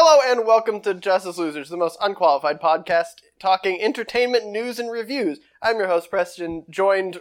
Hello 0.00 0.20
and 0.24 0.46
welcome 0.46 0.80
to 0.82 0.94
Justice 0.94 1.38
Losers, 1.38 1.70
the 1.70 1.76
most 1.76 1.98
unqualified 2.00 2.60
podcast 2.60 3.16
talking 3.40 3.82
entertainment 3.82 4.46
news 4.46 4.78
and 4.78 4.92
reviews. 4.92 5.40
I'm 5.60 5.78
your 5.78 5.88
host 5.88 6.08
Preston, 6.08 6.64
joined 6.70 7.20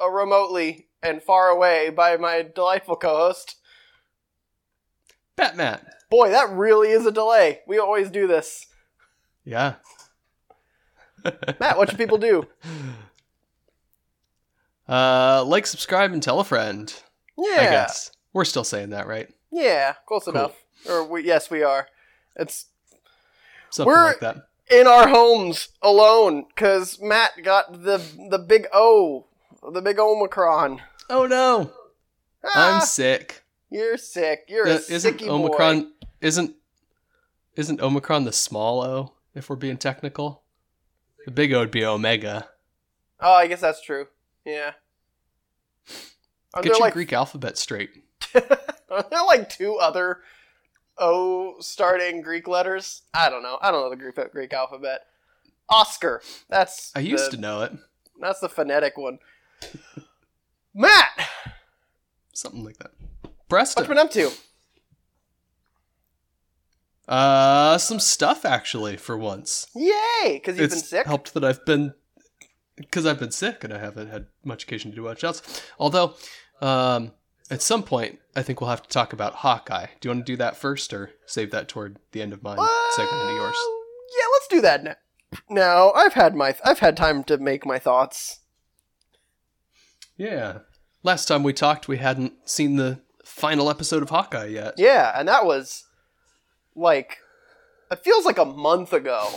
uh, 0.00 0.10
remotely 0.10 0.88
and 1.00 1.22
far 1.22 1.46
away 1.46 1.90
by 1.90 2.16
my 2.16 2.42
delightful 2.42 2.96
co-host. 2.96 3.54
Batman. 5.36 5.78
Boy, 6.10 6.30
that 6.30 6.50
really 6.50 6.88
is 6.88 7.06
a 7.06 7.12
delay. 7.12 7.60
We 7.68 7.78
always 7.78 8.10
do 8.10 8.26
this. 8.26 8.66
Yeah. 9.44 9.74
Matt, 11.60 11.78
what 11.78 11.88
should 11.88 11.98
people 11.98 12.18
do? 12.18 12.48
Uh, 14.88 15.44
like, 15.46 15.68
subscribe, 15.68 16.10
and 16.12 16.20
tell 16.20 16.40
a 16.40 16.44
friend. 16.44 16.92
Yeah, 17.38 17.60
I 17.60 17.62
guess 17.66 18.10
we're 18.32 18.44
still 18.44 18.64
saying 18.64 18.90
that, 18.90 19.06
right? 19.06 19.28
yeah, 19.52 19.94
close 20.08 20.24
Cool. 20.24 20.34
enough. 20.34 20.56
Or 20.88 21.04
we, 21.04 21.24
yes, 21.24 21.50
we 21.50 21.62
are. 21.62 21.88
It's 22.36 22.66
Something 23.70 23.92
We're- 23.92 24.06
like 24.06 24.20
that. 24.20 24.48
in 24.70 24.86
our 24.86 25.08
homes 25.08 25.68
alone 25.82 26.46
because 26.48 27.00
Matt 27.00 27.42
got 27.42 27.84
the 27.84 27.98
the 28.30 28.38
big 28.38 28.66
O, 28.72 29.26
the 29.72 29.80
big 29.82 29.98
Omicron. 29.98 30.82
Oh 31.10 31.26
no, 31.26 31.72
Ah, 32.44 32.76
I'm 32.76 32.80
sick. 32.82 33.42
you're 33.70 33.96
sick. 33.96 34.44
You're 34.48 34.66
Uh, 34.68 34.72
a 34.88 34.92
isn't 34.92 35.22
Omicron 35.22 35.82
boy. 35.82 35.88
isn't 36.20 36.56
isn't 37.56 37.80
Omicron 37.80 38.24
the 38.24 38.32
small 38.32 38.82
O? 38.82 39.12
If 39.34 39.48
we're 39.48 39.56
being 39.56 39.78
technical, 39.78 40.42
the 41.24 41.30
big 41.30 41.52
O 41.54 41.60
would 41.60 41.70
be 41.70 41.84
Omega. 41.84 42.48
Oh, 43.20 43.32
I 43.32 43.46
guess 43.46 43.60
that's 43.60 43.80
true. 43.82 44.08
Yeah. 44.44 44.72
Are 46.54 46.62
Get 46.62 46.72
your 46.72 46.80
like 46.80 46.92
Greek 46.92 47.12
alphabet 47.12 47.56
straight. 47.56 47.90
are 48.34 49.02
there 49.10 49.24
like 49.26 49.48
two 49.48 49.76
other 49.76 50.18
O 50.98 51.56
starting 51.60 52.22
Greek 52.22 52.46
letters? 52.48 53.02
I 53.14 53.28
don't 53.30 53.42
know. 53.42 53.58
I 53.60 53.70
don't 53.70 53.80
know 53.80 53.90
the 53.90 53.96
Greek 53.96 54.32
Greek 54.32 54.52
alphabet. 54.52 55.00
Oscar. 55.68 56.22
That's 56.48 56.92
I 56.94 57.00
used 57.00 57.28
the, 57.28 57.36
to 57.36 57.40
know 57.40 57.62
it. 57.62 57.72
That's 58.20 58.40
the 58.40 58.48
phonetic 58.48 58.96
one. 58.96 59.18
Matt, 60.74 61.08
Something 62.32 62.64
like 62.64 62.78
that. 62.78 62.92
Preston. 63.48 63.86
been 63.86 63.98
up 63.98 64.10
to? 64.12 64.30
Uh, 67.08 67.76
some 67.78 68.00
stuff 68.00 68.44
actually 68.44 68.96
for 68.96 69.18
once. 69.18 69.66
Yay! 69.74 69.92
Because 70.34 70.56
you've 70.56 70.66
it's 70.66 70.74
been 70.76 70.82
sick. 70.84 71.06
helped 71.06 71.34
that 71.34 71.44
I've 71.44 71.64
been 71.66 71.94
because 72.76 73.04
I've 73.04 73.18
been 73.18 73.32
sick 73.32 73.64
and 73.64 73.72
I 73.72 73.78
haven't 73.78 74.08
had 74.08 74.26
much 74.44 74.64
occasion 74.64 74.90
to 74.92 74.96
do 74.96 75.02
much 75.02 75.22
else. 75.24 75.62
Although, 75.78 76.14
um, 76.60 77.12
at 77.52 77.62
some 77.62 77.82
point, 77.82 78.18
I 78.34 78.42
think 78.42 78.60
we'll 78.60 78.70
have 78.70 78.82
to 78.82 78.88
talk 78.88 79.12
about 79.12 79.36
Hawkeye. 79.36 79.86
Do 80.00 80.08
you 80.08 80.14
want 80.14 80.26
to 80.26 80.32
do 80.32 80.36
that 80.38 80.56
first, 80.56 80.92
or 80.92 81.10
save 81.26 81.50
that 81.50 81.68
toward 81.68 81.98
the 82.12 82.22
end 82.22 82.32
of 82.32 82.42
mine, 82.42 82.56
my 82.56 82.90
segment 82.96 83.22
into 83.22 83.34
yours? 83.34 83.56
Yeah, 84.18 84.26
let's 84.32 84.48
do 84.48 84.60
that 84.62 84.84
now. 84.84 84.94
Now 85.48 85.92
I've 85.92 86.14
had 86.14 86.34
my 86.34 86.54
I've 86.64 86.80
had 86.80 86.96
time 86.96 87.24
to 87.24 87.38
make 87.38 87.64
my 87.66 87.78
thoughts. 87.78 88.40
Yeah. 90.16 90.58
Last 91.02 91.26
time 91.26 91.42
we 91.42 91.52
talked, 91.52 91.88
we 91.88 91.98
hadn't 91.98 92.48
seen 92.48 92.76
the 92.76 93.00
final 93.24 93.68
episode 93.68 94.02
of 94.02 94.10
Hawkeye 94.10 94.46
yet. 94.46 94.74
Yeah, 94.76 95.12
and 95.14 95.28
that 95.28 95.44
was 95.44 95.84
like 96.74 97.18
it 97.90 97.98
feels 98.02 98.24
like 98.24 98.38
a 98.38 98.44
month 98.44 98.92
ago. 98.92 99.28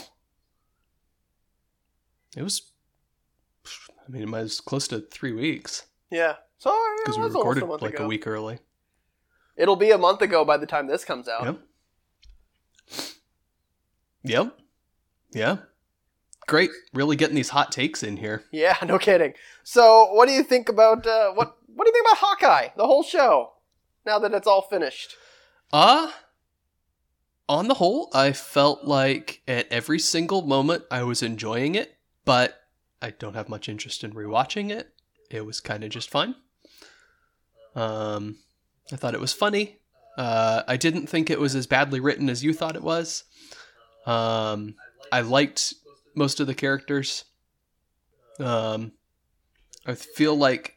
It 2.36 2.42
was. 2.42 2.62
I 3.66 4.10
mean, 4.10 4.22
it 4.22 4.30
was 4.30 4.60
close 4.60 4.86
to 4.88 5.00
three 5.00 5.32
weeks 5.32 5.86
Yeah, 6.10 6.36
so 6.58 6.76
because 7.04 7.16
it 7.16 7.20
we 7.20 7.26
recorded 7.26 7.62
a 7.62 7.66
like 7.66 7.94
ago. 7.94 8.04
a 8.04 8.06
week 8.06 8.26
early. 8.26 8.58
It'll 9.56 9.76
be 9.76 9.90
a 9.90 9.98
month 9.98 10.22
ago 10.22 10.44
by 10.44 10.56
the 10.56 10.66
time 10.66 10.86
this 10.86 11.04
comes 11.04 11.28
out. 11.28 11.44
Yep. 11.44 11.60
Yep. 14.24 14.58
Yeah. 15.32 15.56
Great. 16.46 16.70
Really 16.92 17.16
getting 17.16 17.36
these 17.36 17.48
hot 17.50 17.72
takes 17.72 18.02
in 18.02 18.18
here. 18.18 18.44
Yeah, 18.52 18.76
no 18.86 18.98
kidding. 18.98 19.34
So, 19.64 20.12
what 20.12 20.28
do 20.28 20.34
you 20.34 20.42
think 20.42 20.68
about 20.68 21.06
uh, 21.06 21.32
what? 21.32 21.56
What 21.66 21.84
do 21.84 21.88
you 21.88 21.92
think 21.92 22.06
about 22.06 22.18
Hawkeye? 22.18 22.68
The 22.76 22.86
whole 22.86 23.02
show. 23.02 23.52
Now 24.04 24.18
that 24.20 24.32
it's 24.32 24.46
all 24.46 24.62
finished. 24.62 25.16
Uh 25.72 26.10
on 27.48 27.68
the 27.68 27.74
whole, 27.74 28.10
I 28.12 28.32
felt 28.32 28.84
like 28.84 29.42
at 29.46 29.70
every 29.70 29.98
single 29.98 30.42
moment 30.42 30.84
I 30.90 31.02
was 31.04 31.22
enjoying 31.22 31.74
it, 31.74 31.96
but 32.24 32.60
I 33.00 33.10
don't 33.10 33.34
have 33.34 33.48
much 33.48 33.68
interest 33.68 34.02
in 34.02 34.12
rewatching 34.14 34.70
it. 34.70 34.92
It 35.30 35.44
was 35.44 35.60
kind 35.60 35.84
of 35.84 35.90
just 35.90 36.10
fine. 36.10 36.34
Um 37.74 38.38
I 38.92 38.96
thought 38.96 39.14
it 39.14 39.20
was 39.20 39.32
funny. 39.32 39.78
Uh 40.16 40.62
I 40.66 40.76
didn't 40.76 41.08
think 41.08 41.28
it 41.30 41.40
was 41.40 41.54
as 41.54 41.66
badly 41.66 42.00
written 42.00 42.28
as 42.30 42.44
you 42.44 42.52
thought 42.54 42.76
it 42.76 42.82
was. 42.82 43.24
Um 44.06 44.74
I 45.12 45.20
liked 45.20 45.74
most 46.14 46.40
of 46.40 46.46
the 46.46 46.54
characters. 46.54 47.24
Um 48.38 48.92
I 49.86 49.94
feel 49.94 50.34
like 50.36 50.74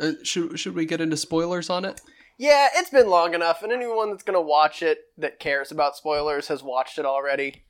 uh, 0.00 0.12
should 0.22 0.58
should 0.58 0.74
we 0.74 0.84
get 0.84 1.00
into 1.00 1.16
spoilers 1.16 1.70
on 1.70 1.84
it? 1.84 2.00
Yeah, 2.38 2.68
it's 2.74 2.90
been 2.90 3.08
long 3.08 3.32
enough, 3.32 3.62
and 3.62 3.72
anyone 3.72 4.10
that's 4.10 4.22
gonna 4.22 4.42
watch 4.42 4.82
it 4.82 4.98
that 5.16 5.38
cares 5.38 5.72
about 5.72 5.96
spoilers 5.96 6.48
has 6.48 6.62
watched 6.62 6.98
it 6.98 7.06
already. 7.06 7.64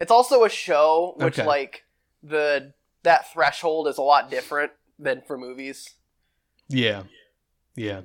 It's 0.00 0.10
also 0.10 0.42
a 0.44 0.48
show 0.48 1.12
which, 1.18 1.38
Okay. 1.38 1.46
like, 1.46 1.84
the 2.22 2.72
that 3.02 3.30
threshold 3.30 3.88
is 3.88 3.98
a 3.98 4.02
lot 4.02 4.30
different 4.30 4.72
than 5.00 5.22
for 5.26 5.38
movies. 5.38 5.94
Yeah. 6.68 7.04
Yeah. 7.76 8.02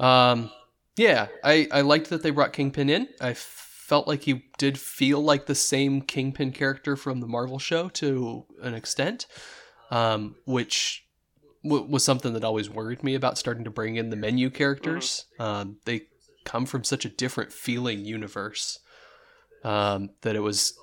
Um 0.00 0.50
yeah, 0.96 1.28
I 1.42 1.68
I 1.72 1.80
liked 1.80 2.10
that 2.10 2.22
they 2.22 2.30
brought 2.30 2.52
Kingpin 2.52 2.90
in. 2.90 3.08
I 3.20 3.34
felt 3.34 4.06
like 4.06 4.22
he 4.22 4.44
did 4.58 4.78
feel 4.78 5.20
like 5.20 5.46
the 5.46 5.54
same 5.54 6.02
Kingpin 6.02 6.52
character 6.52 6.96
from 6.96 7.20
the 7.20 7.26
Marvel 7.26 7.58
show 7.58 7.88
to 7.90 8.44
an 8.62 8.74
extent. 8.74 9.26
Um 9.90 10.36
which 10.44 11.06
w- 11.64 11.84
was 11.84 12.04
something 12.04 12.32
that 12.34 12.44
always 12.44 12.68
worried 12.68 13.02
me 13.02 13.14
about 13.14 13.38
starting 13.38 13.64
to 13.64 13.70
bring 13.70 13.96
in 13.96 14.10
the 14.10 14.16
menu 14.16 14.50
characters. 14.50 15.26
Um 15.38 15.76
they 15.84 16.02
come 16.44 16.66
from 16.66 16.84
such 16.84 17.04
a 17.04 17.08
different 17.08 17.52
feeling 17.52 18.04
universe. 18.04 18.80
Um 19.64 20.10
that 20.22 20.36
it 20.36 20.40
was 20.40 20.74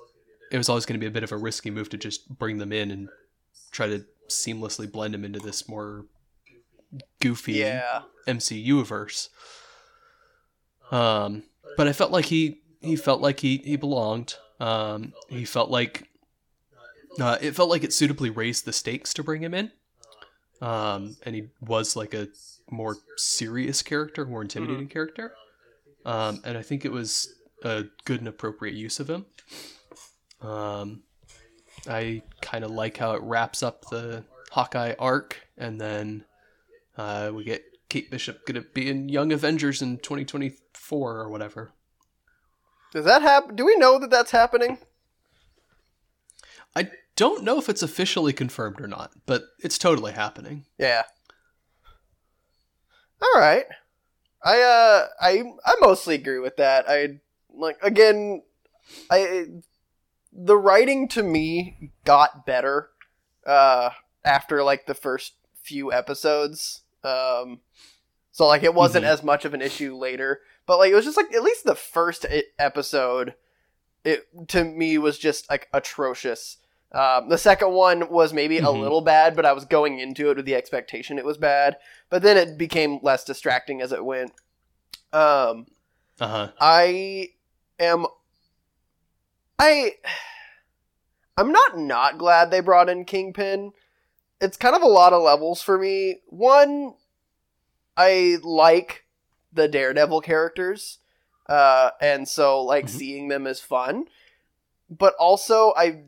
it 0.52 0.58
was 0.58 0.70
always 0.70 0.86
going 0.86 1.00
to 1.00 1.04
be 1.04 1.08
a 1.08 1.12
bit 1.12 1.24
of 1.24 1.32
a 1.32 1.38
risky 1.38 1.70
move 1.70 1.90
to 1.90 1.98
just 1.98 2.28
bring 2.40 2.58
them 2.58 2.72
in 2.72 2.90
and 2.90 3.10
try 3.72 3.86
to 3.88 4.04
seamlessly 4.30 4.92
blend 4.92 5.14
him 5.16 5.26
into 5.26 5.40
this 5.40 5.68
more 5.68 6.06
goofy 7.22 7.54
Yeah, 7.54 8.04
MCU 8.28 8.86
verse. 8.86 9.30
Um, 10.92 11.44
but 11.78 11.88
I 11.88 11.94
felt 11.94 12.12
like 12.12 12.26
he 12.26 12.62
he 12.82 12.96
felt 12.96 13.22
like 13.22 13.40
he 13.40 13.58
he 13.58 13.76
belonged. 13.76 14.36
Um, 14.60 15.14
he 15.28 15.46
felt 15.46 15.70
like 15.70 16.10
uh, 17.20 17.38
it 17.42 17.56
felt 17.56 17.70
like 17.70 17.84
it 17.84 17.94
suitably 17.94 18.30
raised 18.30 18.66
the 18.66 18.74
stakes 18.74 19.14
to 19.16 19.24
bring 19.24 19.44
him 19.44 19.54
in. 19.54 19.72
Um, 20.62 21.16
and 21.24 21.36
he 21.36 21.50
was 21.62 21.96
like 21.96 22.14
a 22.14 22.28
more 22.70 22.98
serious 23.16 23.82
character, 23.82 24.26
more 24.26 24.42
intimidating 24.42 24.88
character. 24.88 25.34
Um, 26.06 26.42
and 26.44 26.58
I 26.58 26.62
think 26.62 26.86
it 26.86 26.92
was 26.92 27.34
a 27.64 27.86
good 28.06 28.20
and 28.20 28.28
appropriate 28.28 28.76
use 28.76 29.00
of 29.00 29.10
him. 29.10 29.26
Um, 30.42 31.04
I 31.88 32.22
kind 32.42 32.64
of 32.64 32.72
like 32.72 32.98
how 32.98 33.14
it 33.14 33.22
wraps 33.24 33.64
up 33.64 33.86
the 33.90 34.24
Hawkeye 34.52 34.96
arc, 35.00 35.38
and 35.58 35.80
then 35.80 36.26
uh, 36.98 37.32
we 37.34 37.44
get 37.44 37.64
Kate 37.90 38.10
Bishop 38.12 38.46
gonna 38.46 38.62
be 38.62 38.90
in 38.90 39.10
Young 39.10 39.32
Avengers 39.32 39.82
in 39.82 39.98
2024 39.98 41.18
or 41.18 41.30
whatever. 41.30 41.72
does 42.92 43.06
that 43.06 43.22
happen? 43.22 43.56
Do 43.56 43.66
we 43.66 43.76
know 43.78 44.00
that 44.00 44.10
that's 44.10 44.32
happening? 44.32 44.80
I 46.76 46.90
don't 47.16 47.44
know 47.44 47.58
if 47.58 47.68
it's 47.70 47.82
officially 47.82 48.34
confirmed 48.34 48.80
or 48.80 48.88
not, 48.88 49.12
but 49.26 49.44
it's 49.60 49.78
totally 49.78 50.12
happening. 50.14 50.66
Yeah. 50.78 51.04
All 53.22 53.40
right. 53.42 53.66
I 54.44 54.62
uh 54.62 55.08
I 55.20 55.44
I 55.66 55.76
mostly 55.82 56.16
agree 56.16 56.40
with 56.40 56.58
that. 56.58 56.86
I 56.88 57.20
like 57.54 57.78
again 57.82 58.42
I 59.12 59.48
the 60.32 60.58
writing 60.58 61.08
to 61.10 61.24
me 61.24 61.92
got 62.06 62.46
better 62.46 62.90
uh 63.46 63.90
after 64.24 64.64
like 64.64 64.86
the 64.86 64.94
first 64.94 65.34
few 65.56 65.92
episodes. 65.92 66.82
Um 67.04 67.62
so 68.32 68.46
like 68.48 68.64
it 68.64 68.74
wasn't 68.74 69.06
Mhm. 69.06 69.10
as 69.10 69.24
much 69.24 69.44
of 69.46 69.54
an 69.54 69.62
issue 69.62 69.96
later, 69.96 70.42
but 70.66 70.78
like 70.78 70.92
it 70.92 70.96
was 70.96 71.06
just 71.06 71.18
like 71.18 71.34
at 71.34 71.44
least 71.44 71.66
the 71.66 71.76
first 71.76 72.26
episode 72.58 73.34
it 74.06 74.28
to 74.50 74.64
me 74.64 74.98
was 74.98 75.18
just 75.18 75.50
like 75.50 75.68
atrocious. 75.74 76.58
Um, 76.92 77.30
the 77.30 77.38
second 77.38 77.72
one 77.74 78.10
was 78.10 78.34
maybe 78.34 78.58
a 78.58 78.64
Mhm. 78.64 78.80
little 78.80 79.02
bad, 79.02 79.36
but 79.36 79.46
I 79.46 79.52
was 79.54 79.66
going 79.66 80.00
into 80.00 80.32
it 80.32 80.38
with 80.38 80.46
the 80.46 80.56
expectation 80.56 81.20
it 81.20 81.26
was 81.26 81.38
bad. 81.38 81.78
But 82.10 82.22
then 82.24 82.36
it 82.38 82.58
became 82.58 83.00
less 83.04 83.24
distracting 83.24 83.82
as 83.82 83.92
it 83.92 84.04
went. 84.06 84.32
Um, 85.14 85.68
Uh 86.20 86.28
huh. 86.28 86.52
I 86.60 87.30
am. 87.80 88.06
I. 89.60 89.96
I'm 91.38 91.52
not 91.52 91.78
not 91.78 92.18
glad 92.18 92.50
they 92.52 92.60
brought 92.60 92.90
in 92.90 93.06
Kingpin. 93.06 93.72
It's 94.42 94.58
kind 94.58 94.76
of 94.76 94.82
a 94.82 94.88
lot 94.88 95.14
of 95.14 95.22
levels 95.22 95.62
for 95.62 95.78
me. 95.78 96.22
One, 96.28 96.96
I 97.96 98.38
like 98.42 99.06
the 99.54 99.68
Daredevil 99.68 100.22
characters. 100.22 101.00
uh, 101.48 101.90
and 102.00 102.28
so 102.30 102.62
like 102.62 102.86
Mhm. 102.86 102.90
seeing 102.90 103.28
them 103.28 103.48
is 103.48 103.60
fun. 103.60 104.08
But 104.88 105.16
also, 105.16 105.74
I 105.76 106.04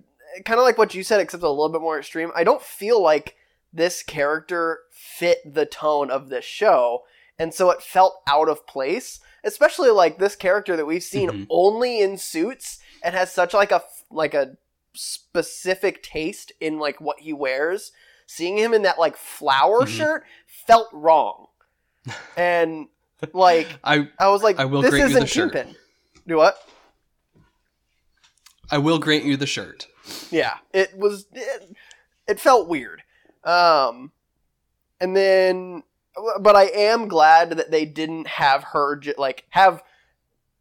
kind 0.45 0.59
of 0.59 0.63
like 0.65 0.77
what 0.77 0.93
you 0.93 1.01
said, 1.03 1.19
except 1.19 1.41
a 1.41 1.49
little 1.49 1.69
bit 1.69 1.81
more 1.81 1.97
extreme. 1.97 2.31
I 2.35 2.43
don't 2.43 2.61
feel 2.61 3.01
like 3.01 3.35
this 3.73 4.03
character 4.03 4.81
fit 4.91 5.39
the 5.55 5.65
tone 5.65 6.11
of 6.11 6.29
this 6.29 6.45
show, 6.45 7.05
and 7.39 7.55
so 7.55 7.71
it 7.71 7.81
felt 7.81 8.21
out 8.27 8.49
of 8.49 8.67
place. 8.67 9.19
Especially 9.43 9.89
like 9.89 10.19
this 10.19 10.35
character 10.35 10.77
that 10.77 10.85
we've 10.85 11.01
seen 11.01 11.29
Mhm. 11.31 11.47
only 11.49 11.99
in 12.01 12.19
suits 12.19 12.77
and 13.03 13.15
has 13.15 13.31
such 13.33 13.53
like 13.53 13.71
a 13.71 13.83
like 14.09 14.33
a 14.33 14.57
specific 14.93 16.03
taste 16.03 16.51
in 16.59 16.79
like 16.79 16.99
what 17.01 17.19
he 17.21 17.33
wears. 17.33 17.91
Seeing 18.25 18.57
him 18.57 18.73
in 18.73 18.83
that 18.83 18.97
like 18.99 19.17
flower 19.17 19.81
Mhm. 19.81 19.87
shirt 19.97 20.23
felt 20.45 20.87
wrong, 20.93 21.47
and 22.37 22.87
like 23.33 23.67
I 23.83 24.07
I 24.19 24.29
was 24.29 24.41
like, 24.43 24.57
I 24.59 24.65
will 24.65 24.81
this 24.81 24.91
grant 24.91 25.09
isn't 25.11 25.21
the 25.21 25.27
shirt. 25.27 25.53
Kingpin. 25.53 25.75
Do 26.27 26.37
what? 26.37 26.57
I 28.69 28.77
will 28.77 28.99
grant 28.99 29.25
you 29.25 29.35
the 29.37 29.47
shirt. 29.47 29.87
Yeah, 30.29 30.57
it 30.73 30.97
was. 30.97 31.25
It, 31.33 31.75
it 32.27 32.39
felt 32.39 32.69
weird. 32.69 33.03
Um, 33.43 34.11
and 35.01 35.15
then, 35.15 35.83
but 36.39 36.55
I 36.55 36.65
am 36.65 37.07
glad 37.07 37.49
that 37.51 37.71
they 37.71 37.85
didn't 37.85 38.27
have 38.27 38.63
her 38.71 39.01
like 39.17 39.45
have 39.49 39.83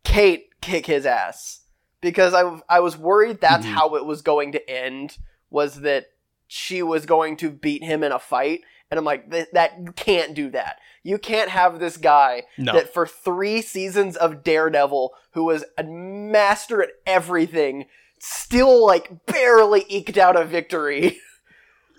Kate 0.02 0.48
kick 0.60 0.86
his 0.86 1.06
ass 1.06 1.59
because 2.00 2.34
I 2.34 2.60
I 2.68 2.80
was 2.80 2.96
worried 2.96 3.40
that's 3.40 3.66
Mhm. 3.66 3.70
how 3.74 3.94
it 3.96 4.04
was 4.04 4.22
going 4.22 4.52
to 4.52 4.70
end. 4.70 5.18
Was 5.50 5.80
that 5.82 6.06
she 6.46 6.82
was 6.82 7.06
going 7.06 7.36
to 7.38 7.50
beat 7.50 7.82
him 7.82 8.02
in 8.02 8.12
a 8.12 8.18
fight? 8.18 8.60
And 8.90 8.98
I'm 8.98 9.04
like, 9.04 9.30
that, 9.30 9.52
that 9.54 9.72
you 9.80 9.92
can't 9.92 10.34
do 10.34 10.50
that. 10.50 10.78
You 11.04 11.16
can't 11.18 11.50
have 11.50 11.78
this 11.78 11.96
guy 11.96 12.42
No. 12.58 12.72
that 12.72 12.92
for 12.92 13.06
three 13.06 13.62
seasons 13.62 14.16
of 14.16 14.42
Daredevil, 14.42 15.12
who 15.32 15.44
was 15.44 15.64
a 15.78 15.84
master 15.84 16.82
at 16.82 16.90
everything, 17.06 17.86
still 18.18 18.84
like 18.84 19.26
barely 19.26 19.84
eked 19.88 20.18
out 20.18 20.36
a 20.36 20.44
victory. 20.44 21.18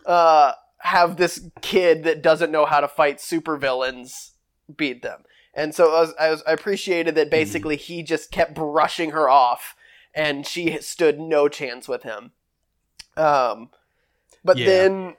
Uh, 0.03 0.53
have 0.79 1.17
this 1.17 1.47
kid 1.61 2.05
that 2.05 2.23
doesn't 2.23 2.51
know 2.51 2.65
how 2.65 2.79
to 2.79 2.87
fight 2.87 3.19
supervillains 3.19 4.31
beat 4.75 5.03
them. 5.03 5.21
And 5.53 5.75
so 5.75 5.93
I, 5.95 5.99
was, 6.01 6.13
I, 6.19 6.29
was, 6.31 6.43
I 6.47 6.51
appreciated 6.53 7.13
that 7.15 7.29
basically 7.29 7.75
he 7.75 8.01
just 8.01 8.31
kept 8.31 8.55
brushing 8.55 9.11
her 9.11 9.29
off, 9.29 9.75
and 10.13 10.45
she 10.45 10.77
stood 10.81 11.19
no 11.19 11.47
chance 11.47 11.87
with 11.87 12.03
him. 12.03 12.31
Um, 13.17 13.69
but 14.43 14.57
Yeah. 14.57 14.65
then 14.65 15.15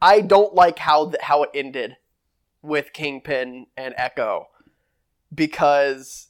I 0.00 0.20
don't 0.20 0.54
like 0.54 0.78
how 0.78 1.10
th- 1.10 1.22
how 1.22 1.42
it 1.44 1.50
ended 1.54 1.96
with 2.62 2.92
Kingpin 2.92 3.66
and 3.76 3.94
Echo 3.96 4.48
because 5.34 6.28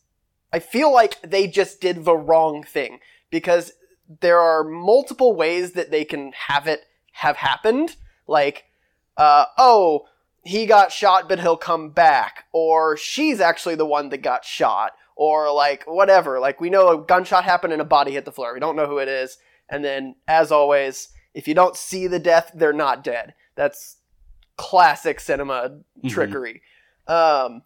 I 0.53 0.59
feel 0.59 0.93
like 0.93 1.21
they 1.23 1.47
just 1.47 1.81
did 1.81 2.05
the 2.05 2.17
wrong 2.17 2.63
thing 2.63 3.01
because 3.31 3.73
there 4.21 4.41
are 4.41 4.65
multiple 4.65 5.35
ways 5.35 5.73
that 5.73 5.91
they 5.91 6.05
can 6.05 6.33
have 6.49 6.67
it 6.67 6.85
have 7.13 7.37
happened 7.37 7.97
like 8.27 8.65
uh, 9.17 9.47
oh 9.59 10.07
he 10.45 10.67
got 10.67 10.93
shot 10.93 11.29
but 11.29 11.41
he'll 11.41 11.57
come 11.57 11.91
back 11.91 12.45
or 12.53 12.97
she's 12.97 13.41
actually 13.41 13.75
the 13.75 13.87
one 13.87 14.09
that 14.09 14.19
got 14.19 14.45
shot 14.45 14.93
or 15.17 15.53
like 15.53 15.85
whatever. 15.87 16.41
Like 16.41 16.61
we 16.61 16.71
know 16.71 16.89
a 16.89 17.05
gunshot 17.05 17.45
happened 17.45 17.73
and 17.73 17.83
a 17.83 17.87
body 17.87 18.13
hit 18.13 18.25
the 18.25 18.33
floor. 18.33 18.55
We 18.55 18.61
don't 18.61 18.77
know 18.77 18.87
who 18.87 18.99
it 18.99 19.09
is. 19.09 19.39
And 19.69 19.85
then 19.85 20.17
as 20.29 20.51
always 20.53 21.09
if 21.35 21.49
you 21.49 21.55
don't 21.55 21.77
see 21.77 22.07
the 22.07 22.19
death 22.19 22.51
they're 22.55 22.73
not 22.73 23.03
dead. 23.05 23.35
That's 23.55 23.97
classic 24.57 25.19
cinema 25.21 25.79
Mhm. 26.05 26.11
trickery. 26.11 26.63
Um 27.07 27.63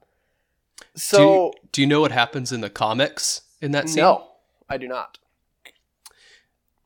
so 0.94 1.52
do 1.72 1.80
you 1.80 1.86
know 1.86 2.00
what 2.00 2.12
happens 2.12 2.52
in 2.52 2.60
the 2.60 2.70
comics 2.70 3.42
in 3.60 3.70
that 3.72 3.88
scene? 3.88 4.02
no 4.02 4.28
i 4.68 4.76
do 4.76 4.88
not. 4.88 5.18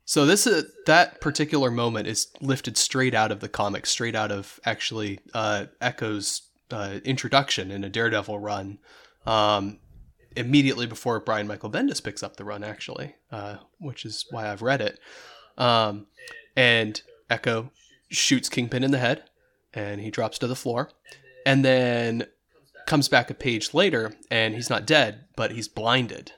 So 0.05 0.27
this 0.27 0.45
is 0.47 0.65
that 0.87 1.21
particular 1.21 1.71
moment 1.71 2.09
is 2.09 2.29
lifted 2.41 2.77
straight 2.77 3.15
out 3.15 3.31
of 3.31 3.39
the 3.39 3.49
comic, 3.49 3.87
straight 3.87 4.17
out 4.17 4.33
of 4.33 4.59
actually 4.65 5.21
uh, 5.33 5.67
Echo's 5.81 6.43
uh, 6.73 6.99
introduction 7.05 7.71
in 7.71 7.85
a 7.85 7.89
Daredevil 7.89 8.41
run, 8.41 8.79
um, 9.25 9.79
immediately 10.37 10.87
before 10.87 11.21
Brian 11.21 11.47
Michael 11.47 11.71
Bendis 11.71 12.03
picks 12.03 12.23
up 12.23 12.37
the 12.37 12.45
run, 12.45 12.63
actually, 12.65 13.17
uh, 13.33 13.57
which 13.79 14.05
is 14.05 14.27
why 14.31 14.49
I've 14.51 14.63
read 14.63 14.81
it. 14.81 14.99
Um, 15.59 16.07
and 16.57 17.01
Echo 17.29 17.71
shoots 18.11 18.49
Kingpin 18.49 18.85
in 18.85 18.91
the 18.91 18.99
head, 18.99 19.25
and 19.75 20.01
he 20.01 20.11
drops 20.11 20.39
to 20.39 20.47
the 20.47 20.57
floor, 20.57 20.91
and 21.47 21.65
then 21.65 22.27
comes 22.87 23.09
back 23.09 23.31
a 23.31 23.35
page 23.35 23.73
later, 23.75 24.15
and 24.31 24.55
he's 24.55 24.71
not 24.71 24.87
dead, 24.87 25.27
but 25.37 25.53
he's 25.53 25.69
blinded 25.69 26.33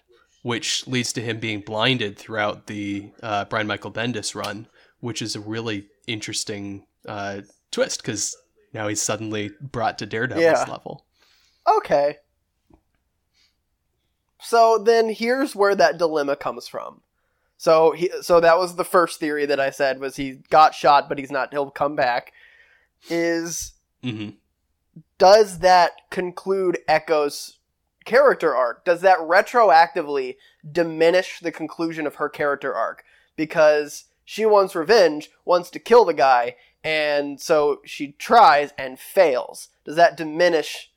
which 0.45 0.89
leads 0.89 1.13
to 1.13 1.21
him 1.21 1.39
being 1.39 1.61
blinded 1.61 2.19
throughout 2.19 2.67
the 2.67 3.13
uh, 3.23 3.45
Brian 3.45 3.69
Michael 3.69 3.93
Bendis 3.93 4.35
run, 4.35 4.67
which 4.99 5.23
is 5.23 5.37
a 5.37 5.41
really 5.41 5.87
interesting 6.09 6.85
uh, 7.07 7.43
twist 7.71 8.03
because 8.03 8.37
now 8.73 8.89
he's 8.89 9.01
suddenly 9.01 9.53
brought 9.61 9.99
to 10.01 10.07
Daredevil's 10.07 10.43
Yeah. 10.43 10.65
level. 10.69 11.07
Okay. 11.77 12.17
So 14.43 14.79
then 14.79 15.11
here's 15.11 15.55
where 15.55 15.75
that 15.75 15.99
dilemma 15.99 16.37
comes 16.37 16.69
from. 16.69 17.03
So 17.57 17.93
he, 17.93 18.11
so 18.23 18.41
that 18.41 18.59
was 18.59 18.75
the 18.75 18.85
first 18.85 19.21
theory 19.21 19.47
that 19.47 19.61
I 19.61 19.71
said 19.71 20.01
was 20.01 20.17
he 20.17 20.41
got 20.51 20.75
shot 20.75 21.09
but 21.09 21.19
he's 21.19 21.31
not 21.31 21.53
he'll 21.53 21.71
come 21.71 21.95
back. 21.95 22.33
Is 23.09 23.75
hmm 24.03 24.31
does 25.19 25.61
that 25.61 25.93
conclude 26.11 26.79
Echo's 26.89 27.59
character 28.05 28.55
arc? 28.55 28.85
Does 28.85 29.01
that 29.03 29.19
retroactively 29.19 30.37
diminish 30.71 31.41
the 31.41 31.53
conclusion 31.53 32.07
of 32.07 32.17
her 32.17 32.29
character 32.29 32.75
arc 32.75 33.05
because 33.37 34.05
she 34.25 34.45
wants 34.45 34.75
revenge, 34.75 35.31
wants 35.45 35.71
to 35.71 35.79
kill 35.79 36.05
the 36.05 36.15
guy, 36.15 36.57
and 36.85 37.41
so 37.41 37.81
she 37.85 38.13
tries 38.19 38.73
and 38.77 38.99
fails? 38.99 39.69
Does 39.85 39.97
that 39.97 40.17
diminish 40.17 40.91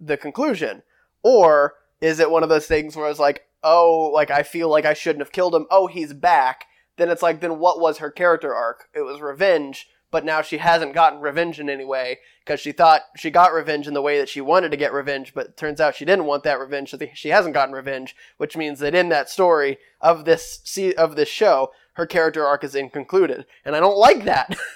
the 0.00 0.16
conclusion? 0.16 0.82
Or 1.22 1.74
is 2.00 2.20
it 2.20 2.30
one 2.30 2.42
of 2.42 2.48
those 2.48 2.66
things 2.66 2.96
where 2.96 3.10
it's 3.10 3.18
like, 3.18 3.42
oh, 3.62 4.10
like 4.12 4.30
I 4.30 4.42
feel 4.42 4.68
like 4.68 4.84
I 4.84 4.94
shouldn't 4.94 5.22
have 5.22 5.32
killed 5.32 5.54
him. 5.54 5.66
Oh, 5.70 5.86
he's 5.86 6.12
back. 6.12 6.66
Then 6.96 7.10
it's 7.10 7.22
like, 7.22 7.40
then 7.40 7.58
what 7.58 7.80
was 7.80 7.98
her 7.98 8.10
character 8.10 8.54
arc? 8.54 8.88
It 8.94 9.02
was 9.02 9.20
revenge, 9.20 9.88
but 10.10 10.24
now 10.24 10.40
she 10.40 10.58
hasn't 10.58 10.94
gotten 10.94 11.20
revenge 11.20 11.60
in 11.60 11.68
any 11.68 11.84
way 11.84 12.20
because 12.44 12.60
she 12.60 12.72
thought 12.72 13.02
she 13.16 13.30
got 13.30 13.52
revenge 13.52 13.86
in 13.86 13.94
the 13.94 14.02
way 14.02 14.18
that 14.18 14.28
she 14.28 14.40
wanted 14.40 14.70
to 14.70 14.76
get 14.76 14.92
revenge, 14.92 15.34
but 15.34 15.46
it 15.46 15.56
turns 15.56 15.80
out 15.80 15.94
she 15.94 16.04
didn't 16.04 16.24
want 16.26 16.42
that 16.44 16.60
revenge, 16.60 16.90
so 16.90 16.98
she 17.14 17.28
hasn't 17.30 17.54
gotten 17.54 17.74
revenge. 17.74 18.16
Which 18.38 18.56
means 18.56 18.78
that 18.78 18.94
in 18.94 19.08
that 19.10 19.28
story 19.28 19.78
of 20.00 20.24
this 20.24 20.60
se- 20.64 20.94
of 20.94 21.16
this 21.16 21.28
show, 21.28 21.70
her 21.94 22.06
character 22.06 22.46
arc 22.46 22.64
is 22.64 22.74
inconcluded, 22.74 23.46
and 23.64 23.76
I 23.76 23.80
don't 23.80 23.98
like 23.98 24.24
that. 24.24 24.56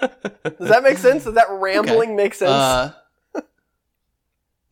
Does 0.00 0.68
that 0.68 0.82
make 0.82 0.98
sense? 0.98 1.24
Does 1.24 1.34
that 1.34 1.46
rambling 1.50 2.16
make 2.16 2.34
sense? 2.34 2.50
Uh, 2.50 2.92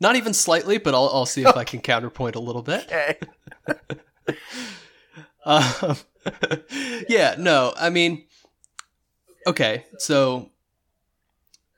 not 0.01 0.17
even 0.17 0.33
slightly, 0.35 0.79
but 0.79 0.95
I'll, 0.95 1.11
I'll 1.13 1.27
see 1.27 1.43
if 1.43 1.57
I 1.57 1.65
can 1.65 1.81
counterpoint 1.81 2.35
a 2.35 2.41
little 2.41 2.63
bit. 2.63 2.85
okay. 2.87 3.19
Um, 5.43 5.97
yeah, 7.09 7.35
no, 7.39 7.73
I 7.77 7.89
mean, 7.89 8.27
okay, 9.47 9.87
so 9.99 10.51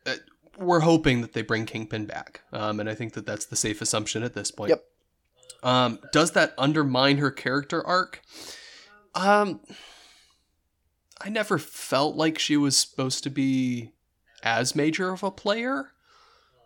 uh, 0.04 0.16
we're 0.58 0.80
hoping 0.80 1.20
that 1.20 1.32
they 1.32 1.42
bring 1.42 1.64
Kingpin 1.64 2.06
back, 2.06 2.42
um, 2.52 2.80
and 2.80 2.90
I 2.90 2.94
think 2.94 3.12
that 3.12 3.24
that's 3.24 3.46
the 3.46 3.56
safe 3.56 3.80
assumption 3.80 4.24
at 4.24 4.34
this 4.34 4.50
point. 4.50 4.70
Yep. 4.70 4.84
Um, 5.62 6.00
does 6.12 6.32
that 6.32 6.54
undermine 6.58 7.18
her 7.18 7.30
character 7.30 7.86
arc? 7.86 8.20
Um, 9.14 9.60
I 11.20 11.28
never 11.28 11.56
felt 11.56 12.16
like 12.16 12.38
she 12.38 12.56
was 12.56 12.76
supposed 12.76 13.22
to 13.24 13.30
be 13.30 13.92
as 14.42 14.74
major 14.74 15.12
of 15.12 15.22
a 15.22 15.30
player. 15.30 15.92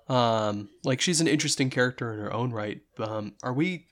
Um, 0.09 0.69
like 0.85 1.01
she's 1.01 1.21
an 1.21 1.27
interesting 1.27 1.69
character 1.71 2.13
in 2.13 2.19
her 2.21 2.33
own 2.33 2.53
right. 2.53 2.81
Um, 2.99 3.35
are 3.43 3.53
we? 3.53 3.87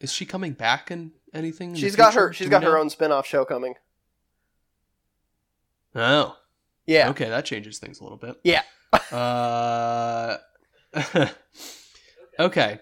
Is 0.00 0.12
she 0.12 0.24
coming 0.24 0.52
back 0.52 0.90
in 0.90 1.12
anything? 1.34 1.70
in 1.70 1.76
She's 1.76 1.96
got 1.96 2.14
her. 2.14 2.32
She's 2.32 2.48
got 2.48 2.62
her 2.62 2.72
know? 2.72 2.80
own 2.80 2.90
spin-off 2.90 3.26
show 3.26 3.44
coming. 3.44 3.74
Oh, 5.94 6.36
Yeah. 6.86 7.10
okay, 7.10 7.28
that 7.28 7.44
changes 7.44 7.78
things 7.78 8.00
a 8.00 8.04
little 8.04 8.18
bit. 8.18 8.36
Yeah. 8.44 8.62
uh, 9.12 10.36
okay. 12.38 12.78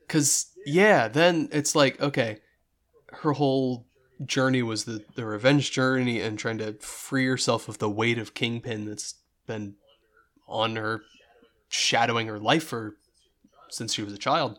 Because 0.00 0.46
yeah, 0.64 1.08
then 1.08 1.48
it's 1.52 1.74
like 1.76 2.00
okay, 2.00 2.38
her 3.12 3.32
whole 3.32 3.86
journey 4.24 4.62
was 4.62 4.84
the 4.84 5.04
the 5.14 5.26
revenge 5.26 5.70
journey 5.70 6.20
and 6.20 6.38
trying 6.38 6.58
to 6.58 6.72
free 6.80 7.26
herself 7.26 7.68
of 7.68 7.78
the 7.78 7.90
weight 7.90 8.18
of 8.18 8.32
Kingpin 8.34 8.86
that's 8.86 9.14
been 9.46 9.74
on 10.46 10.76
her, 10.76 11.02
shadowing 11.68 12.26
her 12.26 12.38
life 12.38 12.64
for 12.64 12.96
since 13.70 13.94
she 13.94 14.02
was 14.02 14.12
a 14.12 14.18
child. 14.18 14.58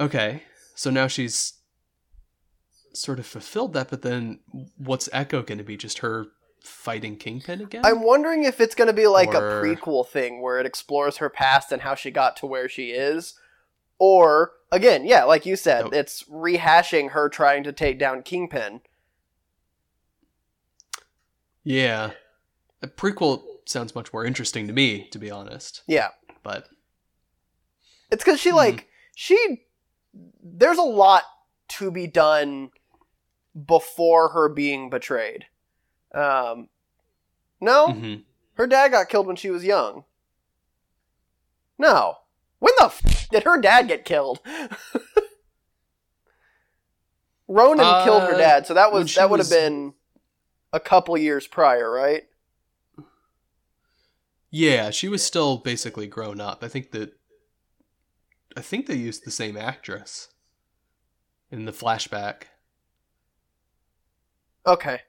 Okay, 0.00 0.42
so 0.74 0.90
now 0.90 1.06
she's 1.06 1.54
sort 2.94 3.18
of 3.18 3.26
fulfilled 3.26 3.72
that, 3.74 3.88
but 3.90 4.02
then 4.02 4.40
what's 4.76 5.08
Echo 5.12 5.42
going 5.42 5.58
to 5.58 5.64
be? 5.64 5.76
Just 5.76 5.98
her 5.98 6.26
fighting 6.62 7.16
Kingpin 7.16 7.60
again. 7.60 7.82
I'm 7.84 8.02
wondering 8.02 8.44
if 8.44 8.60
it's 8.60 8.74
going 8.74 8.86
to 8.88 8.92
be 8.94 9.06
like 9.06 9.34
Or- 9.34 9.60
a 9.60 9.62
prequel 9.62 10.06
thing 10.06 10.40
where 10.42 10.58
it 10.60 10.66
explores 10.66 11.16
her 11.18 11.28
past 11.28 11.72
and 11.72 11.82
how 11.82 11.94
she 11.94 12.10
got 12.10 12.36
to 12.38 12.46
where 12.46 12.68
she 12.68 12.90
is. 12.90 13.34
Or, 13.98 14.52
again, 14.72 15.04
yeah, 15.04 15.24
like 15.24 15.46
you 15.46 15.54
said, 15.56 15.84
Nope. 15.84 15.94
it's 15.94 16.24
rehashing 16.24 17.10
her 17.12 17.28
trying 17.28 17.62
to 17.64 17.72
take 17.72 17.98
down 17.98 18.22
Kingpin. 18.22 18.80
yeah, 21.64 22.10
a 22.82 22.88
prequel 22.88 23.42
sounds 23.66 23.94
much 23.94 24.12
more 24.12 24.24
interesting 24.24 24.66
to 24.66 24.72
me, 24.72 25.08
to 25.10 25.18
be 25.18 25.30
honest. 25.30 25.82
Yeah. 25.86 26.08
But 26.42 26.68
It's 28.10 28.22
because 28.24 28.40
she, 28.40 28.50
Hmm. 28.50 28.56
like, 28.56 28.88
she. 29.16 29.64
There's 30.42 30.78
a 30.78 30.82
lot 30.82 31.22
to 31.68 31.90
be 31.90 32.06
done 32.06 32.70
before 33.66 34.30
her 34.30 34.48
being 34.50 34.90
betrayed. 34.90 35.46
Um, 36.14 36.68
no, 37.60 37.88
mhm. 37.88 38.24
her 38.54 38.66
dad 38.66 38.88
got 38.90 39.08
killed 39.08 39.26
when 39.26 39.36
she 39.36 39.48
was 39.50 39.64
young. 39.64 40.04
No. 41.78 42.16
When 42.58 42.74
the 42.78 42.84
f- 42.86 43.28
did 43.30 43.44
her 43.44 43.58
dad 43.60 43.88
get 43.88 44.04
killed? 44.04 44.40
Ronin 47.48 47.84
Uh, 47.84 48.04
killed 48.04 48.22
her 48.22 48.36
dad, 48.36 48.66
so 48.66 48.74
that 48.74 48.92
was 48.92 49.14
that 49.14 49.28
would 49.30 49.38
have 49.40 49.48
was- 49.48 49.56
been 49.56 49.94
a 50.72 50.80
couple 50.80 51.16
years 51.18 51.46
prior, 51.46 51.90
right? 51.90 52.24
Yeah, 54.54 54.90
she 54.90 55.08
was 55.08 55.24
still 55.24 55.56
basically 55.56 56.06
grown 56.06 56.38
up. 56.38 56.62
I 56.62 56.68
think 56.68 56.90
that 56.92 57.14
I 58.54 58.60
think 58.60 58.86
they 58.86 58.94
used 58.94 59.24
the 59.24 59.30
same 59.30 59.56
actress 59.56 60.28
in 61.50 61.64
the 61.64 61.72
flashback. 61.72 62.42
Okay. 64.66 65.00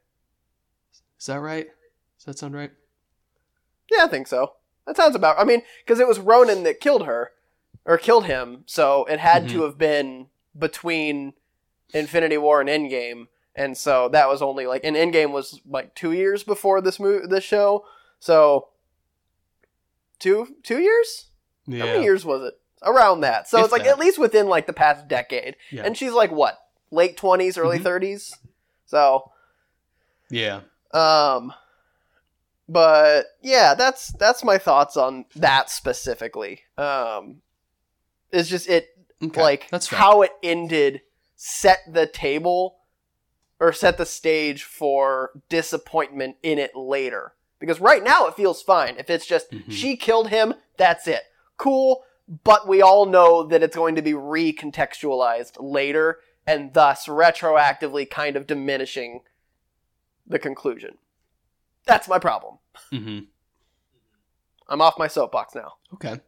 Is 1.19 1.25
that 1.27 1.41
right? 1.41 1.67
Does 2.17 2.25
that 2.25 2.39
sound 2.39 2.55
right? 2.55 2.71
Yeah, 3.91 4.05
I 4.05 4.07
think 4.07 4.27
so. 4.27 4.53
That 4.87 4.95
sounds 4.95 5.15
about. 5.15 5.37
I 5.37 5.43
mean, 5.43 5.61
because 5.85 5.99
it 5.99 6.07
was 6.07 6.19
Ronin 6.19 6.63
that 6.63 6.79
killed 6.79 7.05
her, 7.05 7.31
or 7.85 7.97
killed 7.97 8.25
him, 8.25 8.63
so 8.65 9.03
it 9.05 9.19
had 9.19 9.49
to 9.49 9.59
Mhm. 9.59 9.65
have 9.65 9.77
been 9.77 10.29
between 10.57 11.33
Infinity 11.93 12.37
War 12.37 12.61
and 12.61 12.69
Endgame, 12.69 13.27
and 13.55 13.77
so 13.77 14.07
that 14.09 14.29
was 14.29 14.41
only 14.41 14.65
like, 14.67 14.85
and 14.85 14.95
Endgame 14.95 15.31
was 15.31 15.59
like 15.65 15.95
two 15.95 16.13
years 16.13 16.43
before 16.43 16.79
this 16.79 16.97
movie, 16.97 17.27
this 17.27 17.43
show, 17.43 17.85
so 18.19 18.69
two 20.23 20.55
two 20.63 20.79
years. 20.79 21.27
Yeah. 21.67 21.79
How 21.79 21.85
many 21.85 22.03
years 22.03 22.25
was 22.25 22.43
it? 22.43 22.53
Around 22.81 23.21
that. 23.21 23.47
So 23.47 23.59
If 23.59 23.65
it's 23.65 23.71
like 23.71 23.83
that. 23.83 23.91
at 23.91 23.99
least 23.99 24.17
within 24.19 24.47
like 24.47 24.65
the 24.67 24.73
past 24.73 25.07
decade, 25.07 25.55
Yeah. 25.71 25.83
and 25.85 25.95
she's 25.97 26.11
like 26.13 26.31
what, 26.31 26.57
late 26.91 27.15
twenties, 27.17 27.57
early 27.57 27.79
Mhm. 27.79 27.83
30s 27.83 28.33
So, 28.85 29.31
yeah. 30.29 30.61
um, 30.93 31.53
but 32.67 33.27
yeah, 33.41 33.73
that's 33.75 34.11
that's 34.13 34.43
my 34.43 34.57
thoughts 34.57 34.97
on 34.97 35.25
that 35.35 35.69
specifically. 35.69 36.61
Um, 36.77 37.41
it's 38.31 38.49
just 38.49 38.67
it 38.67 38.89
Okay. 39.23 39.41
like 39.41 39.69
that's 39.69 39.87
fair. 39.87 39.99
how 39.99 40.21
it 40.21 40.31
ended 40.43 41.01
set 41.35 41.79
the 41.87 42.05
table 42.07 42.79
or 43.59 43.71
set 43.71 43.97
the 43.97 44.05
stage 44.05 44.63
for 44.63 45.31
disappointment 45.49 46.35
in 46.43 46.59
it 46.59 46.75
later. 46.75 47.33
Because 47.63 47.79
right 47.79 48.03
now 48.03 48.27
it 48.27 48.35
feels 48.35 48.61
fine. 48.61 48.97
If 48.97 49.09
it's 49.09 49.25
just 49.25 49.49
Mhm. 49.49 49.71
she 49.71 49.95
killed 49.95 50.27
him, 50.27 50.53
that's 50.75 51.07
it. 51.07 51.21
Cool, 51.55 52.03
but 52.43 52.67
we 52.67 52.81
all 52.81 53.05
know 53.05 53.43
that 53.43 53.63
it's 53.63 53.77
going 53.77 53.95
to 53.95 54.01
be 54.01 54.11
recontextualized 54.11 55.53
later 55.61 56.19
and 56.45 56.73
thus 56.73 57.05
retroactively 57.05 58.09
kind 58.09 58.35
of 58.35 58.47
diminishing 58.47 59.21
the 60.27 60.39
conclusion. 60.39 60.97
That's 61.85 62.09
my 62.09 62.19
problem. 62.19 62.57
hmm 62.89 63.19
I'm 64.67 64.81
off 64.81 64.99
my 64.99 65.07
soapbox 65.07 65.55
now. 65.55 65.75
Okay. 65.93 66.19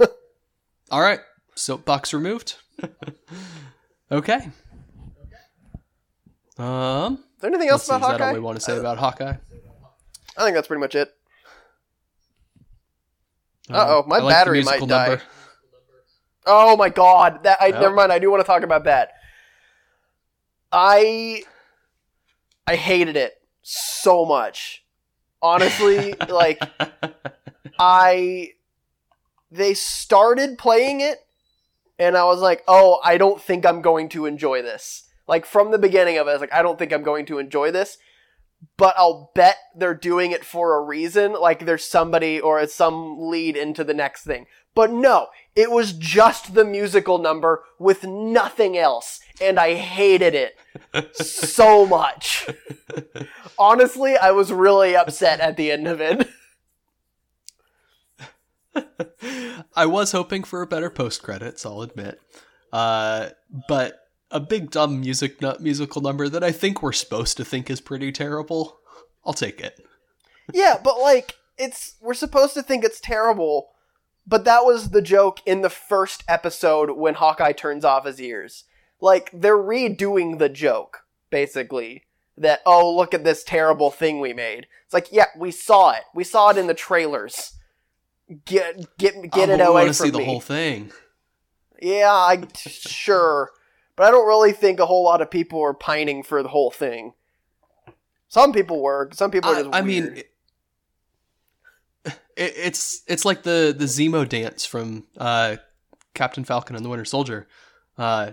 All 0.90 1.00
right. 1.00 1.20
Soapbox 1.54 2.12
removed. 2.12 2.56
okay. 4.10 4.50
Um. 6.58 7.14
Is 7.14 7.40
there 7.40 7.50
anything 7.50 7.68
else 7.68 7.86
about 7.86 8.00
is 8.02 8.18
that 8.18 8.20
all 8.20 8.32
we 8.32 8.40
want 8.40 8.56
to 8.56 8.60
say 8.60 8.76
about 8.76 8.98
Hawkeye? 8.98 9.34
I 10.36 10.44
think 10.44 10.54
that's 10.54 10.66
pretty 10.66 10.80
much 10.80 10.94
it. 10.94 11.12
Um, 13.70 13.76
Uh-oh, 13.76 14.04
my 14.06 14.18
like 14.18 14.34
battery 14.34 14.62
might 14.62 14.86
die. 14.86 15.20
Oh 16.46 16.76
my 16.76 16.90
god! 16.90 17.44
That 17.44 17.58
I 17.60 17.68
Yep. 17.68 17.80
never 17.80 17.94
mind. 17.94 18.12
I 18.12 18.18
do 18.18 18.30
want 18.30 18.40
to 18.40 18.46
talk 18.46 18.62
about 18.62 18.84
that. 18.84 19.12
I 20.70 21.44
I 22.66 22.76
hated 22.76 23.16
it 23.16 23.34
so 23.62 24.24
much. 24.24 24.84
Honestly, 25.40 26.14
like 26.28 26.60
I 27.78 28.50
they 29.50 29.72
started 29.74 30.58
playing 30.58 31.00
it 31.00 31.18
and 31.98 32.16
I 32.16 32.24
was 32.24 32.40
like, 32.40 32.62
"Oh, 32.68 33.00
I 33.04 33.16
don't 33.16 33.40
think 33.40 33.64
I'm 33.64 33.80
going 33.82 34.08
to 34.10 34.26
enjoy 34.26 34.62
this." 34.62 35.04
Like 35.26 35.46
from 35.46 35.70
the 35.70 35.78
beginning 35.78 36.18
of 36.18 36.26
it, 36.26 36.30
I 36.30 36.34
was 36.34 36.40
like, 36.40 36.52
"I 36.52 36.62
don't 36.62 36.78
think 36.78 36.92
I'm 36.92 37.02
going 37.02 37.24
to 37.26 37.38
enjoy 37.38 37.70
this." 37.70 37.96
But 38.76 38.94
I'll 38.96 39.30
bet 39.34 39.56
they're 39.76 39.94
doing 39.94 40.30
it 40.30 40.44
for 40.44 40.76
a 40.76 40.82
reason, 40.82 41.32
like 41.32 41.66
there's 41.66 41.84
somebody 41.84 42.40
or 42.40 42.60
it's 42.60 42.74
some 42.74 43.28
lead 43.28 43.56
into 43.56 43.84
the 43.84 43.94
next 43.94 44.24
thing. 44.24 44.46
But 44.74 44.90
no, 44.90 45.28
it 45.54 45.70
was 45.70 45.92
just 45.92 46.54
the 46.54 46.64
musical 46.64 47.18
number 47.18 47.64
with 47.78 48.04
nothing 48.04 48.76
else, 48.76 49.20
and 49.40 49.58
I 49.58 49.74
hated 49.74 50.34
it 50.34 50.56
so 51.16 51.86
much. 51.86 52.48
Honestly, 53.58 54.16
I 54.16 54.32
was 54.32 54.52
really 54.52 54.96
upset 54.96 55.40
at 55.40 55.56
the 55.56 55.70
end 55.70 55.86
of 55.86 56.00
it. 56.00 56.28
I 59.76 59.86
was 59.86 60.12
hoping 60.12 60.42
for 60.42 60.62
a 60.62 60.66
better 60.66 60.90
post 60.90 61.22
credits, 61.22 61.64
I'll 61.64 61.82
admit. 61.82 62.20
Uh, 62.72 63.28
but 63.68 64.03
a 64.34 64.40
big 64.40 64.70
dumb 64.70 65.00
music 65.00 65.40
nut 65.40 65.62
musical 65.62 66.02
number 66.02 66.28
that 66.28 66.44
I 66.44 66.52
think 66.52 66.82
we're 66.82 66.92
supposed 66.92 67.38
to 67.38 67.44
think 67.44 67.70
is 67.70 67.80
pretty 67.80 68.12
terrible. 68.12 68.78
I'll 69.24 69.32
take 69.32 69.60
it. 69.60 69.80
yeah, 70.52 70.76
but 70.82 70.98
like 71.00 71.36
it's 71.56 71.94
we're 72.02 72.12
supposed 72.14 72.52
to 72.54 72.62
think 72.62 72.84
it's 72.84 73.00
terrible, 73.00 73.70
but 74.26 74.44
that 74.44 74.64
was 74.64 74.90
the 74.90 75.00
joke 75.00 75.38
in 75.46 75.62
the 75.62 75.70
first 75.70 76.24
episode 76.28 76.90
when 76.98 77.14
Hawkeye 77.14 77.52
turns 77.52 77.84
off 77.84 78.04
his 78.04 78.20
ears. 78.20 78.64
Like 79.00 79.30
they're 79.32 79.56
redoing 79.56 80.38
the 80.38 80.48
joke 80.50 81.04
basically 81.30 82.02
that 82.36 82.60
oh 82.66 82.94
look 82.94 83.14
at 83.14 83.24
this 83.24 83.44
terrible 83.44 83.90
thing 83.90 84.20
we 84.20 84.32
made. 84.32 84.66
It's 84.84 84.92
like 84.94 85.08
yeah, 85.12 85.26
we 85.38 85.50
saw 85.52 85.92
it. 85.92 86.02
We 86.14 86.24
saw 86.24 86.50
it 86.50 86.58
in 86.58 86.66
the 86.66 86.74
trailers. 86.74 87.52
Get 88.44 88.96
get 88.98 89.14
get 89.30 89.48
Oh, 89.48 89.52
it 89.52 89.60
away 89.60 89.82
wanna 89.82 89.94
see 89.94 90.10
the 90.10 90.18
me. 90.18 90.24
whole 90.24 90.40
thing. 90.40 90.90
Yeah, 91.80 92.10
I 92.12 92.42
sure, 92.56 93.50
but 93.96 94.04
I 94.06 94.10
don't 94.10 94.26
really 94.26 94.52
think 94.52 94.80
a 94.80 94.86
whole 94.86 95.04
lot 95.04 95.20
of 95.22 95.30
people 95.30 95.60
are 95.62 95.74
pining 95.74 96.22
for 96.22 96.42
the 96.42 96.48
whole 96.48 96.70
thing. 96.70 97.12
Some 98.28 98.52
people 98.52 98.82
were. 98.82 99.10
Some 99.12 99.30
people 99.30 99.50
are 99.50 99.56
I, 99.56 99.62
just. 99.62 99.74
I 99.74 99.80
mean, 99.82 100.04
weird. 100.04 100.18
it, 100.18 100.30
it- 102.06 102.14
it's 102.36 103.02
it's 103.06 103.24
like 103.24 103.42
the 103.44 103.74
the 103.76 103.84
Zemo 103.84 104.28
dance 104.28 104.66
from 104.66 105.04
uh, 105.16 105.56
Captain 106.14 106.44
Falcon 106.44 106.74
and 106.76 106.84
the 106.84 106.88
Winter 106.88 107.04
Soldier. 107.04 107.46
Uh, 107.96 108.32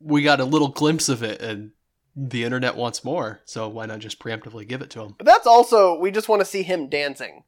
we 0.00 0.22
got 0.22 0.40
a 0.40 0.44
little 0.44 0.68
glimpse 0.68 1.08
of 1.10 1.22
it, 1.22 1.42
and 1.42 1.72
the 2.16 2.42
internet 2.44 2.74
wants 2.74 3.04
more. 3.04 3.40
So 3.44 3.68
why 3.68 3.84
not 3.86 3.98
just 3.98 4.18
preemptively 4.18 4.66
give 4.66 4.80
it 4.82 4.88
to 4.90 5.00
them? 5.00 5.14
but 5.18 5.26
that's 5.26 5.46
also 5.46 5.98
we 5.98 6.10
just 6.10 6.28
want 6.28 6.40
to 6.40 6.46
see 6.46 6.62
him 6.62 6.88
dancing 6.88 7.44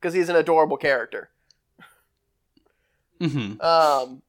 because 0.00 0.14
he's 0.14 0.28
an 0.28 0.36
adorable 0.36 0.76
character. 0.76 1.30
hmm 3.20 3.60
Um, 3.60 4.22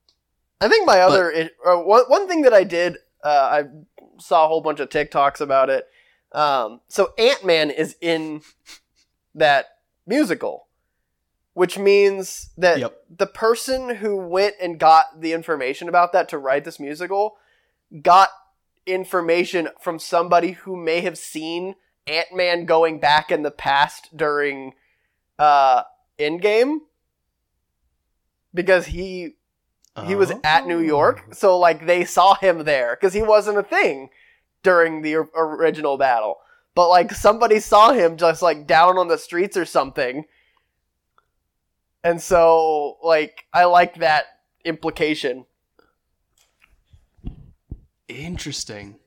I 0.62 0.70
think 0.70 0.86
my 0.88 1.00
other 1.00 1.30
it, 1.32 1.52
uh, 1.66 1.78
one 1.78 2.04
one 2.08 2.28
thing 2.28 2.44
that 2.44 2.54
I 2.54 2.64
did, 2.64 2.98
uh, 3.24 3.28
I 3.28 3.64
saw 4.20 4.46
a 4.46 4.48
whole 4.48 4.62
bunch 4.62 4.80
of 4.80 4.90
TikToks 4.90 5.42
about 5.42 5.70
it. 5.70 5.86
Um, 6.32 6.82
so 6.88 7.14
Ant 7.18 7.46
Man 7.46 7.70
is 7.70 7.96
in 8.02 8.42
that 9.36 9.66
musical, 10.08 10.68
which 11.54 11.78
means 11.78 12.52
that 12.58 12.80
Yep. 12.80 13.04
the 13.18 13.28
person 13.28 13.96
who 13.96 14.18
went 14.18 14.56
and 14.62 14.80
got 14.80 15.22
the 15.22 15.34
information 15.34 15.90
about 15.90 16.12
that 16.14 16.30
to 16.30 16.38
write 16.38 16.64
this 16.64 16.80
musical 16.80 17.38
got 18.02 18.30
information 18.86 19.70
from 19.80 20.00
somebody 20.00 20.52
who 20.52 20.76
may 20.76 21.02
have 21.02 21.18
seen 21.18 21.76
Ant 22.08 22.34
Man 22.34 22.66
going 22.66 23.00
back 23.00 23.32
in 23.32 23.44
the 23.44 23.52
past 23.52 24.16
during 24.16 24.74
uh, 25.40 25.84
Endgame 26.20 26.80
because 28.54 28.88
he 28.88 29.36
he 30.08 30.16
was 30.16 30.32
uh-huh. 30.32 30.40
at 30.44 30.68
New 30.68 30.80
York, 30.80 31.24
Oh. 31.30 31.34
so 31.34 31.60
like 31.60 31.86
they 31.86 32.04
saw 32.04 32.36
him 32.36 32.64
there 32.64 32.98
because 33.00 33.14
he 33.14 33.22
wasn't 33.22 33.60
a 33.60 33.64
thing 33.64 34.10
during 34.64 35.02
the 35.02 35.16
original 35.36 35.98
battle. 35.98 36.38
But 36.76 36.90
like 36.90 37.12
somebody 37.14 37.60
saw 37.60 37.94
him 37.94 38.18
just 38.18 38.42
like 38.42 38.66
down 38.66 38.98
on 38.98 39.08
the 39.08 39.18
streets 39.20 39.56
or 39.56 39.66
something, 39.66 40.26
and 42.04 42.20
so 42.22 42.98
like 43.04 43.46
I 43.54 43.66
like 43.66 43.96
that 44.00 44.26
implication. 44.66 45.46
Interesting. 48.08 48.98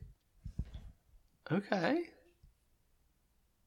Okay. 1.51 2.01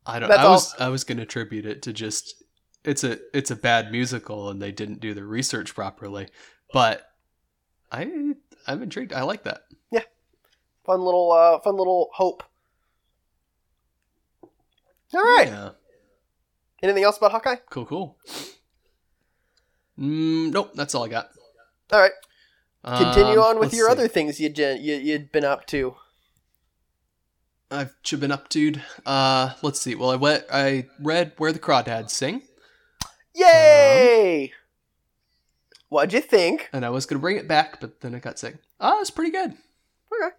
I 0.06 0.20
don't. 0.20 0.30
That's 0.30 0.42
I 0.42 0.46
all- 0.46 0.52
was 0.52 0.76
I 0.80 0.90
was 0.90 1.04
gonna 1.04 1.24
attribute 1.24 1.66
it 1.66 1.82
to 1.84 1.94
just 1.94 2.44
it's 2.84 3.04
a 3.04 3.20
it's 3.34 3.52
a 3.52 3.56
bad 3.56 3.92
musical 3.92 4.50
and 4.50 4.62
they 4.62 4.72
didn't 4.72 5.00
do 5.02 5.14
the 5.14 5.24
research 5.24 5.76
properly. 5.76 6.30
But 6.74 7.09
I 7.92 8.34
I'm 8.68 8.84
intrigued. 8.84 9.14
I 9.14 9.24
like 9.24 9.44
that. 9.44 9.64
Yeah, 9.92 10.04
fun 10.86 11.02
little, 11.02 11.32
uh, 11.32 11.60
fun 11.60 11.76
little 11.76 12.10
hope. 12.14 12.44
All 15.14 15.22
right. 15.24 15.48
Yeah. 15.48 15.70
Anything 16.84 17.04
else 17.04 17.18
about 17.18 17.32
Hawkeye? 17.32 17.56
Cool. 17.70 17.86
Cool. 17.86 18.18
Mm, 20.00 20.52
nope. 20.54 20.72
That's 20.76 20.94
all 20.96 21.04
I 21.04 21.08
got. 21.10 21.30
All 21.92 22.00
right. 22.00 22.12
Continue 22.86 23.40
Um, 23.42 23.46
on 23.56 23.60
with 23.60 23.74
your 23.74 23.88
see. 23.88 23.92
other 23.92 24.08
things 24.08 24.40
you'd, 24.40 24.58
you, 24.58 24.72
you'd 24.96 25.32
been 25.32 25.44
up 25.44 25.66
to. 25.68 25.96
I've 27.72 27.94
been 28.20 28.32
up, 28.32 28.50
dude. 28.50 28.82
Uh, 29.06 29.54
let's 29.62 29.80
see. 29.82 29.96
Well, 29.96 30.10
I 30.12 30.16
went. 30.16 30.46
I 30.52 30.88
read 31.02 31.34
where 31.38 31.52
the 31.52 31.60
crawdads 31.60 32.12
sing, 32.12 32.44
Yay! 33.36 34.52
What'd 35.90 36.14
you 36.14 36.22
think? 36.22 36.70
and 36.72 36.86
I 36.86 36.90
was 36.90 37.06
gonna 37.06 37.20
bring 37.20 37.38
it 37.38 37.48
back, 37.48 37.80
but 37.82 38.02
then 38.02 38.14
it 38.14 38.22
got 38.22 38.40
sick. 38.40 38.56
Ah, 38.80 39.00
it's 39.02 39.10
pretty 39.10 39.32
good. 39.32 39.52
Okay. 40.14 40.36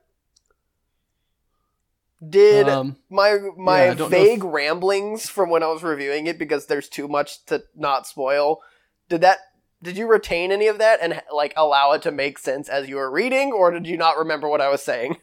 Did 2.28 2.68
Um, 2.68 2.96
my 3.08 3.38
my 3.56 3.86
yeah, 3.86 4.04
I 4.04 4.08
vague 4.08 4.38
if- 4.40 4.44
ramblings 4.44 5.28
from 5.28 5.48
when 5.50 5.62
I 5.62 5.68
was 5.68 5.82
reviewing 5.82 6.26
it 6.26 6.38
because 6.38 6.66
there's 6.66 6.88
too 6.88 7.08
much 7.08 7.44
to 7.46 7.64
not 7.74 8.06
spoil. 8.06 8.60
Did 9.08 9.22
that? 9.22 9.38
Did 9.82 9.96
you 9.96 10.06
retain 10.06 10.52
any 10.52 10.66
of 10.66 10.76
that 10.78 10.98
and 11.00 11.22
like 11.32 11.54
allow 11.56 11.92
it 11.92 12.02
to 12.02 12.10
make 12.12 12.38
sense 12.38 12.68
as 12.68 12.88
you 12.88 12.96
were 12.96 13.10
reading, 13.10 13.52
or 13.52 13.70
did 13.70 13.86
you 13.86 13.96
not 13.96 14.18
remember 14.18 14.48
what 14.48 14.60
I 14.60 14.68
was 14.68 14.82
saying? 14.82 15.16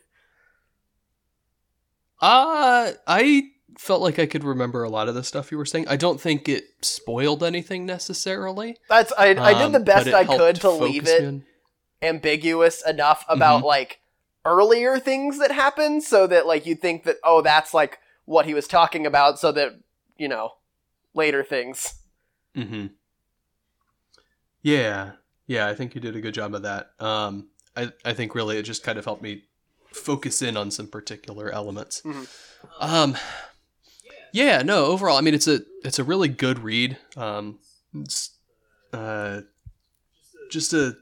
Uh, 2.19 2.93
I 3.05 3.51
felt 3.77 4.01
like 4.01 4.19
I 4.19 4.25
could 4.25 4.43
remember 4.43 4.83
a 4.83 4.89
lot 4.89 5.07
of 5.07 5.15
the 5.15 5.23
stuff 5.23 5.51
you 5.51 5.57
were 5.57 5.65
saying. 5.65 5.87
I 5.87 5.95
don't 5.97 6.19
think 6.19 6.47
it 6.49 6.65
spoiled 6.81 7.43
anything 7.43 7.85
necessarily. 7.85 8.77
That's 8.89 9.13
I. 9.17 9.29
I 9.29 9.53
did 9.53 9.61
um, 9.63 9.71
the 9.73 9.79
best 9.79 10.05
but 10.05 10.13
it 10.13 10.29
I 10.31 10.37
could 10.37 10.55
to 10.57 10.69
leave 10.71 11.07
it 11.07 11.23
on- 11.25 11.43
ambiguous 12.01 12.85
enough 12.85 13.25
about 13.27 13.57
Mm-hmm. 13.59 13.65
like 13.67 13.99
earlier 14.45 14.99
things 14.99 15.39
that 15.39 15.51
happened 15.51 16.03
so 16.03 16.25
that 16.27 16.45
like 16.47 16.65
you 16.65 16.75
think 16.75 17.03
that 17.03 17.17
oh 17.23 17.41
that's 17.41 17.73
like 17.73 17.99
what 18.25 18.45
he 18.45 18.53
was 18.53 18.67
talking 18.67 19.05
about 19.05 19.39
so 19.39 19.51
that 19.51 19.73
you 20.17 20.27
know 20.27 20.51
later 21.13 21.43
things 21.43 21.95
Mm-hmm. 22.55 22.87
Yeah, 24.61 25.11
yeah, 25.45 25.67
I 25.67 25.75
think 25.75 25.95
you 25.95 26.01
did 26.01 26.15
a 26.15 26.21
good 26.21 26.33
job 26.33 26.53
of 26.55 26.63
that. 26.63 26.91
Um, 26.99 27.49
I 27.75 27.91
I 28.03 28.13
think 28.13 28.35
really 28.35 28.57
it 28.57 28.63
just 28.63 28.83
kind 28.83 28.97
of 28.97 29.05
helped 29.05 29.21
me 29.21 29.43
focus 29.91 30.41
in 30.41 30.57
on 30.57 30.71
some 30.71 30.87
particular 30.87 31.49
elements. 31.51 32.01
Mhm. 32.03 32.27
Um, 32.79 33.17
yeah, 34.37 34.61
no, 34.61 34.85
overall, 34.85 35.17
I 35.17 35.21
mean, 35.21 35.33
it's 35.33 35.47
a 35.47 35.61
it's 35.83 35.97
a 35.97 36.03
really 36.03 36.27
good 36.27 36.59
read. 36.59 36.97
Um, 37.15 37.57
it's 37.95 38.31
uh, 38.93 39.41
just 40.51 40.73
a. 40.73 40.95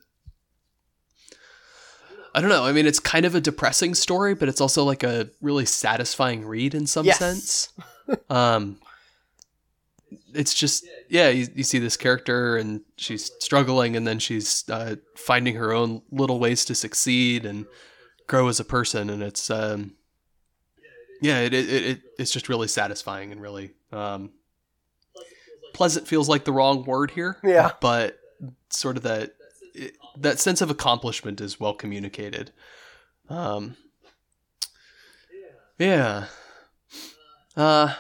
I 2.34 2.42
don't 2.42 2.50
know. 2.50 2.64
I 2.66 2.72
mean, 2.72 2.86
it's 2.86 3.00
kind 3.00 3.26
of 3.26 3.36
a 3.36 3.42
depressing 3.42 3.94
story, 3.96 4.36
but 4.36 4.48
it's 4.50 4.60
also 4.62 4.84
like 4.84 5.04
a 5.04 5.30
really 5.42 5.66
satisfying 5.66 6.46
read 6.46 6.74
in 6.74 6.86
some 6.88 7.06
Yes. 7.06 7.18
sense. 7.20 7.70
Um, 8.30 8.78
it's 10.34 10.54
just 10.54 10.86
yeah, 11.10 11.30
you, 11.30 11.48
you 11.56 11.64
see 11.64 11.80
this 11.80 11.98
character 11.98 12.56
and 12.58 12.82
she's 12.98 13.32
struggling, 13.40 13.96
and 13.98 14.06
then 14.08 14.20
she's 14.20 14.64
uh, 14.70 14.96
finding 15.18 15.56
her 15.56 15.74
own 15.74 16.02
little 16.12 16.40
ways 16.40 16.64
to 16.66 16.76
succeed 16.76 17.46
and 17.46 17.66
grow 18.28 18.48
as 18.48 18.60
a 18.60 18.66
person, 18.66 19.10
and 19.10 19.22
it's 19.24 19.50
um, 19.50 19.94
yeah, 21.22 21.40
it, 21.42 21.54
it, 21.54 21.70
it 21.70 22.02
it's 22.20 22.32
just 22.32 22.50
really 22.50 22.68
satisfying 22.68 23.32
and 23.32 23.42
really 23.42 23.72
um, 23.92 24.32
pleasant. 25.74 26.08
Feels 26.08 26.28
like 26.30 26.46
the 26.46 26.52
wrong 26.54 26.84
word 26.84 27.12
here, 27.12 27.38
Yeah. 27.44 27.72
but 27.82 28.20
sort 28.70 28.98
of 28.98 29.04
that 29.04 29.36
it, 29.74 29.96
that 30.18 30.40
sense 30.40 30.62
of 30.62 30.70
accomplishment 30.70 31.42
is 31.42 31.60
well 31.60 31.74
communicated. 31.74 32.52
Um, 33.30 33.76
yeah. 35.78 36.26
Uh, 37.58 37.94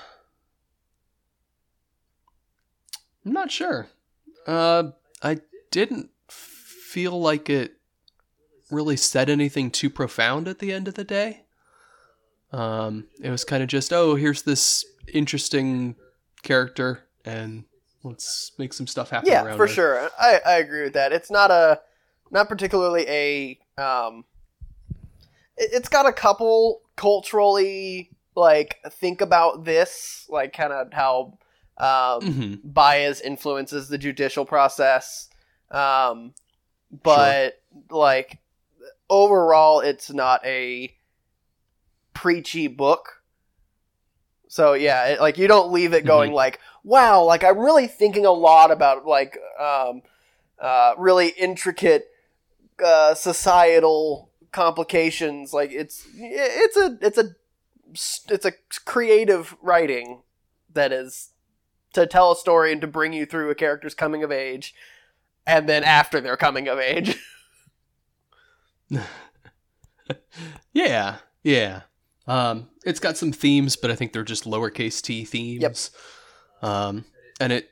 I'm 3.25 3.31
not 3.31 3.51
sure. 3.51 3.87
Uh, 4.45 4.91
I 5.23 5.39
didn't 5.71 6.11
feel 6.29 7.19
like 7.19 7.49
it 7.49 7.77
really 8.69 8.97
said 8.97 9.29
anything 9.29 9.71
too 9.71 9.89
profound 9.89 10.47
at 10.47 10.59
the 10.59 10.71
end 10.71 10.87
of 10.87 10.93
the 10.93 11.03
day. 11.03 11.44
Um, 12.51 13.05
it 13.21 13.29
was 13.29 13.43
kind 13.43 13.61
of 13.63 13.69
just, 13.69 13.91
oh, 13.91 14.15
here's 14.15 14.43
this 14.43 14.85
interesting 15.13 15.95
character, 16.43 17.03
and 17.25 17.65
let's 18.03 18.51
make 18.59 18.71
some 18.71 18.85
stuff 18.87 19.09
happen 19.09 19.29
yeah 19.29 19.41
for 19.55 19.65
her. 19.65 19.67
sure 19.67 20.09
I, 20.19 20.39
I 20.45 20.53
agree 20.57 20.83
with 20.83 20.93
that 20.93 21.11
it's 21.11 21.31
not 21.31 21.49
a 21.49 21.81
not 22.29 22.47
particularly 22.47 23.03
a 23.07 23.59
um 23.81 24.25
it, 25.57 25.71
it's 25.73 25.89
got 25.89 26.05
a 26.05 26.13
couple 26.13 26.81
culturally 26.95 28.11
like 28.35 28.77
think 28.91 29.21
about 29.21 29.63
this 29.63 30.27
like 30.29 30.53
kind 30.53 30.71
of 30.71 30.93
how 30.93 31.39
um 31.79 32.21
Mhm. 32.21 32.59
bias 32.63 33.21
influences 33.21 33.89
the 33.89 33.97
judicial 33.97 34.45
process. 34.45 35.29
Um, 35.71 36.33
but 37.03 37.59
like 37.89 38.37
overall, 39.09 39.79
it's 39.81 40.11
not 40.11 40.45
a 40.45 40.94
preachy 42.15 42.67
book. 42.67 43.21
So 44.47 44.73
yeah, 44.73 45.05
it, 45.09 45.21
like 45.21 45.37
you 45.37 45.47
don't 45.47 45.71
leave 45.71 45.93
it 45.93 46.05
going 46.05 46.31
like, 46.31 46.59
wow, 46.83 47.23
like 47.23 47.43
I'm 47.43 47.59
really 47.59 47.85
thinking 47.87 48.25
a 48.25 48.31
lot 48.31 48.71
about 48.71 49.05
like 49.05 49.37
um, 49.59 50.01
uh, 50.59 50.93
really 50.97 51.27
intricate 51.29 52.07
uh, 52.83 53.13
societal 53.13 54.31
complications. 54.51 55.53
Like 55.53 55.71
it's 55.71 56.07
it's 56.15 56.77
a 56.77 56.97
it's 57.01 57.17
a 57.17 57.35
it's 58.33 58.45
a 58.45 58.53
creative 58.85 59.55
writing 59.61 60.23
that 60.73 60.91
is 60.91 61.29
to 61.93 62.07
tell 62.07 62.31
a 62.31 62.35
story 62.35 62.71
and 62.71 62.81
to 62.81 62.87
bring 62.87 63.13
you 63.13 63.25
through 63.25 63.49
a 63.49 63.55
character's 63.55 63.93
coming 63.93 64.23
of 64.23 64.31
age 64.31 64.73
and 65.45 65.69
then 65.69 65.83
after 65.83 66.19
their 66.19 66.35
coming 66.35 66.67
of 66.67 66.79
age. 66.79 67.17
Yeah, 70.73 71.17
yeah. 71.41 71.81
Um, 72.27 72.69
it's 72.85 72.99
got 72.99 73.17
some 73.17 73.31
themes, 73.31 73.75
but 73.75 73.91
I 73.91 73.95
think 73.95 74.13
they're 74.13 74.23
just 74.23 74.45
lowercase 74.45 75.01
t 75.01 75.25
themes. 75.25 75.91
Um, 76.61 77.05
and 77.39 77.53
it, 77.53 77.69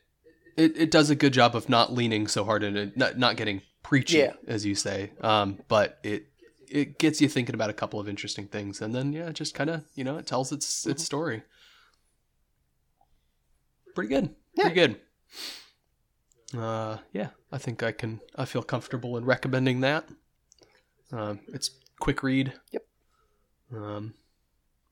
it 0.58 0.78
it 0.78 0.92
does 0.92 1.10
a 1.10 1.16
good 1.16 1.34
job 1.34 1.56
of 1.56 1.70
not 1.70 1.94
leaning 1.94 2.28
so 2.28 2.44
hard 2.44 2.64
and 2.64 2.96
not 2.96 3.18
not 3.18 3.36
getting 3.38 3.62
preachy, 3.82 4.18
Yeah. 4.20 4.34
as 4.48 4.66
you 4.66 4.76
say. 4.76 5.12
Um, 5.22 5.60
but 5.68 6.00
it 6.04 6.28
it 6.70 7.00
gets 7.00 7.22
you 7.22 7.28
thinking 7.30 7.56
about 7.56 7.70
a 7.70 7.74
couple 7.74 8.00
of 8.00 8.08
interesting 8.08 8.48
things, 8.48 8.82
and 8.82 8.94
then 8.94 9.14
yeah, 9.14 9.30
it 9.30 9.34
just 9.34 9.56
kind 9.56 9.70
of 9.70 9.84
you 9.96 10.04
know 10.04 10.18
it 10.18 10.28
tells 10.28 10.52
its 10.52 10.86
its 10.86 11.04
story. 11.04 11.44
Pretty 13.96 14.10
good. 14.10 14.36
Pretty 14.56 14.76
good. 14.76 15.00
Uh, 16.58 16.98
yeah, 17.12 17.30
I 17.52 17.58
think 17.58 17.82
I 17.82 17.92
can. 17.92 18.22
I 18.36 18.46
feel 18.46 18.62
comfortable 18.64 19.18
in 19.18 19.26
recommending 19.26 19.82
that. 19.82 20.08
Um, 21.12 21.40
it's 21.48 21.72
quick 22.00 22.22
read. 22.24 22.54
Yep. 22.72 22.86
Um, 23.76 24.14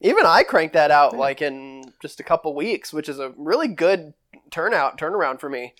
Even 0.01 0.25
I 0.25 0.43
cranked 0.43 0.73
that 0.73 0.89
out 0.91 1.13
Yeah. 1.13 1.19
like 1.19 1.41
in 1.41 1.93
just 2.01 2.19
a 2.19 2.23
couple 2.23 2.53
weeks, 2.55 2.91
which 2.91 3.07
is 3.07 3.19
a 3.19 3.33
really 3.37 3.67
good 3.67 4.13
turnout 4.49 4.97
turnaround 4.97 5.39
for 5.39 5.49
me. 5.49 5.73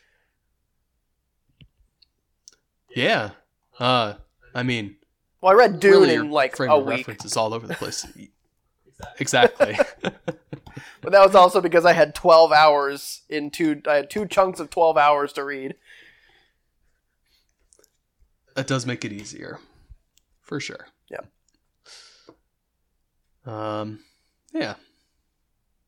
yeah. 2.95 3.31
Uh, 3.79 4.15
I 4.53 4.63
mean, 4.63 4.97
Well, 5.41 5.53
I 5.53 5.55
read 5.55 5.79
Dune 5.79 5.91
really, 6.01 6.13
in 6.15 6.29
like 6.29 6.55
frame 6.55 6.69
a 6.69 6.75
of 6.75 6.85
week, 6.85 6.97
reference 7.07 7.25
is 7.25 7.37
all 7.37 7.53
over 7.53 7.65
the 7.65 7.73
place. 7.73 8.05
exactly. 9.19 9.77
but 10.03 11.11
that 11.11 11.25
was 11.25 11.33
also 11.33 11.61
because 11.61 11.85
I 11.85 11.93
had 11.93 12.13
12 12.13 12.51
hours 12.51 13.21
in 13.29 13.49
two 13.49 13.81
I 13.87 13.95
had 13.95 14.09
two 14.09 14.25
chunks 14.27 14.59
of 14.59 14.69
12 14.69 14.97
hours 14.97 15.33
to 15.33 15.43
read. 15.43 15.75
that 18.55 18.67
does 18.67 18.85
make 18.85 19.03
it 19.05 19.13
easier, 19.13 19.59
for 20.41 20.59
sure. 20.59 20.87
Yeah. 21.09 21.21
Um. 23.45 23.99
Yeah. 24.53 24.75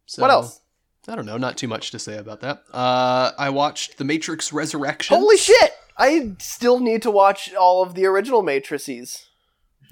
So, 0.05 0.21
what 0.21 0.31
else? 0.31 0.59
I 1.07 1.15
don't 1.15 1.25
know. 1.25 1.37
Not 1.37 1.57
too 1.57 1.67
much 1.67 1.91
to 1.91 1.99
say 1.99 2.17
about 2.17 2.39
that. 2.41 2.63
Uh, 2.71 3.31
I 3.37 3.49
watched 3.49 3.97
The 3.97 4.05
Matrix 4.05 4.53
Resurrection. 4.53 5.17
Holy 5.17 5.37
shit! 5.37 5.71
I 5.97 6.31
still 6.39 6.79
need 6.79 7.01
to 7.03 7.11
watch 7.11 7.53
all 7.53 7.83
of 7.83 7.93
the 7.93 8.05
original 8.05 8.41
Matrices. 8.41 9.27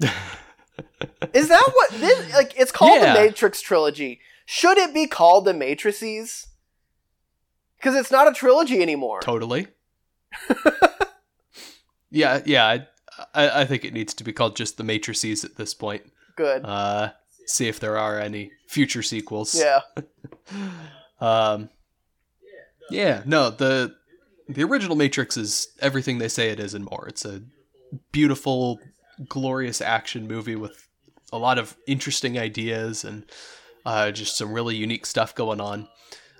Is 1.34 1.48
that 1.48 1.70
what 1.74 1.90
this 1.92 2.34
like 2.34 2.54
it's 2.58 2.72
called 2.72 3.00
Yeah. 3.02 3.14
the 3.14 3.20
Matrix 3.20 3.60
trilogy. 3.60 4.20
Should 4.46 4.78
it 4.78 4.92
be 4.94 5.06
called 5.06 5.44
the 5.44 5.54
Matrices? 5.54 6.46
Cuz 7.80 7.94
it's 7.94 8.10
not 8.10 8.26
a 8.28 8.32
trilogy 8.32 8.80
anymore. 8.82 9.20
Totally. 9.20 9.68
yeah, 12.10 12.40
yeah. 12.44 12.64
I, 12.66 12.86
I, 13.34 13.60
I 13.60 13.64
think 13.64 13.84
it 13.84 13.92
needs 13.92 14.14
to 14.14 14.24
be 14.24 14.32
called 14.32 14.56
just 14.56 14.76
the 14.76 14.84
Matrices 14.84 15.44
at 15.44 15.56
this 15.56 15.74
point. 15.74 16.02
Good. 16.36 16.64
Uh, 16.64 17.10
see 17.52 17.68
if 17.68 17.78
there 17.80 17.96
are 17.98 18.18
any 18.18 18.50
future 18.66 19.02
sequels. 19.02 19.54
yeah. 19.54 19.80
Um, 21.20 21.68
yeah, 22.90 23.22
no, 23.24 23.50
the 23.50 23.94
the 24.48 24.64
original 24.64 24.96
Matrix 24.96 25.36
is 25.36 25.68
everything 25.80 26.18
they 26.18 26.28
say 26.28 26.50
it 26.50 26.58
is 26.58 26.74
and 26.74 26.84
more. 26.84 27.06
It's 27.08 27.24
a 27.24 27.42
beautiful, 28.10 28.80
glorious 29.28 29.80
action 29.80 30.26
movie 30.26 30.56
with 30.56 30.88
a 31.32 31.38
lot 31.38 31.58
of 31.58 31.76
interesting 31.86 32.38
ideas 32.38 33.04
and 33.04 33.24
uh, 33.86 34.10
just 34.10 34.36
some 34.36 34.52
really 34.52 34.74
unique 34.74 35.06
stuff 35.06 35.32
going 35.34 35.60
on. 35.60 35.88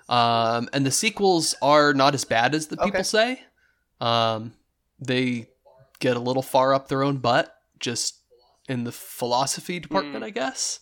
Um, 0.09 0.67
and 0.73 0.85
the 0.85 0.91
sequels 0.91 1.55
are 1.61 1.93
not 1.93 2.13
as 2.13 2.25
bad 2.25 2.53
as 2.53 2.67
the 2.67 2.75
people 2.75 2.89
Okay. 2.89 3.03
say. 3.03 3.41
Um, 4.01 4.53
they 4.99 5.47
get 5.99 6.17
a 6.17 6.19
little 6.19 6.43
far 6.43 6.73
up 6.73 6.89
their 6.89 7.03
own 7.03 7.17
butt, 7.17 7.55
just 7.79 8.17
in 8.67 8.83
the 8.83 8.91
philosophy 8.91 9.79
department, 9.79 10.25
I 10.25 10.29
guess. 10.29 10.81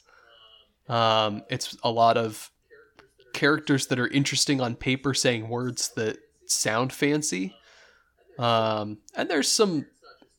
Um, 0.90 1.44
it's 1.50 1.78
a 1.84 1.92
lot 1.92 2.18
of 2.18 2.52
characters 3.34 3.88
that 3.88 4.00
are 4.00 4.08
interesting 4.08 4.60
on 4.62 4.76
paper 4.76 5.14
saying 5.14 5.48
words 5.48 5.90
that 5.96 6.18
sound 6.46 6.92
fancy. 6.92 7.56
Um, 8.38 8.98
and 9.16 9.30
there's 9.30 9.48
some 9.50 9.86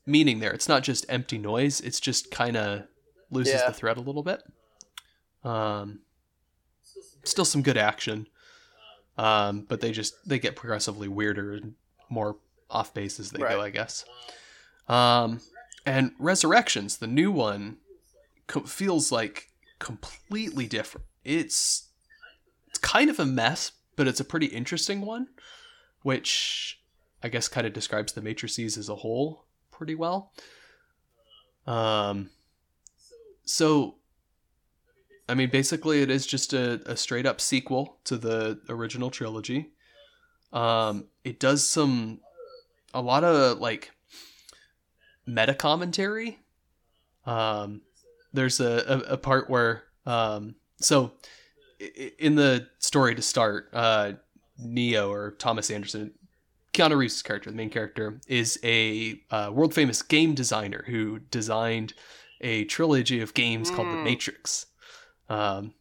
meaning 0.05 0.39
there. 0.39 0.51
It's 0.51 0.67
not 0.69 0.83
just 0.83 1.05
empty 1.09 1.37
noise. 1.37 1.79
It's 1.81 1.99
just 1.99 2.29
kind 2.31 2.57
of 2.57 2.83
loses 3.31 3.53
Yeah. 3.55 3.67
the 3.67 3.73
thread 3.73 3.97
a 3.97 4.01
little 4.01 4.23
bit. 4.23 4.43
Um, 5.43 6.01
still 7.23 7.45
some 7.45 7.61
good 7.61 7.77
action. 7.77 8.27
Um, 9.17 9.61
but 9.61 9.79
they 9.79 9.91
just 9.91 10.15
they 10.27 10.39
get 10.39 10.55
progressively 10.55 11.07
weirder 11.07 11.53
and 11.53 11.75
more 12.09 12.37
off 12.69 12.93
base 12.93 13.19
as 13.19 13.29
they 13.31 13.41
Right. 13.43 13.51
go, 13.55 13.61
I 13.61 13.69
guess. 13.69 14.05
Um, 14.87 15.39
and 15.85 16.13
Resurrections, 16.17 16.97
the 16.97 17.07
new 17.07 17.31
one, 17.31 17.77
co- 18.47 18.61
feels 18.63 19.11
like 19.11 19.49
completely 19.83 20.65
different. 20.65 21.05
It's 21.23 21.89
it's 22.67 22.79
kind 22.79 23.09
of 23.09 23.19
a 23.19 23.25
mess, 23.25 23.73
but 23.95 24.07
it's 24.07 24.19
a 24.19 24.25
pretty 24.25 24.47
interesting 24.47 25.01
one, 25.01 25.27
which 26.01 26.81
I 27.21 27.29
guess 27.29 27.47
kind 27.47 27.67
of 27.67 27.73
describes 27.73 28.13
the 28.13 28.21
matrices 28.21 28.77
as 28.77 28.89
a 28.89 28.95
whole 28.95 29.45
pretty 29.71 29.95
well. 29.95 30.31
Um, 31.67 32.29
so 33.45 33.95
I 35.27 35.35
mean, 35.35 35.49
basically, 35.49 36.01
it 36.01 36.09
is 36.09 36.25
just 36.25 36.53
a, 36.53 36.81
a 36.85 36.97
straight 36.97 37.25
up 37.25 37.39
sequel 37.39 37.97
to 38.05 38.17
the 38.17 38.59
original 38.67 39.09
trilogy. 39.09 39.71
Um, 40.51 41.05
it 41.23 41.39
does 41.39 41.65
some, 41.65 42.19
a 42.93 43.01
lot 43.01 43.23
of 43.23 43.59
like 43.59 43.91
meta 45.25 45.53
commentary. 45.53 46.39
Um, 47.25 47.81
there's 48.33 48.59
a, 48.59 48.83
a, 49.07 49.13
a 49.13 49.17
part 49.17 49.49
where, 49.49 49.83
um, 50.05 50.55
so 50.77 51.11
in 52.19 52.35
the 52.35 52.67
story 52.79 53.15
to 53.15 53.21
start, 53.21 53.69
uh, 53.73 54.13
Neo 54.59 55.11
or 55.11 55.31
Thomas 55.31 55.69
Anderson, 55.71 56.13
Keanu 56.73 56.97
Reeves' 56.97 57.21
character, 57.21 57.49
the 57.51 57.55
main 57.55 57.69
character, 57.69 58.19
is 58.27 58.59
a 58.63 59.19
uh, 59.31 59.51
world 59.53 59.73
famous 59.73 60.01
game 60.01 60.33
designer 60.33 60.83
who 60.87 61.19
designed 61.19 61.93
a 62.41 62.65
trilogy 62.65 63.21
of 63.21 63.33
games 63.33 63.69
called 63.69 63.87
The 63.91 63.97
Mm. 63.97 64.03
Matrix. 64.03 64.65
Um, 65.29 65.73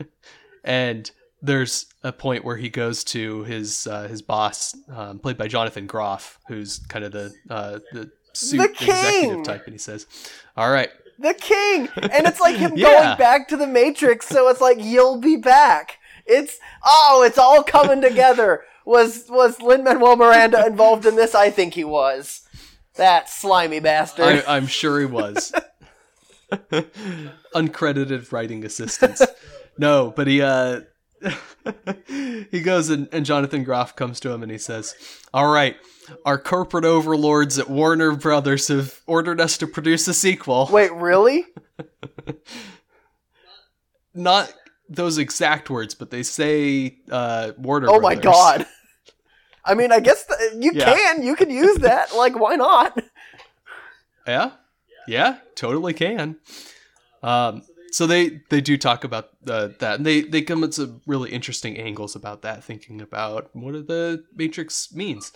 and 0.64 1.10
there's 1.42 1.86
a 2.02 2.12
point 2.12 2.44
where 2.44 2.56
he 2.56 2.68
goes 2.68 3.04
to 3.04 3.44
his 3.44 3.86
uh, 3.86 4.08
his 4.08 4.22
boss, 4.22 4.74
um, 4.94 5.18
played 5.18 5.38
by 5.38 5.48
Jonathan 5.48 5.86
Groff, 5.86 6.38
who's 6.48 6.78
kind 6.88 7.04
of 7.04 7.12
the 7.12 7.32
uh, 7.50 7.78
the 7.92 8.10
suit 8.32 8.76
The 8.78 8.84
executive 8.84 9.42
type, 9.44 9.64
and 9.64 9.74
he 9.74 9.78
says, 9.78 10.06
"All 10.56 10.70
right, 10.70 10.90
The 11.18 11.34
king, 11.34 11.88
and 11.96 12.26
it's 12.26 12.40
like 12.40 12.56
him 12.56 12.72
Yeah. 12.76 12.84
going 12.92 13.18
back 13.18 13.48
to 13.48 13.56
the 13.56 13.66
Matrix. 13.66 14.28
So 14.28 14.48
it's 14.48 14.60
like 14.60 14.78
you'll 14.80 15.18
be 15.18 15.36
back. 15.36 15.98
It's 16.26 16.58
oh, 16.84 17.22
it's 17.26 17.38
all 17.38 17.62
coming 17.62 18.00
together. 18.00 18.62
Was 18.84 19.26
was 19.28 19.60
Lin 19.60 19.82
Manuel 19.84 20.16
Miranda 20.16 20.64
involved 20.66 21.06
in 21.06 21.16
this? 21.16 21.34
I 21.34 21.50
think 21.50 21.74
he 21.74 21.84
was. 21.84 22.42
That 22.94 23.28
slimy 23.28 23.80
bastard. 23.80 24.44
I, 24.46 24.56
I'm 24.56 24.66
sure 24.66 25.00
he 25.00 25.06
was." 25.06 25.52
Uncredited 27.54 28.32
writing 28.32 28.64
assistance. 28.64 29.22
No, 29.78 30.12
but 30.14 30.26
he 30.26 30.40
uh 30.42 30.80
he 32.06 32.60
goes 32.62 32.90
and, 32.90 33.08
and 33.12 33.24
Jonathan 33.26 33.64
Groff 33.64 33.96
comes 33.96 34.20
to 34.20 34.30
him 34.30 34.42
and 34.42 34.50
he 34.52 34.58
says, 34.58 34.94
All 35.34 35.50
right, 35.52 35.76
our 36.24 36.38
corporate 36.38 36.84
overlords 36.84 37.58
at 37.58 37.68
Warner 37.70 38.14
Brothers 38.16 38.68
have 38.68 39.00
ordered 39.06 39.40
us 39.40 39.58
to 39.58 39.66
produce 39.66 40.06
a 40.08 40.14
sequel. 40.14 40.68
Wait, 40.72 40.92
really? 40.92 41.44
Not 44.14 44.52
those 44.88 45.18
exact 45.18 45.70
words, 45.70 45.94
but 45.94 46.10
they 46.10 46.22
say 46.22 46.96
uh 47.10 47.52
Warner 47.58 47.88
Oh 47.90 48.00
my 48.00 48.14
god. 48.14 48.66
I 49.64 49.74
mean, 49.74 49.92
I 49.92 50.00
guess 50.00 50.24
th- 50.26 50.52
you 50.62 50.72
Yeah. 50.74 50.94
can. 50.94 51.22
You 51.22 51.36
can 51.36 51.50
use 51.50 51.76
that. 51.78 52.08
Like, 52.16 52.38
why 52.38 52.56
not? 52.56 52.98
Yeah, 54.26 54.52
yeah, 55.06 55.38
totally 55.54 55.92
can. 55.94 56.36
Um, 57.22 57.62
so 57.92 58.06
they 58.06 58.40
they 58.50 58.60
do 58.60 58.76
talk 58.76 59.04
about 59.04 59.28
uh, 59.46 59.68
that, 59.78 59.96
and 59.96 60.06
they 60.06 60.22
they 60.22 60.42
come 60.42 60.64
at 60.64 60.74
some 60.74 61.00
really 61.06 61.30
interesting 61.30 61.78
angles 61.78 62.14
about 62.16 62.42
that, 62.42 62.64
thinking 62.64 63.00
about 63.00 63.50
what 63.54 63.74
are 63.74 63.82
the 63.82 64.24
Matrix 64.34 64.92
means. 64.94 65.32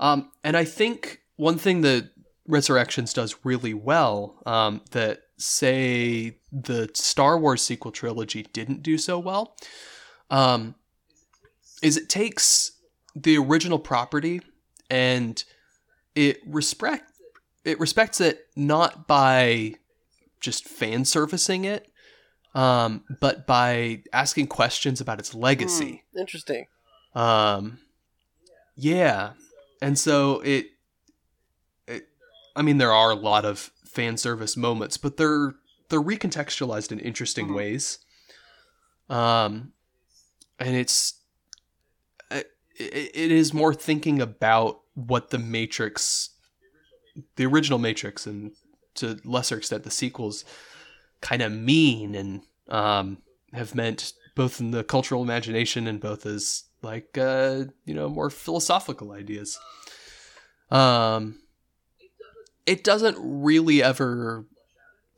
Um, 0.00 0.32
and 0.42 0.56
I 0.56 0.64
think 0.64 1.20
one 1.36 1.58
thing 1.58 1.82
that 1.82 2.10
Resurrections 2.48 3.12
does 3.12 3.36
really 3.44 3.74
well 3.74 4.42
um, 4.44 4.80
that 4.90 5.20
say 5.36 6.38
the 6.50 6.90
Star 6.94 7.38
Wars 7.38 7.62
sequel 7.62 7.92
trilogy 7.92 8.42
didn't 8.52 8.82
do 8.82 8.98
so 8.98 9.20
well 9.20 9.54
um, 10.30 10.74
is 11.80 11.96
it 11.96 12.08
takes 12.08 12.72
the 13.14 13.36
original 13.38 13.78
property 13.78 14.40
and 14.90 15.44
it 16.16 16.40
respect 16.46 17.04
it 17.64 17.78
respects 17.78 18.20
it 18.20 18.46
not 18.56 19.06
by 19.06 19.74
just 20.40 20.64
fan 20.64 21.04
servicing 21.04 21.64
it 21.64 21.90
um, 22.54 23.04
but 23.20 23.46
by 23.46 24.02
asking 24.12 24.48
questions 24.48 25.00
about 25.00 25.20
its 25.20 25.34
legacy 25.34 26.02
Hmm, 26.12 26.18
interesting. 26.18 26.66
um, 27.14 27.78
yeah, 28.74 29.32
and 29.80 29.98
so 29.98 30.40
it, 30.40 30.66
it, 31.86 32.08
I 32.56 32.62
mean, 32.62 32.78
there 32.78 32.92
are 32.92 33.10
a 33.10 33.14
lot 33.16 33.44
of 33.44 33.70
fan 33.84 34.16
service 34.16 34.56
moments, 34.56 34.96
but 34.96 35.16
they're 35.16 35.54
they're 35.88 36.00
recontextualized 36.00 36.92
in 36.92 37.00
interesting 37.00 37.48
Mhm. 37.48 37.54
ways. 37.56 37.98
Um, 39.08 39.72
and 40.58 40.76
it's 40.76 41.14
it, 42.30 42.46
it 42.78 43.32
is 43.32 43.52
more 43.52 43.74
thinking 43.74 44.22
about 44.22 44.80
what 44.94 45.30
the 45.30 45.38
Matrix, 45.38 46.30
the 47.36 47.44
original 47.46 47.78
Matrix, 47.78 48.26
and 48.26 48.52
to 48.94 49.18
lesser 49.24 49.56
extent 49.58 49.82
the 49.82 49.90
sequels, 49.90 50.44
kind 51.20 51.42
of 51.42 51.52
mean 51.52 52.14
and 52.14 52.42
um, 52.68 53.18
have 53.52 53.74
meant 53.74 54.12
both 54.36 54.60
in 54.60 54.70
the 54.70 54.84
cultural 54.84 55.22
imagination 55.22 55.86
and 55.86 56.00
both 56.00 56.24
as 56.24 56.64
like 56.82 57.16
uh, 57.18 57.64
you 57.84 57.94
know 57.94 58.08
more 58.08 58.30
philosophical 58.30 59.12
ideas. 59.12 59.58
Um, 60.70 61.40
it 62.66 62.84
doesn't 62.84 63.16
really 63.20 63.82
ever 63.82 64.46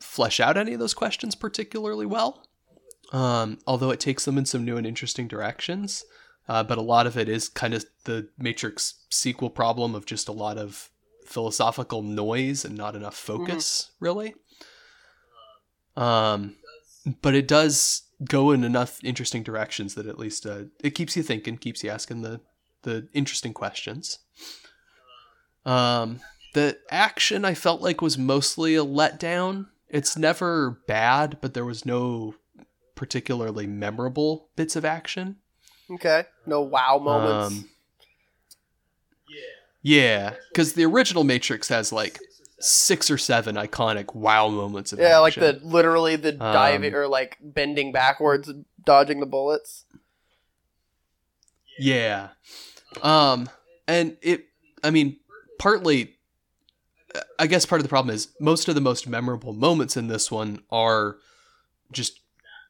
flesh 0.00 0.40
out 0.40 0.56
any 0.56 0.72
of 0.72 0.80
those 0.80 0.94
questions 0.94 1.34
particularly 1.34 2.06
well. 2.06 2.46
Um, 3.12 3.58
although 3.66 3.90
it 3.90 4.00
takes 4.00 4.24
them 4.24 4.38
in 4.38 4.46
some 4.46 4.64
new 4.64 4.76
and 4.76 4.86
interesting 4.86 5.28
directions. 5.28 6.04
Uh, 6.48 6.62
but 6.62 6.78
a 6.78 6.82
lot 6.82 7.06
of 7.06 7.16
it 7.16 7.28
is 7.28 7.48
kind 7.48 7.72
of 7.72 7.84
the 8.04 8.28
Matrix 8.36 9.04
sequel 9.10 9.50
problem 9.50 9.94
of 9.94 10.06
just 10.06 10.28
a 10.28 10.32
lot 10.32 10.58
of 10.58 10.90
philosophical 11.24 12.02
noise 12.02 12.64
and 12.64 12.76
not 12.76 12.96
enough 12.96 13.14
focus, 13.16 13.90
really. 14.00 14.34
Um, 15.96 16.56
but 17.20 17.34
it 17.34 17.46
does 17.46 18.02
go 18.24 18.50
in 18.50 18.64
enough 18.64 18.98
interesting 19.02 19.42
directions 19.42 19.94
that 19.94 20.06
at 20.06 20.18
least 20.18 20.46
uh, 20.46 20.64
it 20.82 20.90
keeps 20.90 21.16
you 21.16 21.22
thinking, 21.22 21.56
keeps 21.56 21.82
you 21.82 21.90
asking 21.90 22.22
the 22.22 22.40
the 22.82 23.08
interesting 23.12 23.52
questions. 23.52 24.18
Um, 25.64 26.20
the 26.54 26.78
action 26.90 27.44
I 27.44 27.54
felt 27.54 27.80
like 27.80 28.00
was 28.00 28.18
mostly 28.18 28.74
a 28.74 28.84
letdown. 28.84 29.66
It's 29.88 30.16
never 30.16 30.82
bad, 30.88 31.38
but 31.40 31.54
there 31.54 31.64
was 31.64 31.86
no 31.86 32.34
particularly 32.94 33.66
memorable 33.66 34.48
bits 34.56 34.74
of 34.74 34.84
action. 34.84 35.36
Okay. 35.90 36.24
No 36.46 36.60
wow 36.60 36.98
moments. 36.98 37.58
Um, 37.58 37.68
yeah, 39.82 40.34
because 40.48 40.74
the 40.74 40.84
original 40.84 41.24
Matrix 41.24 41.68
has 41.68 41.92
like 41.92 42.20
six 42.62 43.10
or 43.10 43.18
seven 43.18 43.56
iconic 43.56 44.14
wow 44.14 44.48
moments 44.48 44.92
of 44.92 44.98
yeah, 44.98 45.18
like 45.18 45.34
the 45.34 45.60
literally 45.62 46.16
the 46.16 46.32
diving 46.32 46.94
Um, 46.94 47.00
or 47.00 47.08
like 47.08 47.38
bending 47.40 47.92
backwards, 47.92 48.48
and 48.48 48.64
dodging 48.84 49.20
the 49.20 49.26
bullets. 49.26 49.84
Yeah. 51.78 52.28
Um 53.02 53.48
and 53.88 54.16
it 54.22 54.46
I 54.84 54.90
mean 54.90 55.18
partly 55.58 56.16
I 57.38 57.46
guess 57.46 57.66
part 57.66 57.80
of 57.80 57.84
the 57.84 57.88
problem 57.88 58.14
is 58.14 58.28
most 58.40 58.68
of 58.68 58.74
the 58.74 58.80
most 58.80 59.08
memorable 59.08 59.52
moments 59.52 59.96
in 59.96 60.08
this 60.08 60.30
one 60.30 60.62
are 60.70 61.16
just 61.90 62.20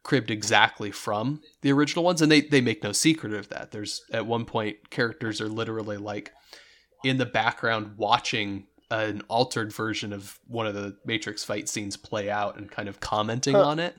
cribbed 0.02 0.30
exactly 0.30 0.90
from 0.90 1.40
the 1.60 1.70
original 1.72 2.04
ones, 2.04 2.22
and 2.22 2.32
they 2.32 2.40
they 2.40 2.60
make 2.60 2.82
no 2.82 2.92
secret 2.92 3.32
of 3.32 3.48
that. 3.50 3.70
There's 3.70 4.02
at 4.12 4.26
one 4.26 4.44
point 4.44 4.90
characters 4.90 5.40
are 5.40 5.48
literally 5.48 5.96
like 5.96 6.32
in 7.04 7.18
the 7.18 7.26
background 7.26 7.94
watching 7.96 8.66
an 8.92 9.22
altered 9.28 9.72
version 9.72 10.12
of 10.12 10.38
one 10.46 10.66
of 10.66 10.74
the 10.74 10.96
Matrix 11.06 11.42
fight 11.44 11.68
scenes 11.68 11.96
play 11.96 12.28
out 12.30 12.56
and 12.58 12.70
kind 12.70 12.88
of 12.88 13.00
commenting 13.00 13.54
Huh. 13.56 13.64
on 13.66 13.78
it. 13.78 13.96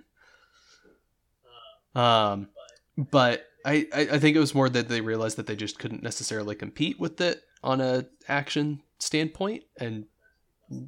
Um, 1.96 2.50
but 2.98 3.46
I, 3.66 3.88
I 3.94 4.20
think 4.20 4.36
it 4.36 4.40
was 4.40 4.54
more 4.56 4.70
that 4.70 4.90
they 4.90 5.02
realized 5.02 5.38
that 5.38 5.48
they 5.48 5.56
just 5.56 5.80
couldn't 5.80 6.04
necessarily 6.04 6.56
compete 6.56 7.00
with 7.00 7.22
it 7.22 7.42
on 7.64 7.82
a 7.82 8.06
action 8.28 8.82
standpoint 9.00 9.64
and 9.80 10.06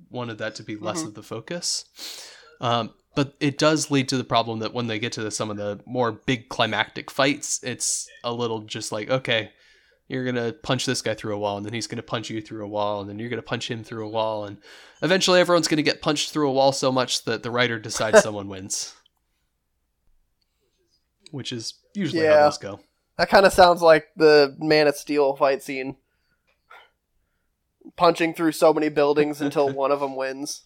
wanted 0.09 0.37
that 0.39 0.55
to 0.55 0.63
be 0.63 0.75
less 0.75 1.03
Mhm. 1.03 1.07
of 1.07 1.13
the 1.13 1.23
focus. 1.23 1.85
Um, 2.59 2.93
but 3.15 3.33
it 3.39 3.57
does 3.57 3.91
lead 3.91 4.09
to 4.09 4.17
the 4.17 4.23
problem 4.25 4.59
that 4.59 4.73
when 4.73 4.87
they 4.87 4.99
get 4.99 5.13
to 5.13 5.23
the, 5.23 5.31
some 5.31 5.49
of 5.49 5.57
the 5.57 5.79
more 5.85 6.11
big 6.11 6.49
climactic 6.49 7.09
fights, 7.09 7.61
it's 7.63 8.09
a 8.23 8.33
little 8.33 8.61
just 8.61 8.91
like, 8.91 9.09
okay, 9.09 9.51
you're 10.07 10.25
gonna 10.25 10.53
punch 10.53 10.85
this 10.85 11.01
guy 11.01 11.13
through 11.15 11.35
a 11.35 11.37
wall, 11.37 11.57
and 11.57 11.65
then 11.65 11.73
he's 11.73 11.87
gonna 11.87 12.03
punch 12.03 12.29
you 12.29 12.41
through 12.41 12.63
a 12.63 12.67
wall, 12.67 13.01
and 13.01 13.09
then 13.09 13.17
you're 13.19 13.29
gonna 13.29 13.41
punch 13.41 13.69
him 13.69 13.83
through 13.83 14.05
a 14.05 14.09
wall, 14.09 14.45
and 14.45 14.57
eventually 15.01 15.39
everyone's 15.39 15.67
gonna 15.67 15.81
get 15.81 16.01
punched 16.01 16.31
through 16.31 16.49
a 16.49 16.53
wall 16.53 16.71
so 16.71 16.91
much 16.91 17.25
that 17.25 17.43
the 17.43 17.51
writer 17.51 17.79
decides 17.79 18.21
someone 18.23 18.47
wins, 18.47 18.93
which 21.31 21.51
is 21.51 21.75
usually 21.93 22.23
Yeah. 22.23 22.37
how 22.37 22.43
those 22.45 22.57
go. 22.57 22.79
That 23.17 23.29
kind 23.29 23.45
of 23.45 23.53
sounds 23.53 23.81
like 23.81 24.07
the 24.17 24.55
Man 24.59 24.87
of 24.87 24.95
Steel 24.95 25.35
fight 25.35 25.63
scene. 25.63 25.95
Punching 27.95 28.33
through 28.33 28.51
so 28.51 28.73
many 28.73 28.89
buildings 28.89 29.39
until 29.41 29.69
one 29.73 29.91
of 29.91 29.99
them 30.01 30.15
wins. 30.15 30.63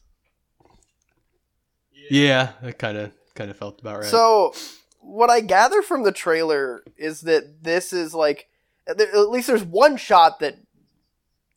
Yeah, 2.09 2.53
that 2.63 2.79
kind 2.79 2.97
of 2.97 3.11
kind 3.35 3.51
of 3.51 3.57
felt 3.57 3.79
about 3.81 3.97
right. 3.99 4.05
So, 4.05 4.53
what 4.99 5.29
I 5.29 5.41
gather 5.41 5.81
from 5.81 6.03
the 6.03 6.11
trailer 6.11 6.83
is 6.97 7.21
that 7.21 7.61
this 7.63 7.93
is 7.93 8.13
like, 8.15 8.48
at 8.89 8.99
at 8.99 9.29
least 9.29 9.47
there's 9.47 9.63
one 9.63 9.97
shot 9.97 10.39
that 10.39 10.57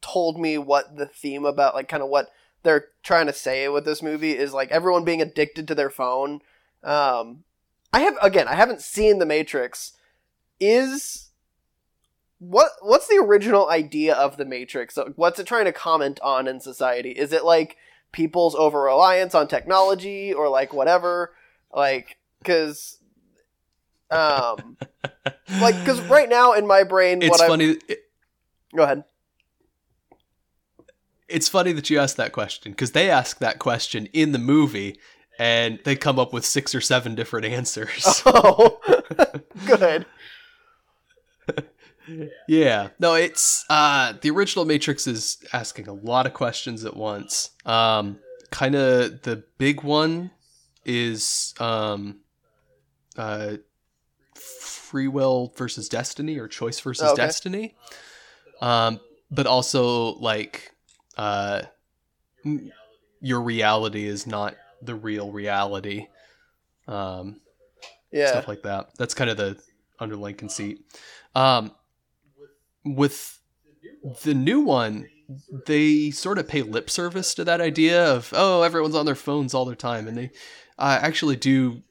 told 0.01 0.39
me 0.39 0.59
what 0.59 0.97
the 0.97 1.07
theme 1.07 1.45
about, 1.45 1.75
like, 1.75 1.89
kind 1.89 2.03
of 2.03 2.09
what 2.09 2.31
they're 2.63 2.89
trying 3.03 3.27
to 3.27 3.33
say 3.33 3.69
with 3.69 3.85
this 3.85 4.03
movie 4.03 4.37
is 4.37 4.53
like 4.53 4.71
everyone 4.71 5.05
being 5.05 5.23
addicted 5.23 5.67
to 5.69 5.75
their 5.75 5.91
phone. 5.91 6.41
Um, 6.83 7.45
I 7.93 8.01
have 8.01 8.17
again, 8.23 8.49
I 8.49 8.55
haven't 8.55 8.81
seen 8.81 9.19
The 9.19 9.27
Matrix. 9.27 9.93
Is 10.61 11.31
what 12.39 12.71
what's 12.81 13.09
the 13.09 13.19
original 13.19 13.69
idea 13.69 14.15
of 14.15 14.37
the 14.37 14.45
Matrix? 14.45 14.99
What's 15.17 15.39
it 15.39 15.47
trying 15.47 15.65
to 15.65 15.73
comment 15.73 16.21
on 16.23 16.47
in 16.47 16.61
society? 16.61 17.11
Is 17.11 17.33
it 17.33 17.45
like 17.45 17.77
people's 18.13 18.55
over 18.55 18.83
reliance 18.83 19.35
on 19.35 19.49
technology 19.49 20.33
or 20.33 20.49
like 20.49 20.73
whatever? 20.73 21.33
Like, 21.75 22.19
because 22.39 22.99
um, 24.13 24.77
like 25.61 25.79
because 25.79 26.01
right 26.03 26.29
now 26.29 26.53
in 26.53 26.67
my 26.67 26.85
brain, 26.85 27.23
it's 27.23 27.31
what 27.31 27.41
I 27.41 27.49
funny. 27.49 27.77
it- 27.89 28.01
go 28.75 28.83
ahead. 28.85 29.05
it's 31.29 31.49
funny 31.49 31.73
that 31.73 31.89
you 31.91 31.99
asked 31.99 32.17
that 32.19 32.33
question 32.33 32.73
because 32.73 32.93
they 32.93 33.11
ask 33.11 33.39
that 33.39 33.59
question 33.59 34.07
in 34.13 34.33
the 34.33 34.39
movie 34.39 34.99
and 35.39 35.79
they 35.85 35.97
come 35.97 36.19
up 36.19 36.33
with 36.33 36.45
six 36.45 36.75
or 36.75 36.81
seven 36.81 37.15
different 37.15 37.47
answers. 37.47 38.23
Oh, 38.27 38.81
good. 39.67 40.07
yeah. 42.49 42.89
No, 42.99 43.15
it's 43.15 43.65
uh 43.71 44.13
the 44.21 44.31
original 44.31 44.65
Matrix 44.65 45.07
is 45.07 45.39
asking 45.53 45.89
a 45.89 45.93
lot 45.93 46.27
of 46.27 46.35
questions 46.35 46.85
at 46.85 46.97
once. 46.97 47.51
Um 47.65 48.19
kind 48.51 48.75
of 48.75 49.23
the 49.23 49.45
big 49.59 49.83
one 49.83 50.31
is 50.85 51.55
um 51.59 52.21
uh 53.17 53.57
free 54.93 55.09
will 55.09 55.53
versus 55.57 55.89
destiny 55.89 56.39
or 56.39 56.47
choice 56.47 56.79
versus 56.79 57.11
Okay. 57.13 57.23
destiny. 57.23 57.75
Um 58.61 59.01
but 59.31 59.47
also 59.47 60.15
like 60.19 60.71
uh 61.17 61.63
your 63.21 63.41
reality 63.41 64.07
is 64.07 64.27
not 64.27 64.55
the 64.83 64.95
real 64.95 65.33
reality. 65.33 66.07
Um 66.87 67.41
Yeah. 68.13 68.29
stuff 68.29 68.49
like 68.49 68.63
that. 68.63 68.91
That's 68.99 69.15
kind 69.15 69.31
of 69.31 69.39
the 69.39 69.57
underlying 69.99 70.37
conceit. 70.37 70.85
Um, 71.35 71.73
with 72.85 73.39
the 74.25 74.35
new 74.35 74.61
one, 74.61 75.09
they 75.67 76.11
sort 76.11 76.39
of 76.39 76.47
pay 76.49 76.61
lip 76.63 76.91
service 76.91 77.35
to 77.35 77.45
that 77.45 77.61
idea 77.61 78.05
of 78.13 78.33
oh, 78.37 78.63
everyone's 78.63 78.95
on 78.95 79.07
their 79.07 79.15
phones 79.15 79.55
all 79.55 79.65
the 79.65 79.77
time, 79.77 80.07
and 80.09 80.19
they 80.19 80.31
uh, 80.79 80.99
actually 81.01 81.37
do 81.37 81.83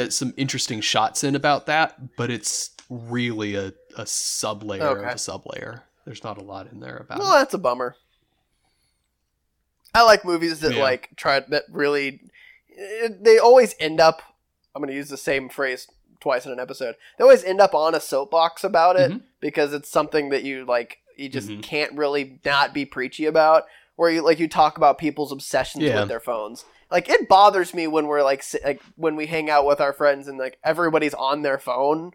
get 0.00 0.12
some 0.12 0.32
interesting 0.36 0.80
shots 0.80 1.24
in 1.24 1.34
about 1.34 1.66
that, 1.66 2.16
but 2.16 2.30
it's 2.30 2.70
really 2.90 3.54
a, 3.54 3.72
a 3.96 4.06
sub 4.06 4.62
layer 4.62 4.82
Okay. 4.82 5.08
of 5.08 5.14
a 5.14 5.18
sub 5.18 5.44
layer. 5.46 5.82
There's 6.04 6.22
not 6.22 6.38
a 6.38 6.42
lot 6.44 6.70
in 6.70 6.80
there 6.80 6.96
about 6.98 7.18
Well, 7.18 7.34
it. 7.34 7.38
that's 7.38 7.54
a 7.54 7.58
bummer. 7.58 7.96
I 9.94 10.02
like 10.02 10.24
movies 10.24 10.60
that 10.60 10.74
Yeah. 10.74 10.82
like 10.82 11.10
try 11.16 11.40
that 11.40 11.64
really. 11.70 12.20
they 13.08 13.38
always 13.38 13.74
end 13.80 14.00
up. 14.00 14.20
I'm 14.74 14.82
going 14.82 14.90
to 14.90 14.94
use 14.96 15.08
the 15.08 15.16
same 15.16 15.48
phrase 15.48 15.88
twice 16.20 16.44
in 16.44 16.52
an 16.52 16.60
episode. 16.60 16.94
They 17.16 17.22
always 17.22 17.42
end 17.42 17.58
up 17.60 17.74
on 17.74 17.94
a 17.94 18.00
soapbox 18.00 18.62
about 18.64 18.96
it 19.00 19.10
Mhm. 19.10 19.22
because 19.40 19.72
it's 19.72 19.88
something 19.88 20.28
that 20.28 20.42
you 20.42 20.66
like. 20.66 20.98
You 21.16 21.30
just 21.30 21.48
Mhm. 21.48 21.62
can't 21.62 21.92
really 21.94 22.38
not 22.44 22.74
be 22.74 22.84
preachy 22.84 23.24
about. 23.24 23.64
Where 23.96 24.10
you 24.10 24.20
like 24.20 24.38
you 24.38 24.46
talk 24.48 24.76
about 24.76 24.98
people's 24.98 25.32
obsessions 25.32 25.84
Yeah. 25.84 26.00
with 26.00 26.08
their 26.10 26.20
phones. 26.20 26.66
Like 26.90 27.08
it 27.08 27.28
bothers 27.28 27.74
me 27.74 27.86
when 27.86 28.06
we're 28.06 28.22
like 28.22 28.42
si- 28.42 28.60
like 28.64 28.80
when 28.96 29.16
we 29.16 29.26
hang 29.26 29.50
out 29.50 29.66
with 29.66 29.80
our 29.80 29.92
friends 29.92 30.28
and 30.28 30.38
like 30.38 30.58
everybody's 30.62 31.14
on 31.14 31.42
their 31.42 31.58
phone. 31.58 32.12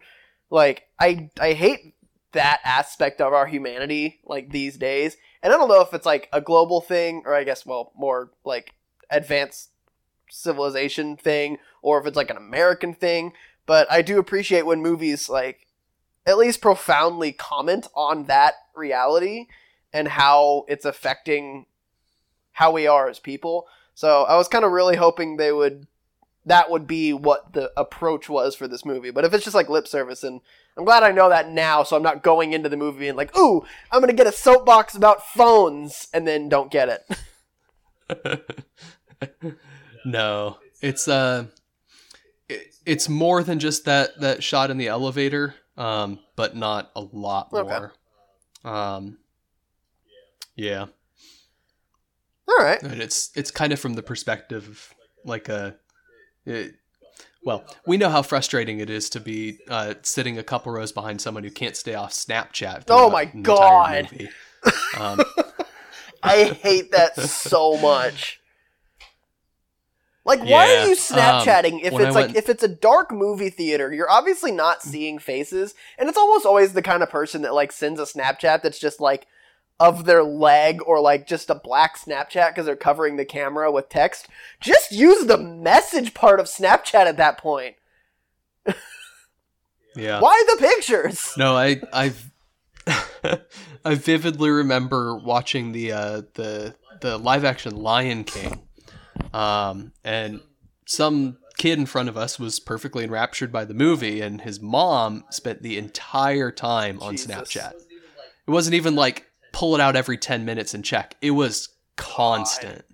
Like 0.50 0.84
I 0.98 1.30
I 1.40 1.52
hate 1.52 1.94
that 2.32 2.60
aspect 2.64 3.20
of 3.20 3.32
our 3.32 3.46
humanity 3.46 4.20
like 4.24 4.50
these 4.50 4.76
days. 4.76 5.16
And 5.42 5.52
I 5.52 5.56
don't 5.56 5.68
know 5.68 5.82
if 5.82 5.92
it's 5.92 6.06
like 6.06 6.28
a 6.32 6.40
global 6.40 6.80
thing 6.80 7.22
or 7.26 7.34
I 7.34 7.44
guess 7.44 7.66
well 7.66 7.92
more 7.96 8.30
like 8.44 8.74
advanced 9.10 9.70
civilization 10.30 11.16
thing 11.16 11.58
or 11.82 12.00
if 12.00 12.06
it's 12.06 12.16
like 12.16 12.30
an 12.30 12.36
American 12.36 12.94
thing, 12.94 13.32
but 13.66 13.90
I 13.90 14.02
do 14.02 14.18
appreciate 14.18 14.64
when 14.64 14.80
movies 14.80 15.28
like 15.28 15.66
at 16.26 16.38
least 16.38 16.60
profoundly 16.60 17.32
comment 17.32 17.88
on 17.94 18.24
that 18.24 18.54
reality 18.74 19.46
and 19.92 20.08
how 20.08 20.64
it's 20.68 20.84
affecting 20.84 21.66
how 22.52 22.70
we 22.70 22.86
are 22.86 23.08
as 23.08 23.18
people. 23.18 23.66
So 23.94 24.24
I 24.24 24.36
was 24.36 24.48
kind 24.48 24.64
of 24.64 24.72
really 24.72 24.96
hoping 24.96 25.36
they 25.36 25.52
would 25.52 25.86
that 26.44 26.70
would 26.70 26.86
be 26.88 27.12
what 27.12 27.52
the 27.52 27.70
approach 27.76 28.28
was 28.28 28.56
for 28.56 28.66
this 28.66 28.84
movie. 28.84 29.10
But 29.12 29.24
if 29.24 29.32
it's 29.32 29.44
just 29.44 29.54
like 29.54 29.68
lip 29.68 29.86
service 29.86 30.24
and 30.24 30.40
I'm 30.76 30.84
glad 30.84 31.02
I 31.04 31.12
know 31.12 31.28
that 31.28 31.50
now 31.50 31.82
so 31.82 31.96
I'm 31.96 32.02
not 32.02 32.22
going 32.22 32.52
into 32.52 32.68
the 32.68 32.76
movie 32.76 33.08
and 33.08 33.16
like, 33.16 33.36
"Ooh, 33.36 33.64
I'm 33.90 34.00
going 34.00 34.10
to 34.10 34.16
get 34.16 34.26
a 34.26 34.36
soapbox 34.36 34.94
about 34.94 35.24
phones" 35.26 36.08
and 36.12 36.26
then 36.26 36.48
don't 36.48 36.70
get 36.70 36.88
it. 36.88 37.08
no, 40.04 40.58
it's 40.80 41.08
uh, 41.08 41.46
it, 42.48 42.74
it's 42.84 43.08
more 43.08 43.42
than 43.42 43.58
just 43.58 43.84
that 43.84 44.20
that 44.20 44.42
shot 44.42 44.70
in 44.70 44.76
the 44.78 44.88
elevator, 44.88 45.54
um, 45.76 46.18
but 46.36 46.56
not 46.56 46.90
a 46.96 47.00
lot 47.00 47.52
Okay. 47.52 47.68
more. 47.68 47.92
Um, 48.64 49.18
yeah, 50.56 50.86
All 52.58 52.64
right. 52.64 52.82
and 52.82 53.00
it's 53.00 53.30
it's 53.34 53.50
kind 53.50 53.72
of 53.72 53.78
from 53.80 53.94
the 53.94 54.02
perspective 54.02 54.68
of 54.68 54.94
like 55.24 55.48
a, 55.48 55.76
it, 56.44 56.74
well, 57.44 57.64
we 57.86 57.96
know 57.96 58.08
how 58.10 58.22
frustrating 58.22 58.80
it 58.80 58.90
is 58.90 59.08
to 59.10 59.20
be 59.20 59.58
uh, 59.68 59.94
sitting 60.02 60.38
a 60.38 60.42
couple 60.42 60.72
rows 60.72 60.92
behind 60.92 61.20
someone 61.20 61.44
who 61.44 61.50
can't 61.50 61.76
stay 61.76 61.94
off 61.94 62.12
Snapchat. 62.12 62.84
Oh 62.88 63.10
my 63.10 63.24
God. 63.26 64.08
Um, 64.96 65.20
I 66.22 66.44
hate 66.44 66.92
that 66.92 67.16
so 67.16 67.76
much. 67.78 68.40
Like, 70.24 70.38
why 70.40 70.46
Yeah, 70.48 70.84
are 70.84 70.88
you 70.88 70.94
Snapchatting 70.94 71.80
if 71.82 71.92
when 71.92 72.04
I 72.04 72.06
it's 72.06 72.14
like 72.14 72.26
went- 72.26 72.36
if 72.36 72.48
it's 72.48 72.62
a 72.62 72.68
dark 72.68 73.10
movie 73.10 73.50
theater? 73.50 73.92
You're 73.92 74.10
obviously 74.10 74.52
not 74.52 74.82
seeing 74.82 75.18
faces, 75.18 75.74
and 75.98 76.08
it's 76.08 76.18
almost 76.18 76.46
always 76.46 76.74
the 76.74 76.82
kind 76.82 77.02
of 77.02 77.10
person 77.10 77.42
that 77.42 77.54
like 77.54 77.72
sends 77.72 77.98
a 77.98 78.04
Snapchat 78.04 78.62
that's 78.62 78.78
just 78.78 79.00
like 79.00 79.26
of 79.82 80.04
their 80.04 80.22
leg 80.22 80.80
or 80.86 81.00
like 81.00 81.26
just 81.26 81.50
a 81.50 81.56
black 81.56 81.98
Snapchat 81.98 82.50
because 82.50 82.66
they're 82.66 82.76
covering 82.76 83.16
the 83.16 83.24
camera 83.24 83.72
with 83.72 83.88
text. 83.88 84.28
Just 84.60 84.92
use 84.92 85.26
the 85.26 85.36
message 85.36 86.14
part 86.14 86.38
of 86.38 86.46
Snapchat 86.46 87.06
at 87.06 87.16
that 87.16 87.36
point. 87.36 87.74
yeah. 89.96 90.20
Why 90.20 90.44
the 90.50 90.56
pictures? 90.64 91.32
No, 91.36 91.56
I 91.56 91.82
I've 91.92 92.30
I 93.84 93.96
vividly 93.96 94.50
remember 94.50 95.16
watching 95.16 95.72
the 95.72 95.90
uh, 95.90 96.22
the 96.34 96.76
the 97.00 97.18
live 97.18 97.44
action 97.44 97.74
Lion 97.74 98.22
King, 98.22 98.62
um, 99.34 99.92
and 100.04 100.42
some 100.86 101.38
kid 101.58 101.80
in 101.80 101.86
front 101.86 102.08
of 102.08 102.16
us 102.16 102.38
was 102.38 102.60
perfectly 102.60 103.02
enraptured 103.02 103.50
by 103.50 103.64
the 103.64 103.74
movie, 103.74 104.20
and 104.20 104.42
his 104.42 104.60
mom 104.60 105.24
spent 105.30 105.62
the 105.62 105.76
entire 105.76 106.52
time 106.52 107.00
on 107.00 107.16
Jesus. 107.16 107.32
Snapchat. 107.32 107.72
It 108.46 108.50
wasn't 108.50 108.74
even 108.74 108.94
like 108.94 109.26
pull 109.52 109.74
it 109.74 109.80
out 109.80 109.94
every 109.96 110.16
ten 110.18 110.44
minutes 110.44 110.74
and 110.74 110.84
check. 110.84 111.14
It 111.20 111.32
was 111.32 111.68
constant, 111.96 112.84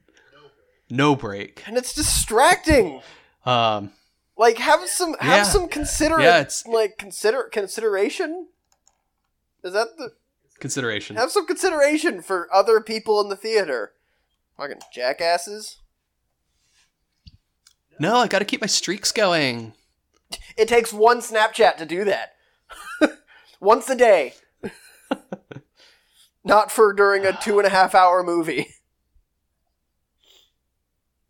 no 0.90 1.14
break. 1.16 1.62
And 1.66 1.76
it's 1.76 1.92
distracting. 1.94 3.00
Um, 3.46 3.92
Like 4.36 4.58
have 4.58 4.86
some 4.88 5.14
have 5.20 5.38
Yeah. 5.38 5.42
some 5.44 5.68
consider 5.68 6.20
Yeah, 6.20 6.36
it's- 6.40 6.66
like 6.66 6.98
consider 6.98 7.44
consideration. 7.44 8.48
Is 9.64 9.72
that 9.72 9.96
the 9.96 10.10
Consideration. 10.60 11.16
have 11.16 11.30
some 11.30 11.46
consideration 11.46 12.20
for 12.20 12.48
other 12.52 12.80
people 12.82 13.20
in 13.22 13.28
the 13.30 13.36
theater? 13.36 13.92
Fucking 14.58 14.80
jackasses. 14.92 15.78
No, 17.98 18.16
I 18.18 18.26
got 18.28 18.40
to 18.40 18.44
keep 18.44 18.60
my 18.60 18.66
streaks 18.66 19.12
going. 19.12 19.72
It 20.56 20.68
takes 20.68 20.92
one 20.92 21.20
Snapchat 21.20 21.76
to 21.78 21.86
do 21.86 22.04
that. 22.04 22.34
Once 23.60 23.88
a 23.88 23.96
day. 23.96 24.34
Not 26.44 26.70
for 26.70 26.92
during 26.92 27.26
a 27.26 27.32
two 27.32 27.58
and 27.58 27.66
a 27.66 27.70
half 27.70 27.94
hour 27.94 28.22
movie. 28.22 28.68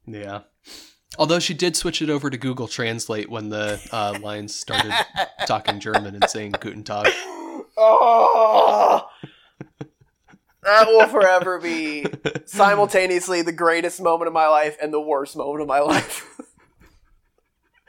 Yeah. 0.06 0.40
Although 1.18 1.38
she 1.38 1.54
did 1.54 1.76
switch 1.76 2.00
it 2.00 2.10
over 2.10 2.30
to 2.30 2.36
Google 2.36 2.68
Translate 2.68 3.28
when 3.28 3.48
the 3.48 3.80
uh, 3.92 4.18
lines 4.22 4.54
started 4.54 4.92
talking 5.46 5.80
German 5.80 6.14
and 6.14 6.28
saying 6.30 6.54
Guten 6.60 6.84
Tag. 6.84 7.12
Oh, 7.76 9.08
that 10.62 10.86
will 10.88 11.06
forever 11.06 11.58
be 11.58 12.06
simultaneously 12.44 13.42
the 13.42 13.52
greatest 13.52 14.00
moment 14.00 14.28
of 14.28 14.34
my 14.34 14.48
life 14.48 14.76
and 14.82 14.92
the 14.92 15.00
worst 15.00 15.36
moment 15.36 15.62
of 15.62 15.68
my 15.68 15.80
life. 15.80 16.26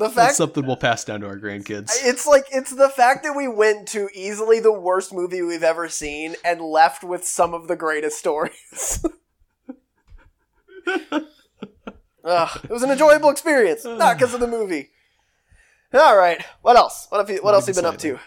The 0.00 0.06
That's 0.06 0.14
fact 0.14 0.36
something 0.36 0.66
we'll 0.66 0.78
pass 0.78 1.04
down 1.04 1.20
to 1.20 1.26
our 1.26 1.36
grandkids. 1.38 1.90
it's 2.02 2.26
like 2.26 2.46
it's 2.50 2.74
the 2.74 2.88
fact 2.88 3.22
that 3.22 3.36
we 3.36 3.46
went 3.46 3.86
to 3.88 4.08
easily 4.14 4.58
the 4.58 4.72
worst 4.72 5.12
movie 5.12 5.42
we've 5.42 5.62
ever 5.62 5.90
seen 5.90 6.36
and 6.42 6.62
left 6.62 7.04
with 7.04 7.22
some 7.26 7.52
of 7.52 7.68
the 7.68 7.76
greatest 7.76 8.18
stories. 8.18 9.04
Ugh, 10.86 12.60
it 12.64 12.70
was 12.70 12.82
an 12.82 12.90
enjoyable 12.90 13.28
experience, 13.28 13.84
not 13.84 14.16
because 14.16 14.32
of 14.32 14.40
the 14.40 14.46
movie. 14.46 14.88
All 15.92 16.16
right, 16.16 16.42
what 16.62 16.76
else? 16.76 17.06
What 17.10 17.18
have 17.18 17.28
you? 17.28 17.42
What 17.42 17.52
else 17.52 17.66
have 17.66 17.76
you 17.76 17.82
been 17.82 17.92
up 17.92 17.98
to? 17.98 18.18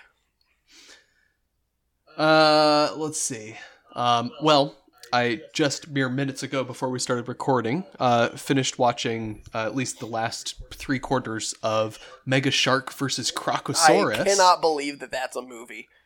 Uh, 2.16 2.94
let's 2.98 3.20
see. 3.20 3.56
Um, 3.96 4.30
well, 4.44 4.76
I 5.13 5.41
just 5.54 5.89
mere 5.89 6.10
minutes 6.10 6.41
ago 6.41 6.63
before 6.63 6.89
we 6.89 6.97
started 6.97 7.28
recording, 7.28 7.86
uh, 7.99 8.30
finished 8.30 8.80
watching 8.80 9.43
uh, 9.54 9.67
at 9.67 9.76
least 9.76 9.99
the 9.99 10.08
last 10.08 10.56
three 10.71 10.97
quarters 10.97 11.54
of 11.62 11.99
Mega 12.26 12.49
Shark 12.49 12.91
versus 12.91 13.32
Crocosaurus. 13.32 14.19
I 14.19 14.23
cannot 14.23 14.60
believe 14.60 14.97
that 14.99 15.12
that's 15.12 15.36
a 15.36 15.41
movie. 15.41 15.88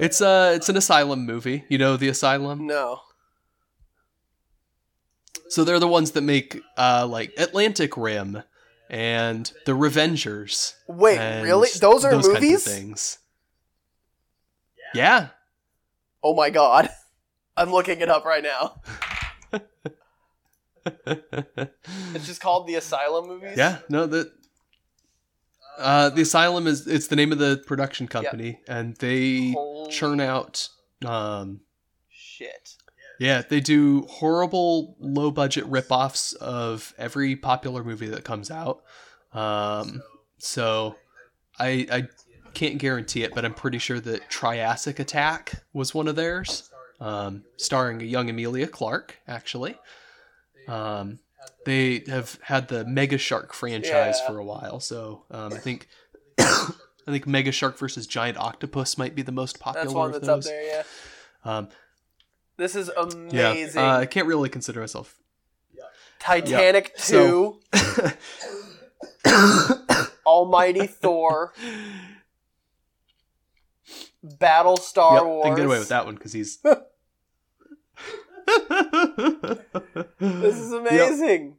It's 0.00 0.22
uh 0.22 0.52
it's 0.56 0.70
an 0.70 0.76
asylum 0.78 1.26
movie. 1.26 1.64
You 1.68 1.76
know 1.76 1.98
the 1.98 2.08
asylum. 2.08 2.66
No. 2.66 3.00
So 5.50 5.64
they're 5.64 5.78
the 5.78 5.86
ones 5.86 6.12
that 6.12 6.22
make 6.22 6.62
uh 6.78 7.06
like 7.06 7.34
Atlantic 7.36 7.94
Rim 7.98 8.42
and 8.88 9.52
The 9.66 9.72
Revengers. 9.72 10.76
Wait, 10.86 11.18
really? 11.42 11.68
Those 11.78 12.06
are 12.06 12.14
of 12.14 12.24
movies? 12.24 12.64
things. 12.64 13.18
Yeah. 14.94 15.28
Oh 16.22 16.34
my 16.34 16.50
god. 16.50 16.88
I'm 17.56 17.70
looking 17.72 18.00
it 18.00 18.08
up 18.08 18.24
right 18.24 18.42
now. 18.42 18.80
It's 22.14 22.26
just 22.26 22.40
called 22.40 22.66
the 22.66 22.76
Asylum 22.76 23.26
movies? 23.28 23.56
yeah. 23.56 23.78
No, 23.88 24.06
that. 24.06 24.32
Uh, 25.76 26.08
the 26.10 26.22
Asylum 26.22 26.66
is 26.66 26.86
it's 26.86 27.06
the 27.06 27.16
name 27.16 27.30
of 27.30 27.38
the 27.38 27.62
production 27.66 28.08
company, 28.08 28.60
and 28.66 28.96
they 28.96 29.52
Holy 29.52 29.90
churn 29.92 30.20
out. 30.20 30.68
Um, 31.04 31.60
shit. 32.08 32.74
yeah, 33.20 33.42
they 33.48 33.60
do 33.60 34.02
horrible 34.08 34.96
low 34.98 35.30
budget 35.30 35.64
rip-offs 35.66 36.32
of 36.34 36.94
every 36.98 37.36
popular 37.36 37.84
movie 37.84 38.08
that 38.08 38.24
comes 38.24 38.50
out. 38.50 38.82
Um, 39.32 40.02
so 40.38 40.96
I 41.60 41.86
I 41.92 42.08
can't 42.54 42.78
guarantee 42.78 43.22
it, 43.22 43.34
but 43.34 43.44
I'm 43.44 43.54
pretty 43.54 43.78
sure 43.78 44.00
that 44.00 44.28
Triassic 44.28 44.98
Attack 44.98 45.62
was 45.72 45.94
one 45.94 46.08
of 46.08 46.16
theirs, 46.16 46.70
um, 47.00 47.44
starring 47.56 48.00
a 48.02 48.04
young 48.04 48.28
Emilia 48.28 48.66
Clarke, 48.66 49.16
actually. 49.28 49.76
Um, 50.66 51.18
they 51.64 52.04
have 52.08 52.38
had 52.42 52.68
the 52.68 52.84
Mega 52.84 53.18
Shark 53.18 53.52
franchise 53.54 54.18
Yeah. 54.20 54.26
for 54.26 54.38
a 54.38 54.44
while, 54.44 54.80
so 54.80 55.24
um, 55.30 55.52
I 55.52 55.58
think 55.58 55.88
I 56.38 57.10
think 57.10 57.26
Mega 57.26 57.52
Shark 57.52 57.78
versus 57.78 58.06
Giant 58.06 58.36
Octopus 58.38 58.98
might 58.98 59.14
be 59.14 59.22
the 59.22 59.32
most 59.32 59.58
popular. 59.60 59.84
That's 59.86 59.94
one 59.94 60.06
of 60.08 60.12
that's 60.14 60.28
up 60.28 60.36
those. 60.38 60.44
there, 60.46 60.62
yeah. 60.62 60.82
Um, 61.44 61.68
This 62.56 62.74
is 62.76 62.90
yeah, 63.30 63.50
amazing. 63.52 63.80
uh, 63.82 63.98
I 63.98 64.06
can't 64.06 64.26
really 64.26 64.48
consider 64.48 64.80
myself. 64.80 65.14
Titanic 66.18 66.92
So- 66.96 67.60
2, 67.72 68.10
Almighty 70.26 70.86
Thor, 70.86 71.52
Battlestar 74.24 75.14
Yep, 75.14 75.24
Wars. 75.24 75.44
I 75.44 75.48
can 75.48 75.56
get 75.56 75.66
away 75.66 75.78
with 75.78 75.88
that 75.88 76.06
one 76.06 76.14
because 76.14 76.32
he's. 76.32 76.58
This 80.18 80.58
is 80.58 80.72
amazing. 80.72 81.56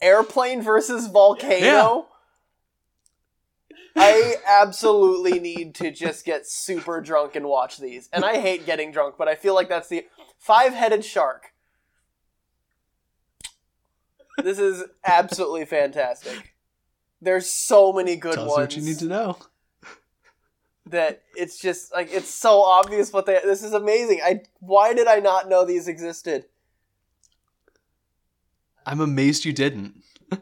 Airplane 0.00 0.62
versus 0.62 1.08
Volcano. 1.08 2.06
I 3.96 4.36
absolutely 4.46 5.40
need 5.40 5.74
to 5.76 5.90
just 5.90 6.24
get 6.24 6.46
super 6.46 7.00
drunk 7.00 7.34
and 7.34 7.46
watch 7.46 7.78
these. 7.78 8.08
And 8.12 8.24
I 8.24 8.38
hate 8.38 8.64
getting 8.64 8.92
drunk, 8.92 9.16
but 9.18 9.26
I 9.26 9.34
feel 9.34 9.54
like 9.54 9.68
that's 9.68 9.88
the 9.88 10.06
five 10.38 10.72
headed 10.72 11.04
shark. 11.04 11.52
This 14.42 14.58
is 14.60 14.84
absolutely 15.04 15.64
fantastic. 15.64 16.54
There's 17.20 17.50
so 17.50 17.92
many 17.92 18.14
good 18.14 18.34
Tells 18.34 18.46
you 18.46 18.56
ones 18.56 18.76
what 18.76 18.76
you 18.76 18.88
need 18.88 18.98
to 19.00 19.06
know. 19.06 19.38
That 20.90 21.22
it's 21.36 21.58
just 21.58 21.92
like 21.92 22.08
it's 22.12 22.28
so 22.28 22.62
obvious 22.62 23.12
what 23.12 23.26
they 23.26 23.38
this 23.44 23.62
is 23.62 23.72
amazing. 23.72 24.20
I 24.24 24.42
why 24.60 24.94
did 24.94 25.06
I 25.06 25.20
not 25.20 25.48
know 25.48 25.64
these 25.64 25.88
existed? 25.88 26.44
I'm 28.86 29.00
amazed 29.00 29.44
you 29.44 29.52
didn't. 29.52 30.02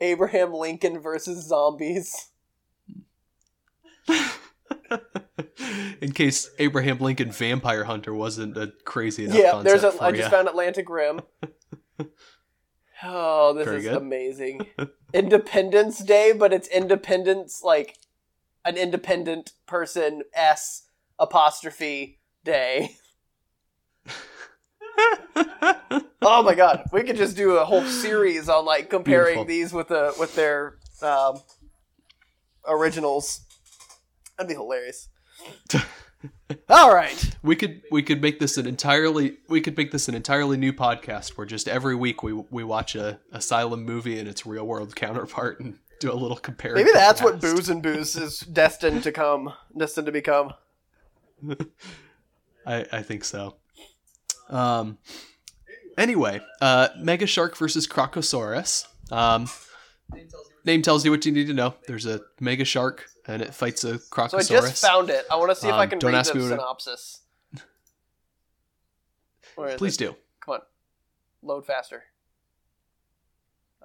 Abraham 0.00 0.52
Lincoln 0.52 0.98
versus 1.00 1.46
zombies. 1.46 2.28
In 6.00 6.12
case 6.12 6.50
Abraham 6.58 6.98
Lincoln 6.98 7.30
Vampire 7.32 7.84
Hunter 7.84 8.12
wasn't 8.12 8.56
a 8.58 8.72
crazy 8.84 9.24
enough 9.24 9.36
Yeah, 9.38 9.50
concept 9.52 9.82
there's 9.82 9.84
a. 9.94 10.02
I 10.02 10.08
ya. 10.10 10.16
just 10.16 10.30
found 10.30 10.48
Atlantic 10.48 10.88
Rim. 10.88 11.20
Oh, 13.06 13.52
this 13.52 13.66
Very 13.66 13.78
is 13.78 13.82
good. 13.84 13.96
amazing. 13.98 14.66
Independence 15.12 15.98
Day, 15.98 16.32
but 16.32 16.54
it's 16.54 16.68
Independence 16.68 17.60
like 17.62 17.98
an 18.64 18.76
independent 18.76 19.52
person 19.66 20.22
S 20.34 20.84
apostrophe 21.18 22.20
day. 22.44 22.96
Oh 26.26 26.42
my 26.42 26.54
god, 26.54 26.84
we 26.90 27.02
could 27.02 27.16
just 27.16 27.36
do 27.36 27.56
a 27.56 27.64
whole 27.66 27.84
series 27.84 28.48
on 28.48 28.64
like 28.64 28.88
comparing 28.88 29.34
Beautiful. 29.34 29.44
these 29.44 29.72
with 29.74 29.88
the 29.88 30.14
with 30.18 30.34
their 30.34 30.76
um, 31.02 31.38
originals. 32.66 33.40
That'd 34.38 34.48
be 34.48 34.54
hilarious. 34.54 35.08
All 36.70 36.94
right. 36.94 37.36
we 37.42 37.54
could 37.56 37.82
we 37.90 38.02
could 38.02 38.22
make 38.22 38.38
this 38.40 38.56
an 38.56 38.66
entirely 38.66 39.36
we 39.48 39.60
could 39.60 39.76
make 39.76 39.92
this 39.92 40.08
an 40.08 40.14
entirely 40.14 40.56
new 40.56 40.72
podcast 40.72 41.36
where 41.36 41.46
just 41.46 41.68
every 41.68 41.94
week 41.94 42.22
we 42.22 42.32
we 42.32 42.64
watch 42.64 42.94
a 42.94 43.20
asylum 43.30 43.84
movie 43.84 44.18
and 44.18 44.26
its 44.26 44.46
real 44.46 44.66
world 44.66 44.96
counterpart 44.96 45.60
and 45.60 45.78
do 46.04 46.12
a 46.12 46.14
little 46.14 46.36
comparison. 46.36 46.84
Maybe 46.84 46.92
that's 46.94 47.22
what 47.22 47.40
Booze 47.40 47.68
and 47.68 47.82
Booze 47.82 48.16
is 48.16 48.40
destined 48.40 49.02
to 49.04 49.12
come, 49.12 49.52
destined 49.76 50.06
to 50.06 50.12
become. 50.12 50.52
I, 52.66 52.84
I 52.92 53.02
think 53.02 53.24
so. 53.24 53.56
Um. 54.48 54.98
Anyway, 55.96 56.40
uh, 56.60 56.88
Mega 56.98 57.26
Shark 57.26 57.56
versus 57.56 57.86
Crocosaurus. 57.86 58.86
Um, 59.12 59.48
name 60.64 60.82
tells 60.82 61.04
you 61.04 61.12
what 61.12 61.24
you 61.24 61.30
need 61.30 61.46
to 61.46 61.54
know. 61.54 61.74
There's 61.86 62.04
a 62.04 62.20
Mega 62.40 62.64
Shark 62.64 63.06
and 63.28 63.40
it 63.40 63.54
fights 63.54 63.84
a 63.84 63.98
Crocosaurus. 63.98 64.46
So 64.48 64.56
I 64.56 64.60
just 64.60 64.82
found 64.84 65.08
it. 65.10 65.24
I 65.30 65.36
want 65.36 65.52
to 65.52 65.54
see 65.54 65.68
if 65.68 65.74
I 65.74 65.84
Um, 65.84 65.90
can 65.90 65.98
don't 66.00 66.10
read 66.12 66.18
ask 66.18 66.32
the 66.32 66.48
synopsis. 66.48 67.20
Please 69.76 69.94
it? 69.94 69.98
do. 69.98 70.16
Come 70.44 70.54
on, 70.54 70.60
load 71.42 71.64
faster. 71.64 72.02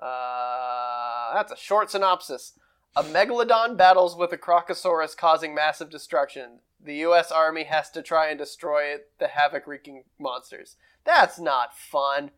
Uh, 0.02 1.34
that's 1.34 1.52
a 1.52 1.58
short 1.58 1.92
synopsis. 1.92 2.54
A 2.96 3.04
megalodon 3.04 3.78
battles 3.78 4.16
with 4.16 4.32
a 4.32 4.38
crocosaurus, 4.38 5.16
causing 5.16 5.54
massive 5.54 5.90
destruction. 5.90 6.60
The 6.84 6.96
U.S. 6.98 7.32
Army 7.32 7.66
has 7.66 7.92
to 7.92 8.02
try 8.02 8.30
and 8.30 8.38
destroy 8.38 8.96
the 9.20 9.28
havoc-wreaking 9.28 10.06
monsters. 10.20 10.78
That's 11.06 11.40
not 11.40 11.78
fun. 11.78 12.32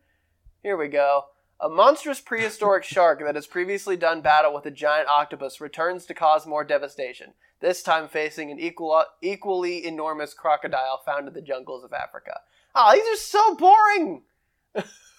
Here 0.62 0.76
we 0.76 0.88
go. 0.88 1.26
A 1.60 1.68
monstrous 1.68 2.20
prehistoric 2.20 2.82
shark 2.82 3.20
that 3.20 3.36
has 3.36 3.46
previously 3.46 3.96
done 3.96 4.20
battle 4.20 4.52
with 4.52 4.66
a 4.66 4.70
giant 4.70 5.08
octopus 5.08 5.60
returns 5.60 6.06
to 6.06 6.14
cause 6.14 6.46
more 6.46 6.64
devastation. 6.64 7.34
This 7.60 7.84
time 7.84 8.08
facing 8.08 8.50
an 8.50 8.58
equal, 8.58 9.04
equally 9.22 9.86
enormous 9.86 10.34
crocodile 10.34 11.00
found 11.06 11.28
in 11.28 11.34
the 11.34 11.40
jungles 11.40 11.84
of 11.84 11.92
Africa. 11.92 12.40
Oh, 12.74 12.92
these 12.92 13.06
are 13.06 13.22
so 13.22 13.54
boring. 13.54 14.22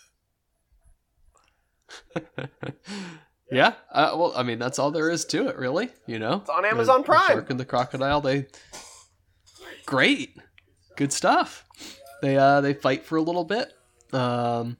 yeah. 3.52 3.74
Uh, 3.92 4.16
well, 4.18 4.34
I 4.36 4.44
mean, 4.44 4.60
that's 4.60 4.80
all 4.80 4.92
there 4.92 5.10
is 5.10 5.26
to 5.26 5.48
it, 5.48 5.58
really. 5.58 5.90
You 6.08 6.20
know, 6.20 6.36
It's 6.42 6.50
on 6.50 6.66
Amazon 6.66 7.02
The- 7.02 7.06
Prime. 7.06 7.28
The 7.28 7.34
shark 7.34 7.50
and 7.50 7.60
the 7.60 7.66
crocodile. 7.66 8.22
They 8.22 8.48
great, 9.86 10.38
good 10.98 11.12
stuff. 11.14 11.66
They 12.22 12.38
uh 12.38 12.62
they 12.62 12.74
fight 12.74 13.06
for 13.06 13.18
a 13.18 13.22
little 13.22 13.44
bit, 13.44 13.74
um, 14.14 14.78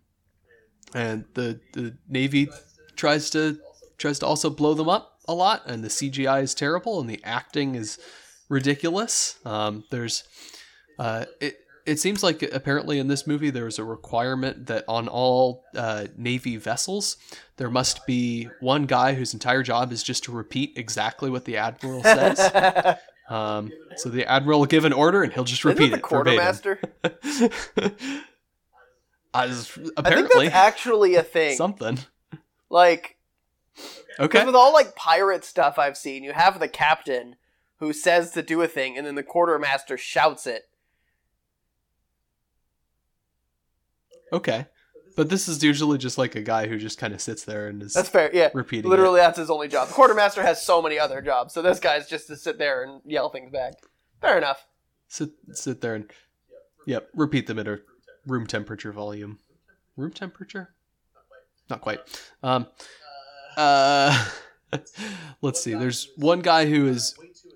and 0.94 1.26
the 1.34 1.60
the 1.74 1.98
navy 2.08 2.50
tries 2.96 3.30
to 3.32 3.60
tries 3.98 4.20
to 4.20 4.26
also 4.26 4.50
blow 4.50 4.74
them 4.74 4.90
up 4.90 5.20
a 5.28 5.34
lot, 5.34 5.64
and 5.66 5.84
the 5.84 5.90
CGI 5.90 6.42
is 6.42 6.54
terrible, 6.56 7.00
and 7.02 7.10
the 7.10 7.20
acting 7.24 7.76
is 7.76 8.00
ridiculous. 8.50 9.38
Um, 9.46 9.84
there's 9.92 10.24
uh 11.00 11.26
it. 11.42 11.58
It 11.86 12.00
seems 12.00 12.24
like 12.24 12.42
apparently 12.42 12.98
in 13.00 13.08
this 13.08 13.28
movie 13.28 13.50
there 13.50 13.66
was 13.66 13.78
a 13.80 13.84
requirement 13.84 14.68
that 14.68 14.86
on 14.88 15.08
all 15.10 15.64
uh, 15.76 16.06
Navy 16.18 16.56
vessels 16.58 17.18
there 17.58 17.70
must 17.70 18.06
be 18.06 18.48
one 18.62 18.86
guy 18.86 19.14
whose 19.14 19.34
entire 19.34 19.64
job 19.64 19.92
is 19.92 20.02
just 20.02 20.24
to 20.26 20.32
repeat 20.32 20.74
exactly 20.78 21.30
what 21.30 21.44
the 21.46 21.58
admiral 21.58 22.02
says. 22.04 22.98
Um, 23.30 23.72
so 23.98 24.10
the 24.10 24.26
admiral 24.30 24.60
will 24.60 24.66
give 24.66 24.86
an 24.86 24.94
order 24.94 25.24
and 25.24 25.34
he'll 25.34 25.44
just 25.44 25.60
Isn't 25.66 25.78
repeat 25.78 25.90
the 25.92 25.98
it 25.98 26.10
verbatim. 26.10 26.80
quartermaster? 27.04 28.00
I 29.34 29.48
was- 29.48 29.78
I 29.98 30.10
think 30.14 30.30
that's 30.32 30.54
actually 30.54 31.16
a 31.16 31.24
thing. 31.36 31.58
something. 31.58 32.00
Like, 32.70 33.18
Okay. 34.20 34.46
with 34.46 34.56
all 34.56 34.72
like 34.74 34.96
pirate 34.96 35.44
stuff 35.44 35.80
I've 35.80 35.98
seen, 35.98 36.24
you 36.24 36.34
have 36.34 36.60
the 36.60 36.68
captain 36.68 37.36
who 37.80 37.92
says 37.94 38.32
to 38.32 38.42
do 38.44 38.62
a 38.62 38.68
thing, 38.68 38.96
and 38.98 39.06
then 39.08 39.16
the 39.16 39.24
quartermaster 39.24 39.98
shouts 39.98 40.46
it. 40.46 40.68
Okay. 44.34 44.66
But 45.16 45.30
this 45.30 45.48
is 45.48 45.64
usually 45.64 46.00
just 46.00 46.18
like 46.18 46.36
a 46.36 46.42
guy 46.42 46.68
who 46.68 46.80
just 46.80 46.98
kind 46.98 47.14
of 47.14 47.22
sits 47.22 47.44
there 47.44 47.68
and 47.68 47.84
is 47.84 47.94
That's 47.94 48.10
fair. 48.10 48.32
Yeah, 48.34 48.50
repeating. 48.54 48.90
literally, 48.90 49.20
that's 49.20 49.38
his 49.38 49.52
only 49.52 49.68
job. 49.68 49.88
The 49.90 49.94
quartermaster 49.94 50.42
has 50.42 50.66
so 50.66 50.82
many 50.82 50.98
other 50.98 51.22
jobs, 51.22 51.54
so 51.54 51.62
this 51.62 51.80
guy's 51.80 52.10
just 52.10 52.26
to 52.28 52.36
sit 52.36 52.58
there 52.58 52.84
and 52.84 53.00
yell 53.06 53.30
things 53.30 53.52
back. 53.52 53.74
Fair 54.22 54.38
enough. 54.40 54.66
Sit 55.08 55.30
sit 55.52 55.82
there 55.82 55.94
and 55.94 56.10
yep, 56.88 57.10
repeat 57.14 57.46
them 57.46 57.60
at 57.60 57.68
a 57.68 57.82
room 58.26 58.48
temperature 58.48 58.92
volume. 58.92 59.38
Room 59.96 60.12
temperature? 60.12 60.74
Not 61.70 61.82
quite. 61.82 62.00
Um 62.42 62.66
uh 63.56 64.30
let's 65.42 65.62
see. 65.62 65.76
There's 65.76 66.10
one 66.18 66.40
guy 66.40 66.66
who 66.66 66.88
is 66.88 67.14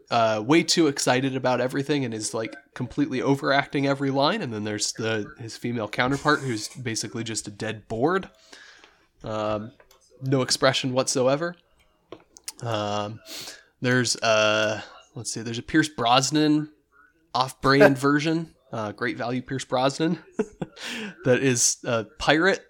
uh, 0.10 0.41
way 0.45 0.64
too 0.64 0.88
excited 0.88 1.36
about 1.36 1.60
everything 1.60 2.05
and 2.05 2.14
is 2.14 2.34
like 2.34 2.55
completely 2.74 3.22
overacting 3.22 3.88
every 3.88 4.10
line, 4.10 4.41
and 4.41 4.53
then 4.53 4.64
there's 4.64 4.93
the 4.93 5.34
his 5.39 5.58
female 5.58 5.88
counterpart 5.88 6.39
who's 6.39 6.70
basically 6.70 7.24
just 7.24 7.47
a 7.47 7.51
dead 7.51 7.88
bored, 7.88 8.30
um, 9.24 9.72
no 10.22 10.41
expression 10.41 10.93
whatsoever. 10.93 11.55
Um, 12.62 13.20
there's 13.82 14.16
uh, 14.18 14.82
let's 15.16 15.32
see, 15.32 15.41
there's 15.41 15.60
a 15.60 15.64
Pierce 15.64 15.89
Brosnan 15.89 16.72
off-brand 17.36 17.97
version, 17.97 18.53
uh, 18.72 18.93
great 18.93 19.18
value 19.18 19.41
Pierce 19.41 19.66
Brosnan, 19.66 20.20
that 21.26 21.43
is 21.43 21.78
a 21.84 22.05
pirate 22.18 22.66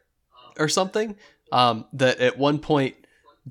or 0.59 0.67
something. 0.67 1.15
Um, 1.51 1.85
that 1.93 2.19
at 2.19 2.37
one 2.37 2.59
point 2.59 2.95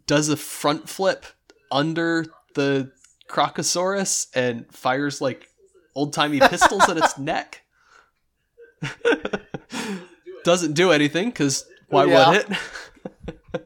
does 0.06 0.28
a 0.28 0.36
front 0.36 0.86
flip 0.86 1.24
under 1.70 2.26
the 2.54 2.92
Crocosaurus 3.28 4.28
and 4.34 4.66
fires 4.72 5.20
like 5.20 5.48
old 5.94 6.12
timey 6.12 6.40
pistols 6.40 6.88
at 6.88 6.96
its 6.96 7.18
neck. 7.18 7.62
Doesn't 10.44 10.74
do 10.74 10.92
anything 10.92 11.28
because 11.30 11.64
why 11.88 12.04
Yeah. 12.04 12.30
would 12.30 12.46
it? 13.54 13.64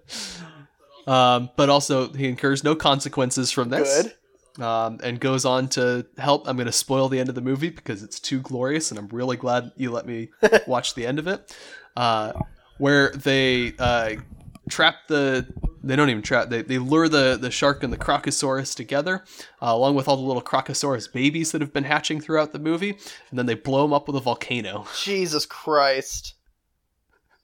um, 1.07 1.51
but 1.57 1.69
also, 1.69 2.13
he 2.13 2.27
incurs 2.29 2.65
no 2.65 2.75
consequences 2.75 3.51
from 3.51 3.69
this. 3.69 4.03
Good. 4.03 4.15
Um, 4.65 4.99
and 5.03 5.21
goes 5.21 5.45
on 5.45 5.69
to 5.71 6.07
help. 6.19 6.49
I'm 6.49 6.57
going 6.57 6.67
to 6.67 6.73
spoil 6.73 7.09
the 7.09 7.21
end 7.21 7.29
of 7.29 7.35
the 7.35 7.41
movie 7.41 7.71
because 7.71 8.03
it's 8.03 8.19
too 8.19 8.41
glorious, 8.41 8.91
and 8.91 8.99
I'm 8.99 9.09
really 9.09 9.37
glad 9.37 9.73
you 9.77 9.91
let 9.91 10.07
me 10.07 10.31
watch 10.67 10.95
the 10.95 11.07
end 11.07 11.19
of 11.19 11.27
it. 11.29 11.55
Uh, 11.97 12.33
where 12.79 13.11
they 13.11 13.75
uh, 13.79 14.17
trap 14.69 14.95
the 15.09 15.47
they 15.83 15.97
don't 15.97 16.11
even 16.11 16.23
trap 16.23 16.51
they, 16.51 16.63
they 16.63 16.79
lure 16.79 17.09
the 17.09 17.39
the 17.41 17.51
shark 17.51 17.83
and 17.83 17.93
the 17.93 17.97
crocosaurus 17.97 18.75
together 18.75 19.25
uh, 19.63 19.67
along 19.73 19.95
with 19.95 20.07
all 20.07 20.17
the 20.17 20.23
little 20.23 20.43
crocosaurus 20.43 21.11
babies 21.13 21.53
that 21.53 21.61
have 21.61 21.73
been 21.73 21.85
hatching 21.85 22.21
throughout 22.21 22.53
the 22.53 22.59
movie 22.59 22.91
and 23.31 23.39
then 23.39 23.47
they 23.47 23.55
blow 23.55 23.83
them 23.83 23.93
up 23.93 24.07
with 24.07 24.17
a 24.17 24.21
volcano 24.21 24.87
Jesus 25.03 25.47
Christ. 25.47 26.35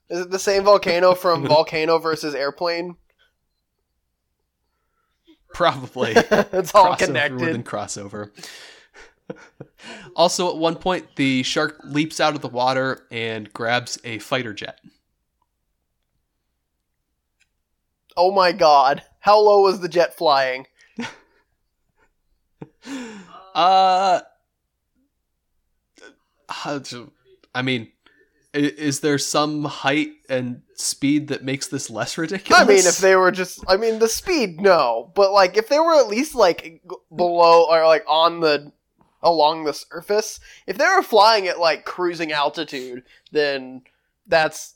Is 0.09 0.21
it 0.21 0.29
the 0.29 0.39
same 0.39 0.63
volcano 0.63 1.13
from 1.15 1.45
Volcano 1.47 1.97
versus 1.99 2.33
Airplane? 2.33 2.95
probably 5.53 6.11
it's 6.15 6.75
all 6.75 6.93
crossover 6.93 6.97
connected. 6.99 7.41
within 7.41 7.63
crossover 7.63 8.29
also 10.15 10.49
at 10.49 10.57
one 10.57 10.75
point 10.75 11.05
the 11.15 11.41
shark 11.43 11.79
leaps 11.83 12.19
out 12.19 12.35
of 12.35 12.41
the 12.41 12.47
water 12.47 13.05
and 13.11 13.51
grabs 13.53 13.97
a 14.03 14.19
fighter 14.19 14.53
jet 14.53 14.79
Oh 18.17 18.31
my 18.31 18.51
god. 18.51 19.03
How 19.19 19.39
low 19.39 19.61
was 19.61 19.79
the 19.79 19.89
jet 19.89 20.17
flying? 20.17 20.65
Uh, 23.53 24.21
I 27.55 27.61
mean, 27.63 27.91
is 28.53 28.99
there 28.99 29.17
some 29.17 29.65
height 29.65 30.11
and 30.29 30.61
speed 30.75 31.29
that 31.29 31.43
makes 31.43 31.67
this 31.67 31.89
less 31.89 32.17
ridiculous? 32.17 32.61
I 32.61 32.65
mean, 32.65 32.85
if 32.85 32.99
they 32.99 33.15
were 33.15 33.31
just, 33.31 33.63
I 33.67 33.77
mean, 33.77 33.99
the 33.99 34.07
speed, 34.07 34.61
no, 34.61 35.11
but 35.15 35.31
like 35.31 35.57
if 35.57 35.69
they 35.69 35.79
were 35.79 35.95
at 35.95 36.07
least 36.07 36.35
like 36.35 36.81
below 37.15 37.65
or 37.69 37.85
like 37.85 38.05
on 38.07 38.41
the 38.41 38.71
along 39.23 39.63
the 39.63 39.73
surface, 39.73 40.39
if 40.67 40.77
they 40.77 40.85
were 40.85 41.03
flying 41.03 41.47
at 41.47 41.59
like 41.59 41.83
cruising 41.83 42.31
altitude, 42.31 43.03
then 43.31 43.81
that's 44.27 44.75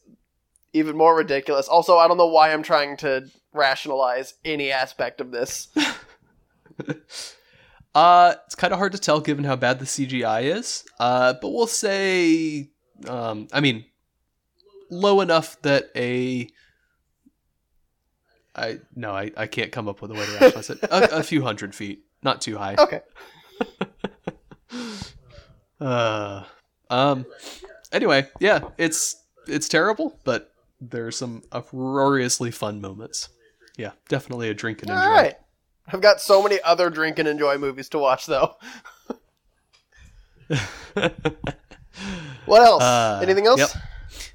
even 0.74 0.97
more 0.97 1.15
ridiculous. 1.15 1.67
Also, 1.67 1.97
I 1.97 2.07
don't 2.07 2.17
know 2.17 2.28
why 2.28 2.53
I'm 2.53 2.63
trying 2.63 2.97
to 2.97 3.30
rationalize 3.53 4.36
any 4.45 4.72
aspect 4.72 5.22
of 5.22 5.32
this. 5.32 5.67
uh, 7.95 8.34
it's 8.45 8.55
kind 8.55 8.74
of 8.74 8.80
hard 8.80 8.93
to 8.93 8.97
tell 8.97 9.19
given 9.19 9.43
how 9.43 9.55
bad 9.55 9.80
the 9.80 9.86
CGI 9.86 10.55
is. 10.55 10.84
Uh, 10.99 11.34
but 11.41 11.49
we'll 11.51 11.67
say, 11.67 12.69
um, 13.07 13.47
I 13.51 13.59
mean, 13.59 13.86
low 14.89 15.22
enough 15.22 15.61
that 15.61 15.89
a 15.95 16.47
I 18.55 18.80
no, 18.95 19.11
I, 19.11 19.32
I 19.38 19.47
can't 19.47 19.72
come 19.72 19.88
up 19.88 20.01
with 20.01 20.11
a 20.11 20.13
way 20.13 20.26
to 20.26 20.32
rationalize 20.34 20.69
it. 20.69 20.84
A, 20.84 21.19
a 21.19 21.24
few 21.24 21.41
hundred 21.41 21.74
feet, 21.74 22.03
not 22.22 22.41
too 22.41 22.57
high. 22.57 22.76
Okay. 22.78 23.01
Uh, 25.82 26.43
um. 26.91 27.26
Anyway, 27.91 28.28
yeah, 28.39 28.59
it's 28.78 29.15
it's 29.47 29.67
terrible, 29.67 30.19
but 30.24 30.51
there 30.82 31.06
are 31.08 31.12
some 31.12 31.44
uproariously 31.52 32.52
fun 32.52 32.82
moments. 32.82 33.30
Yeah, 33.78 33.92
definitely 34.10 34.50
a 34.50 34.54
drink 34.54 34.82
and 34.82 34.90
enjoy. 34.90 35.02
All 35.02 35.12
right. 35.12 35.36
I've 35.88 36.02
got 36.02 36.20
so 36.20 36.42
many 36.44 36.60
other 36.62 36.90
drink 36.90 37.20
and 37.20 37.28
enjoy 37.28 37.58
movies 37.58 37.88
to 37.90 38.00
watch 38.00 38.26
though. 38.26 38.56
What 42.46 42.62
else? 42.64 42.84
Uh, 42.84 43.20
Anything 43.22 43.46
else? 43.48 43.60
yep. 43.60 43.70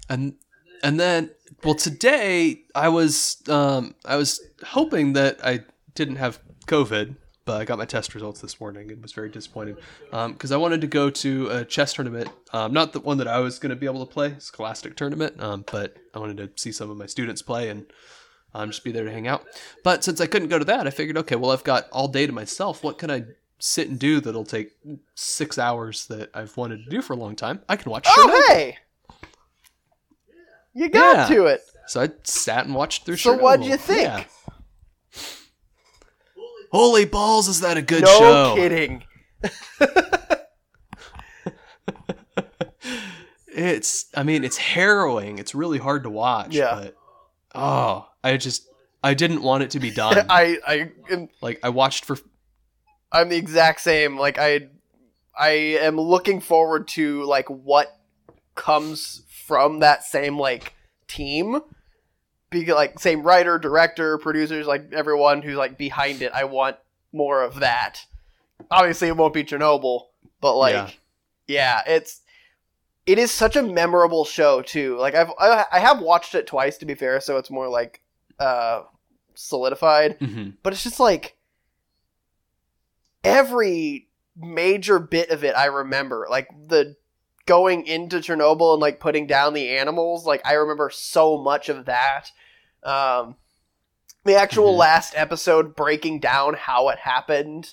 and 0.09 0.35
and 0.83 1.01
then 1.01 1.31
well 1.65 1.75
today 1.75 2.63
I 2.75 2.89
was 2.89 3.43
um 3.49 3.95
I 4.05 4.17
was 4.17 4.41
hoping 4.65 5.15
that 5.15 5.39
I 5.45 5.61
didn't 5.95 6.17
have 6.17 6.39
COVID, 6.67 7.17
but 7.47 7.61
I 7.61 7.65
got 7.65 7.79
my 7.79 7.85
test 7.87 8.15
results 8.15 8.41
this 8.41 8.61
morning 8.61 8.91
and 8.91 9.01
was 9.01 9.13
very 9.13 9.31
disappointed 9.31 9.79
because 10.11 10.53
I 10.53 10.57
wanted 10.59 10.81
to 10.83 10.87
go 10.89 11.09
to 11.09 11.49
a 11.49 11.65
chess 11.65 11.95
tournament, 11.95 12.29
um, 12.53 12.73
not 12.75 12.93
the 12.93 13.01
one 13.01 13.19
that 13.19 13.29
I 13.29 13.39
was 13.39 13.59
going 13.59 13.71
to 13.71 13.77
be 13.77 13.87
able 13.87 14.05
to 14.05 14.13
play, 14.13 14.35
Scholastic 14.39 14.97
tournament, 14.97 15.41
um, 15.41 15.65
but 15.71 15.97
I 16.13 16.19
wanted 16.19 16.37
to 16.39 16.51
see 16.61 16.73
some 16.73 16.91
of 16.91 16.97
my 16.97 17.07
students 17.07 17.41
play 17.43 17.69
and 17.71 17.87
um, 18.53 18.71
just 18.71 18.83
be 18.85 18.91
there 18.93 19.05
to 19.05 19.13
hang 19.13 19.29
out. 19.29 19.47
But 19.85 20.03
since 20.05 20.21
I 20.21 20.27
couldn't 20.27 20.49
go 20.49 20.59
to 20.59 20.65
that, 20.67 20.87
I 20.87 20.91
figured, 20.91 21.17
okay, 21.19 21.37
well 21.37 21.53
I've 21.53 21.65
got 21.65 21.89
all 21.93 22.09
day 22.09 22.27
to 22.27 22.33
myself. 22.33 22.83
What 22.83 22.99
can 22.99 23.11
I 23.11 23.25
sit 23.61 23.89
and 23.89 23.99
do 23.99 24.21
that'll 24.21 24.45
take 24.45 24.73
six 25.15 25.57
hours 25.57 26.07
that 26.09 26.31
I've 26.35 26.57
wanted 26.57 26.85
to 26.85 26.91
do 26.91 27.01
for 27.01 27.13
a 27.13 27.17
long 27.17 27.37
time? 27.37 27.63
I 27.69 27.77
can 27.77 27.91
watch. 27.93 28.05
Chernobyl. 28.07 28.25
Oh, 28.29 28.45
hey! 28.49 28.77
You 30.75 30.89
got 30.89 31.31
Yeah. 31.31 31.37
to 31.37 31.47
it. 31.47 31.63
So 31.87 32.03
I 32.03 32.11
sat 32.25 32.67
and 32.67 32.75
watched 32.75 33.07
through. 33.07 33.17
So 33.19 33.35
what'd 33.37 33.65
you 33.65 33.77
think? 33.77 34.03
Yeah. 34.03 34.25
Holy 36.73 37.05
balls! 37.05 37.49
Is 37.49 37.61
that 37.61 37.77
a 37.77 37.83
good 37.83 38.03
no 38.03 38.19
show? 38.19 38.55
No 38.55 38.57
kidding. 38.57 39.05
It's. 43.57 44.07
I 44.14 44.23
mean, 44.23 44.45
it's 44.45 44.59
harrowing. 44.59 45.39
It's 45.39 45.55
really 45.55 45.79
hard 45.79 46.03
to 46.03 46.11
watch. 46.11 46.55
Yeah. 46.55 46.75
But 46.75 46.97
oh, 47.55 48.07
I 48.23 48.37
just. 48.37 48.69
I 49.03 49.14
didn't 49.14 49.43
want 49.43 49.62
it 49.62 49.71
to 49.71 49.81
be 49.81 49.91
done. 49.91 50.27
I 50.29 50.59
I 50.67 50.93
am 51.11 51.29
like 51.41 51.61
I 51.62 51.71
watched 51.71 52.05
for. 52.05 52.19
I'm 53.11 53.31
the 53.31 53.37
exact 53.37 53.81
same. 53.81 54.19
Like 54.19 54.39
I 54.39 54.69
I 55.37 55.51
am 55.81 55.99
looking 55.99 56.41
forward 56.41 56.87
to 56.89 57.25
like 57.25 57.49
what 57.49 57.89
comes 58.55 59.23
from 59.47 59.81
that 59.81 60.05
same 60.05 60.39
like 60.39 60.75
team. 61.09 61.61
Be 62.51 62.73
like 62.73 62.99
same 62.99 63.23
writer, 63.23 63.59
director, 63.59 64.19
producers, 64.19 64.67
like 64.67 64.93
everyone 64.93 65.43
who's 65.43 65.57
like 65.57 65.77
behind 65.77 66.23
it. 66.23 66.33
I 66.33 66.45
want 66.45 66.77
more 67.13 67.43
of 67.43 67.61
that. 67.61 68.07
Obviously, 68.71 69.09
it 69.09 69.17
won't 69.17 69.35
be 69.35 69.45
Chernobyl, 69.45 70.07
but 70.41 70.57
like, 70.57 70.99
yeah, 71.47 71.83
yeah 71.87 71.93
it's 71.93 72.21
it 73.07 73.19
is 73.19 73.31
such 73.31 73.57
a 73.57 73.63
memorable 73.63 74.25
show 74.25 74.63
too. 74.63 74.97
Like 74.99 75.15
I've 75.15 75.31
I, 75.39 75.65
I 75.73 75.79
have 75.81 76.01
watched 76.01 76.35
it 76.35 76.47
twice 76.47 76.79
to 76.79 76.87
be 76.87 76.95
fair, 76.95 77.21
so 77.21 77.37
it's 77.37 77.51
more 77.51 77.69
like 77.69 78.01
uh 78.39 78.83
solidified. 79.35 80.19
Mm-hmm. 80.19 80.51
But 80.63 80.73
it's 80.73 80.83
just 80.83 81.01
like 81.01 81.37
every 83.23 84.09
major 84.37 84.99
bit 84.99 85.31
of 85.31 85.45
it 85.45 85.55
I 85.57 85.67
remember. 85.67 86.27
Like 86.29 86.49
the 86.69 86.97
going 87.47 87.87
into 87.87 88.19
Chernobyl 88.19 88.75
and 88.75 88.81
like 88.81 89.01
putting 89.01 89.27
down 89.27 89.55
the 89.55 89.77
animals, 89.77 90.27
like 90.27 90.43
I 90.45 90.55
remember 90.55 90.91
so 90.93 91.39
much 91.39 91.69
of 91.69 91.87
that. 91.87 92.31
Um 92.83 93.37
the 94.25 94.35
actual 94.35 94.71
mm-hmm. 94.71 94.81
last 94.81 95.15
episode 95.17 95.77
breaking 95.77 96.21
down 96.21 96.55
how 96.55 96.89
it 96.89 96.99
happened. 96.99 97.73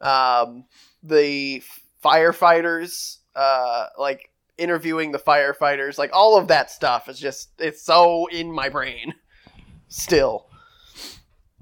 Um 0.00 0.64
the 1.02 1.62
firefighters 2.02 3.18
uh 3.34 3.86
like 3.98 4.30
interviewing 4.56 5.12
the 5.12 5.18
firefighters, 5.18 5.98
like 5.98 6.10
all 6.12 6.38
of 6.38 6.48
that 6.48 6.70
stuff 6.70 7.08
is 7.08 7.18
just 7.18 7.50
it's 7.58 7.82
so 7.82 8.26
in 8.28 8.52
my 8.52 8.68
brain 8.68 9.14
still. 9.88 10.46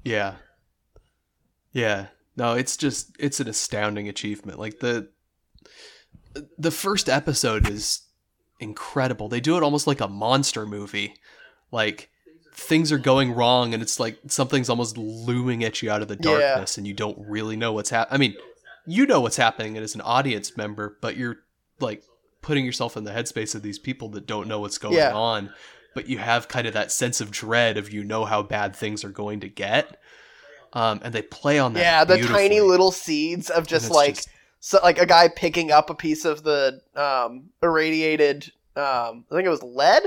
Yeah. 0.03 0.35
Yeah. 1.73 2.07
No, 2.35 2.53
it's 2.53 2.77
just 2.77 3.15
it's 3.19 3.39
an 3.39 3.47
astounding 3.47 4.07
achievement. 4.07 4.59
Like 4.59 4.79
the 4.79 5.09
the 6.57 6.71
first 6.71 7.09
episode 7.09 7.69
is 7.69 8.01
incredible. 8.59 9.29
They 9.29 9.39
do 9.39 9.57
it 9.57 9.63
almost 9.63 9.87
like 9.87 10.01
a 10.01 10.07
monster 10.07 10.65
movie. 10.65 11.15
Like 11.71 12.09
things 12.53 12.91
are 12.91 12.97
going 12.97 13.33
wrong 13.33 13.73
and 13.73 13.83
it's 13.83 13.99
like 13.99 14.17
something's 14.27 14.69
almost 14.69 14.97
looming 14.97 15.63
at 15.63 15.81
you 15.81 15.91
out 15.91 16.01
of 16.01 16.07
the 16.07 16.15
darkness 16.15 16.75
yeah. 16.75 16.79
and 16.79 16.87
you 16.87 16.93
don't 16.93 17.17
really 17.19 17.55
know 17.55 17.71
what's 17.71 17.89
happening. 17.89 18.15
I 18.15 18.17
mean, 18.17 18.35
you 18.87 19.05
know 19.05 19.21
what's 19.21 19.37
happening 19.37 19.77
as 19.77 19.95
an 19.95 20.01
audience 20.01 20.57
member, 20.57 20.97
but 21.01 21.17
you're 21.17 21.37
like 21.79 22.03
putting 22.41 22.65
yourself 22.65 22.97
in 22.97 23.03
the 23.03 23.11
headspace 23.11 23.53
of 23.53 23.61
these 23.61 23.77
people 23.77 24.09
that 24.09 24.25
don't 24.25 24.47
know 24.47 24.59
what's 24.59 24.77
going 24.77 24.95
yeah. 24.95 25.13
on, 25.13 25.51
but 25.93 26.07
you 26.07 26.17
have 26.17 26.47
kind 26.47 26.65
of 26.65 26.73
that 26.73 26.91
sense 26.91 27.21
of 27.21 27.29
dread 27.29 27.77
of 27.77 27.91
you 27.91 28.03
know 28.03 28.25
how 28.25 28.41
bad 28.41 28.75
things 28.75 29.03
are 29.03 29.09
going 29.09 29.41
to 29.41 29.49
get. 29.49 29.99
Um, 30.73 30.99
and 31.03 31.13
they 31.13 31.21
play 31.21 31.59
on 31.59 31.73
that. 31.73 31.79
Yeah, 31.79 32.03
the 32.05 32.21
tiny 32.21 32.61
little 32.61 32.91
seeds 32.91 33.49
of 33.49 33.67
just 33.67 33.91
like 33.91 34.15
just... 34.15 34.29
so, 34.59 34.79
like 34.83 34.99
a 34.99 35.05
guy 35.05 35.27
picking 35.27 35.71
up 35.71 35.89
a 35.89 35.95
piece 35.95 36.25
of 36.25 36.43
the 36.43 36.81
um, 36.95 37.49
irradiated. 37.61 38.51
Um, 38.75 39.25
I 39.31 39.35
think 39.35 39.45
it 39.45 39.49
was 39.49 39.63
lead, 39.63 40.03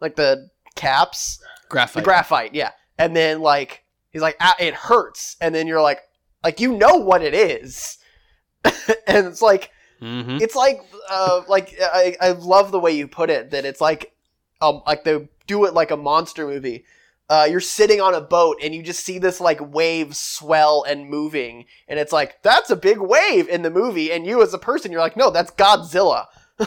like 0.00 0.16
the 0.16 0.48
caps, 0.74 1.42
graphite. 1.68 2.02
The 2.02 2.04
graphite, 2.04 2.54
yeah. 2.54 2.70
And 2.98 3.16
then 3.16 3.40
like 3.40 3.84
he's 4.10 4.22
like, 4.22 4.36
ah, 4.40 4.54
it 4.58 4.74
hurts, 4.74 5.36
and 5.40 5.54
then 5.54 5.66
you're 5.66 5.82
like, 5.82 6.00
like 6.42 6.60
you 6.60 6.76
know 6.76 6.96
what 6.96 7.22
it 7.22 7.34
is, 7.34 7.98
and 8.64 9.26
it's 9.26 9.42
like 9.42 9.70
Mm-hmm. 10.04 10.38
It's 10.40 10.54
like, 10.54 10.82
uh, 11.08 11.42
like 11.48 11.74
I, 11.80 12.16
I 12.20 12.30
love 12.32 12.70
the 12.70 12.80
way 12.80 12.92
you 12.92 13.08
put 13.08 13.30
it. 13.30 13.50
That 13.50 13.64
it's 13.64 13.80
like, 13.80 14.12
um, 14.60 14.82
like 14.86 15.04
they 15.04 15.28
do 15.46 15.64
it 15.64 15.74
like 15.74 15.90
a 15.90 15.96
monster 15.96 16.46
movie. 16.46 16.84
Uh, 17.28 17.46
you're 17.50 17.60
sitting 17.60 18.00
on 18.00 18.14
a 18.14 18.20
boat 18.20 18.58
and 18.62 18.74
you 18.74 18.82
just 18.82 19.02
see 19.04 19.18
this 19.18 19.40
like 19.40 19.58
wave 19.74 20.14
swell 20.14 20.84
and 20.86 21.08
moving, 21.08 21.64
and 21.88 21.98
it's 21.98 22.12
like 22.12 22.42
that's 22.42 22.70
a 22.70 22.76
big 22.76 22.98
wave 22.98 23.48
in 23.48 23.62
the 23.62 23.70
movie, 23.70 24.12
and 24.12 24.26
you 24.26 24.42
as 24.42 24.52
a 24.52 24.58
person, 24.58 24.92
you're 24.92 25.00
like, 25.00 25.16
no, 25.16 25.30
that's 25.30 25.50
Godzilla. 25.52 26.26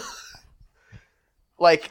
like, 1.59 1.89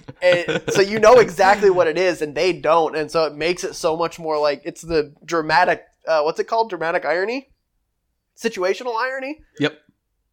so 0.69 0.81
you 0.83 0.99
know 0.99 1.19
exactly 1.21 1.71
what 1.71 1.87
it 1.87 1.97
is, 1.97 2.23
and 2.23 2.35
they 2.35 2.53
don't, 2.53 2.97
and 2.97 3.11
so 3.11 3.25
it 3.25 3.35
makes 3.35 3.63
it 3.63 3.75
so 3.75 3.97
much 3.97 4.19
more 4.19 4.39
like 4.39 4.63
it's 4.65 4.83
the 4.83 5.15
dramatic. 5.25 5.85
Uh, 6.07 6.23
what's 6.23 6.41
it 6.41 6.45
called? 6.45 6.69
Dramatic 6.69 7.05
irony, 7.05 7.51
situational 8.37 8.97
irony. 9.01 9.43
Yep. 9.61 9.81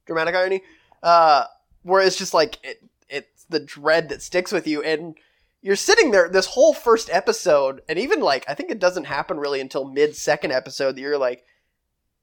Dramatic 0.06 0.36
irony 0.36 0.62
uh, 1.04 1.44
where 1.84 2.02
it's 2.02 2.16
just 2.16 2.34
like 2.34 2.58
it, 2.64 2.82
it's 3.10 3.44
the 3.44 3.60
dread 3.60 4.10
that 4.10 4.22
sticks 4.22 4.52
with 4.52 4.66
you, 4.66 4.82
and 4.82 5.16
you're 5.64 5.78
sitting 5.78 6.12
there 6.12 6.28
this 6.28 6.48
whole 6.48 6.74
first 6.74 7.10
episode, 7.10 7.82
and 7.88 7.98
even 7.98 8.20
like 8.20 8.44
I 8.50 8.54
think 8.54 8.70
it 8.70 8.80
doesn't 8.80 9.06
happen 9.06 9.40
really 9.40 9.62
until 9.62 9.86
mid 9.86 10.16
second 10.16 10.52
episode 10.52 10.96
that 10.96 11.02
you're 11.02 11.18
like, 11.18 11.46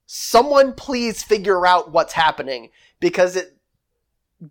someone 0.05 0.73
please 0.73 1.23
figure 1.23 1.65
out 1.65 1.91
what's 1.91 2.13
happening 2.13 2.69
because 2.99 3.35
it 3.35 3.57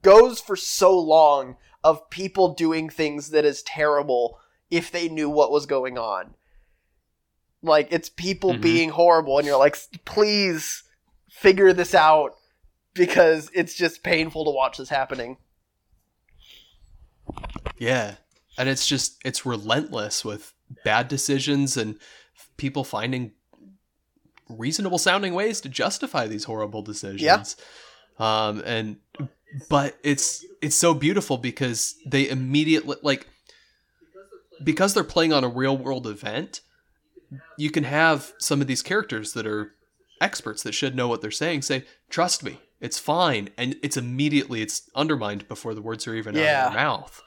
goes 0.02 0.40
for 0.40 0.56
so 0.56 0.98
long 0.98 1.56
of 1.84 2.10
people 2.10 2.52
doing 2.52 2.90
things 2.90 3.30
that 3.30 3.44
is 3.44 3.62
terrible 3.62 4.40
if 4.70 4.90
they 4.90 5.08
knew 5.08 5.30
what 5.30 5.52
was 5.52 5.66
going 5.66 5.96
on. 5.96 6.34
Like 7.62 7.88
it's 7.92 8.08
people 8.08 8.52
mm-hmm. 8.52 8.60
being 8.60 8.88
horrible, 8.90 9.38
and 9.38 9.46
you're 9.46 9.56
like, 9.56 9.76
please 10.04 10.82
figure 11.28 11.72
this 11.72 11.94
out 11.94 12.32
because 12.92 13.52
it's 13.54 13.76
just 13.76 14.02
painful 14.02 14.44
to 14.46 14.50
watch 14.50 14.78
this 14.78 14.88
happening. 14.88 15.36
Yeah. 17.78 18.16
And 18.60 18.68
it's 18.68 18.86
just 18.86 19.20
it's 19.24 19.46
relentless 19.46 20.24
with 20.24 20.52
bad 20.84 21.08
decisions 21.08 21.76
and 21.76 21.98
people 22.56 22.84
finding 22.84 23.32
reasonable 24.48 24.98
sounding 24.98 25.34
ways 25.34 25.60
to 25.62 25.68
justify 25.68 26.26
these 26.26 26.44
horrible 26.44 26.82
decisions. 26.82 27.22
Yeah. 27.22 27.44
Um 28.18 28.62
and 28.64 28.96
but 29.68 29.96
it's 30.02 30.44
it's 30.60 30.76
so 30.76 30.94
beautiful 30.94 31.38
because 31.38 31.96
they 32.06 32.28
immediately 32.28 32.96
like 33.02 33.26
because 34.62 34.94
they're 34.94 35.04
playing 35.04 35.32
on 35.32 35.42
a 35.42 35.48
real 35.48 35.76
world 35.76 36.06
event, 36.06 36.60
you 37.56 37.70
can 37.70 37.84
have 37.84 38.32
some 38.38 38.60
of 38.60 38.66
these 38.66 38.82
characters 38.82 39.32
that 39.32 39.46
are 39.46 39.72
experts 40.20 40.62
that 40.62 40.72
should 40.72 40.94
know 40.94 41.08
what 41.08 41.22
they're 41.22 41.30
saying 41.30 41.62
say, 41.62 41.84
"Trust 42.10 42.44
me, 42.44 42.58
it's 42.80 42.98
fine, 42.98 43.50
and 43.56 43.76
it's 43.82 43.96
immediately 43.96 44.62
it's 44.62 44.90
undermined 44.94 45.46
before 45.48 45.74
the 45.74 45.82
words 45.82 46.06
are 46.06 46.14
even 46.14 46.34
yeah. 46.34 46.40
out 46.42 46.66
of 46.66 46.72
their 46.72 46.82
mouth. 46.82 47.22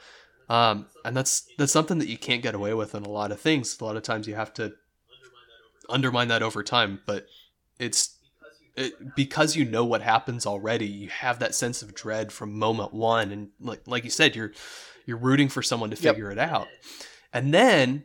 Um, 0.54 0.86
and 1.04 1.18
that's 1.18 1.48
that's 1.58 1.72
something 1.72 1.98
that 1.98 2.08
you 2.08 2.18
can't 2.18 2.44
get 2.44 2.54
away 2.54 2.76
with 2.76 2.94
in 2.94 3.02
a 3.02 3.10
lot 3.10 3.32
of 3.32 3.42
things. 3.42 3.76
A 3.82 3.84
lot 3.84 3.98
of 3.98 4.04
times 4.04 4.28
you 4.28 4.36
have 4.36 4.54
to 4.54 4.74
undermine 5.90 6.28
that 6.28 6.44
over 6.44 6.62
time, 6.62 7.02
but 7.08 7.26
it's 7.80 8.20
it, 8.78 9.16
because 9.16 9.56
you 9.56 9.66
know 9.66 9.84
what 9.84 10.04
happens 10.04 10.46
already. 10.46 10.86
You 10.86 11.10
have 11.10 11.40
that 11.40 11.56
sense 11.56 11.82
of 11.82 11.96
dread 11.96 12.32
from 12.32 12.60
moment 12.60 12.94
one, 12.94 13.32
and 13.32 13.50
like 13.60 13.82
like 13.88 14.04
you 14.04 14.12
said, 14.12 14.36
you're 14.36 14.52
you're 15.08 15.18
rooting 15.18 15.50
for 15.50 15.64
someone 15.64 15.90
to 15.90 15.96
figure 15.96 16.30
yep. 16.30 16.38
it 16.38 16.40
out, 16.40 16.68
and 17.34 17.52
then 17.52 18.04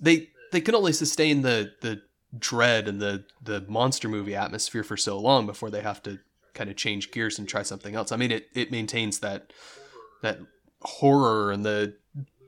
they 0.00 0.30
they 0.50 0.62
can 0.62 0.74
only 0.74 0.94
sustain 0.94 1.42
the 1.42 1.74
the 1.82 2.00
dread 2.38 2.88
and 2.88 3.02
the 3.02 3.26
the 3.42 3.66
monster 3.68 4.08
movie 4.08 4.34
atmosphere 4.34 4.82
for 4.82 4.96
so 4.96 5.18
long 5.18 5.44
before 5.44 5.68
they 5.68 5.82
have 5.82 6.02
to 6.04 6.20
kind 6.54 6.70
of 6.70 6.76
change 6.76 7.10
gears 7.10 7.38
and 7.38 7.46
try 7.46 7.62
something 7.62 7.94
else. 7.94 8.12
I 8.12 8.16
mean, 8.16 8.30
it, 8.30 8.48
it 8.54 8.70
maintains 8.70 9.18
that 9.18 9.52
that 10.22 10.38
horror 10.84 11.52
and 11.52 11.64
the 11.64 11.94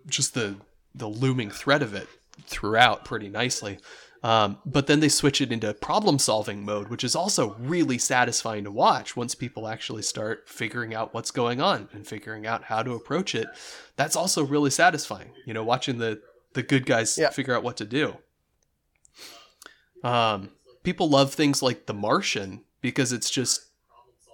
just 0.07 0.35
the 0.35 0.57
the 0.95 1.09
looming 1.09 1.51
threat 1.51 1.83
of 1.83 1.95
it 1.95 2.09
throughout 2.47 3.05
pretty 3.05 3.29
nicely. 3.29 3.79
Um, 4.23 4.57
but 4.65 4.87
then 4.87 5.01
they 5.01 5.11
switch 5.11 5.43
it 5.43 5.53
into 5.53 5.75
problem 5.75 6.19
solving 6.19 6.65
mode, 6.65 6.89
which 6.89 7.05
is 7.05 7.15
also 7.15 7.57
really 7.59 7.99
satisfying 7.99 8.65
to 8.65 8.71
watch 8.71 9.17
once 9.17 9.35
people 9.35 9.69
actually 9.69 10.01
start 10.01 10.49
figuring 10.49 10.95
out 10.95 11.13
what's 11.13 11.31
going 11.31 11.61
on 11.61 11.91
and 11.93 12.07
figuring 12.07 12.47
out 12.47 12.65
how 12.65 12.83
to 12.83 12.95
approach 12.95 13.35
it. 13.35 13.49
That's 13.97 14.17
also 14.17 14.43
really 14.43 14.71
satisfying, 14.71 15.33
you 15.45 15.53
know, 15.53 15.63
watching 15.63 15.99
the, 15.99 16.23
the 16.55 16.63
good 16.63 16.87
guys 16.87 17.19
yeah. 17.19 17.29
figure 17.29 17.55
out 17.55 17.63
what 17.63 17.77
to 17.77 17.85
do. 17.85 18.17
Um, 20.03 20.49
people 20.85 21.11
love 21.11 21.35
things 21.35 21.63
like 21.63 21.85
The 21.85 21.93
Martian 21.93 22.63
because 22.81 23.13
it's 23.13 23.29
just 23.29 23.67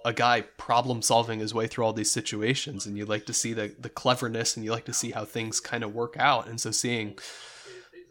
a 0.03 0.13
guy 0.13 0.41
problem 0.41 1.01
solving 1.01 1.39
his 1.39 1.53
way 1.53 1.67
through 1.67 1.85
all 1.85 1.93
these 1.93 2.11
situations 2.11 2.85
and 2.85 2.97
you 2.97 3.05
like 3.05 3.25
to 3.25 3.33
see 3.33 3.53
the, 3.53 3.73
the 3.79 3.89
cleverness 3.89 4.55
and 4.55 4.65
you 4.65 4.71
like 4.71 4.85
to 4.85 4.93
see 4.93 5.11
how 5.11 5.25
things 5.25 5.59
kind 5.59 5.83
of 5.83 5.93
work 5.93 6.15
out. 6.17 6.47
And 6.47 6.59
so 6.59 6.71
seeing 6.71 7.17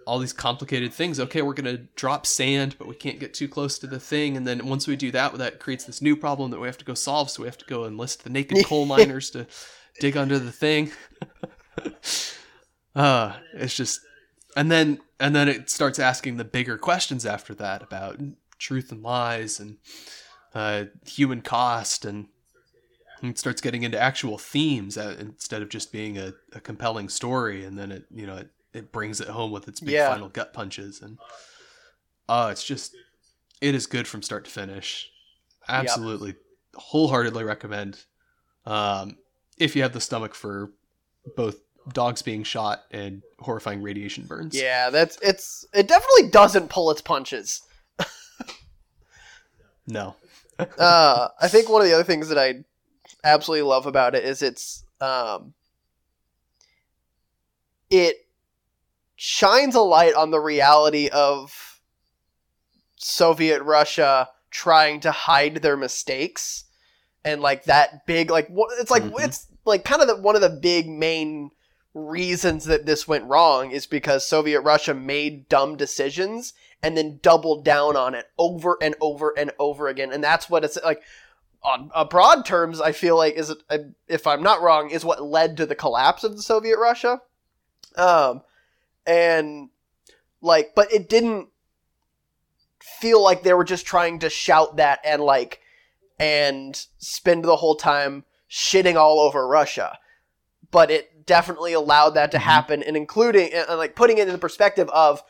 all 0.06 0.18
these 0.18 0.32
complicated 0.32 0.92
things 0.92 1.20
okay 1.20 1.42
we're 1.42 1.52
going 1.52 1.76
to 1.76 1.84
drop 1.94 2.26
sand 2.26 2.74
but 2.78 2.88
we 2.88 2.94
can't 2.94 3.20
get 3.20 3.34
too 3.34 3.48
close 3.48 3.78
to 3.78 3.86
the 3.86 4.00
thing. 4.00 4.36
And 4.36 4.46
then 4.46 4.66
once 4.66 4.86
we 4.86 4.96
do 4.96 5.10
that 5.10 5.34
that 5.34 5.60
creates 5.60 5.84
this 5.84 6.00
new 6.00 6.16
problem 6.16 6.50
that 6.52 6.60
we 6.60 6.68
have 6.68 6.78
to 6.78 6.84
go 6.84 6.94
solve. 6.94 7.30
So 7.30 7.42
we 7.42 7.48
have 7.48 7.58
to 7.58 7.66
go 7.66 7.84
enlist 7.84 8.24
the 8.24 8.30
naked 8.30 8.64
coal 8.66 8.86
miners 8.86 9.30
to 9.30 9.46
dig 9.98 10.16
under 10.16 10.38
the 10.38 10.52
thing. 10.52 10.92
Uh 12.92 13.34
it's 13.54 13.76
just 13.76 14.00
and 14.56 14.68
then 14.68 14.98
and 15.20 15.34
then 15.34 15.48
it 15.48 15.70
starts 15.70 16.00
asking 16.00 16.38
the 16.38 16.44
bigger 16.44 16.76
questions 16.76 17.24
after 17.24 17.54
that 17.54 17.82
about 17.82 18.18
truth 18.58 18.90
and 18.90 19.00
lies 19.00 19.60
and 19.60 19.76
uh, 20.54 20.84
human 21.06 21.42
cost 21.42 22.04
and 22.04 22.26
it 23.22 23.38
starts 23.38 23.60
getting 23.60 23.82
into 23.82 24.00
actual 24.00 24.38
themes 24.38 24.96
uh, 24.96 25.16
instead 25.18 25.62
of 25.62 25.68
just 25.68 25.92
being 25.92 26.18
a, 26.18 26.32
a, 26.52 26.60
compelling 26.60 27.08
story 27.08 27.64
and 27.64 27.78
then 27.78 27.92
it 27.92 28.04
you 28.10 28.26
know 28.26 28.36
it, 28.36 28.50
it 28.72 28.92
brings 28.92 29.20
it 29.20 29.28
home 29.28 29.50
with 29.50 29.68
its 29.68 29.80
big 29.80 29.90
yeah. 29.90 30.10
final 30.10 30.28
gut 30.28 30.52
punches 30.52 31.00
and 31.02 31.18
oh 32.28 32.48
it's 32.48 32.64
just 32.64 32.96
it 33.60 33.74
is 33.74 33.86
good 33.86 34.08
from 34.08 34.22
start 34.22 34.44
to 34.44 34.50
finish 34.50 35.10
absolutely 35.68 36.30
yep. 36.30 36.38
wholeheartedly 36.74 37.44
recommend 37.44 38.04
um, 38.66 39.16
if 39.58 39.76
you 39.76 39.82
have 39.82 39.92
the 39.92 40.00
stomach 40.00 40.34
for 40.34 40.72
both 41.36 41.60
dogs 41.92 42.22
being 42.22 42.42
shot 42.42 42.84
and 42.90 43.22
horrifying 43.38 43.82
radiation 43.82 44.24
burns. 44.24 44.54
Yeah, 44.54 44.90
that's 44.90 45.18
it's 45.22 45.64
it 45.72 45.88
definitely 45.88 46.30
doesn't 46.30 46.68
pull 46.68 46.90
its 46.90 47.00
punches. 47.00 47.62
No. 49.86 50.14
Uh, 50.78 51.28
I 51.40 51.48
think 51.48 51.68
one 51.68 51.82
of 51.82 51.88
the 51.88 51.94
other 51.94 52.04
things 52.04 52.28
that 52.28 52.38
I 52.38 52.64
absolutely 53.24 53.62
love 53.62 53.86
about 53.86 54.14
it 54.14 54.24
is 54.24 54.42
it's 54.42 54.84
um, 55.00 55.54
it 57.90 58.16
shines 59.16 59.74
a 59.74 59.80
light 59.80 60.14
on 60.14 60.30
the 60.30 60.40
reality 60.40 61.08
of 61.08 61.80
Soviet 62.96 63.62
Russia 63.62 64.28
trying 64.50 65.00
to 65.00 65.10
hide 65.10 65.56
their 65.56 65.76
mistakes 65.76 66.64
and 67.24 67.40
like 67.40 67.64
that 67.64 68.06
big 68.06 68.30
like 68.30 68.48
what 68.48 68.70
it's 68.80 68.90
like 68.90 69.02
Mhm. 69.04 69.24
it's 69.24 69.46
like 69.64 69.84
kind 69.84 70.02
of 70.02 70.08
the, 70.08 70.16
one 70.16 70.34
of 70.34 70.40
the 70.40 70.48
big 70.48 70.88
main 70.88 71.50
reasons 71.94 72.64
that 72.64 72.86
this 72.86 73.06
went 73.06 73.24
wrong 73.24 73.70
is 73.70 73.86
because 73.86 74.26
Soviet 74.26 74.60
Russia 74.62 74.94
made 74.94 75.48
dumb 75.48 75.76
decisions 75.76 76.52
and 76.82 76.96
then 76.96 77.20
doubled 77.22 77.64
down 77.64 77.96
on 77.96 78.14
it 78.14 78.26
over 78.38 78.76
and 78.80 78.94
over 79.00 79.32
and 79.36 79.50
over 79.58 79.88
again 79.88 80.12
and 80.12 80.22
that's 80.24 80.48
what 80.48 80.64
it's 80.64 80.78
like 80.84 81.02
on 81.62 81.90
uh, 81.94 82.04
broad 82.04 82.44
terms 82.46 82.80
I 82.80 82.92
feel 82.92 83.16
like 83.16 83.34
is 83.34 83.50
it 83.50 83.58
if 84.08 84.26
I'm 84.26 84.42
not 84.42 84.62
wrong 84.62 84.90
is 84.90 85.04
what 85.04 85.22
led 85.22 85.56
to 85.58 85.66
the 85.66 85.74
collapse 85.74 86.24
of 86.24 86.36
the 86.36 86.42
Soviet 86.42 86.78
Russia 86.78 87.20
um 87.96 88.42
and 89.06 89.68
like 90.40 90.72
but 90.74 90.92
it 90.92 91.08
didn't 91.08 91.48
feel 92.82 93.22
like 93.22 93.42
they 93.42 93.54
were 93.54 93.64
just 93.64 93.86
trying 93.86 94.18
to 94.20 94.30
shout 94.30 94.76
that 94.76 95.00
and 95.04 95.22
like 95.22 95.60
and 96.18 96.86
spend 96.98 97.44
the 97.44 97.56
whole 97.56 97.76
time 97.76 98.24
shitting 98.50 98.96
all 98.96 99.20
over 99.20 99.46
Russia. 99.46 99.98
But 100.70 100.90
it 100.90 101.26
definitely 101.26 101.72
allowed 101.72 102.10
that 102.10 102.30
to 102.32 102.38
Mhm. 102.38 102.42
happen 102.42 102.82
and 102.82 102.96
including 102.96 103.52
and 103.52 103.68
like 103.78 103.94
putting 103.94 104.18
it 104.18 104.26
in 104.28 104.32
the 104.32 104.38
perspective 104.38 104.88
of 104.90 105.22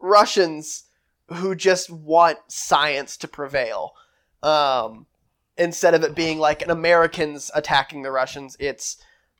Russians 0.00 0.84
who 1.28 1.54
just 1.54 1.90
want 1.90 2.38
science 2.48 3.16
to 3.18 3.28
prevail. 3.28 3.94
Um 4.42 5.06
instead 5.58 5.94
of 5.94 6.02
it 6.04 6.14
being 6.14 6.38
like 6.38 6.60
an 6.62 6.70
Americans 6.70 7.50
attacking 7.54 8.02
the 8.02 8.10
Russians, 8.10 8.56
it's 8.60 8.98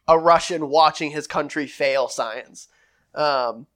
a 0.09 0.18
Russian 0.18 0.68
watching 0.68 1.11
his 1.11 1.26
country 1.26 1.66
fail 1.66 2.09
science. 2.09 2.68
Um 3.14 3.66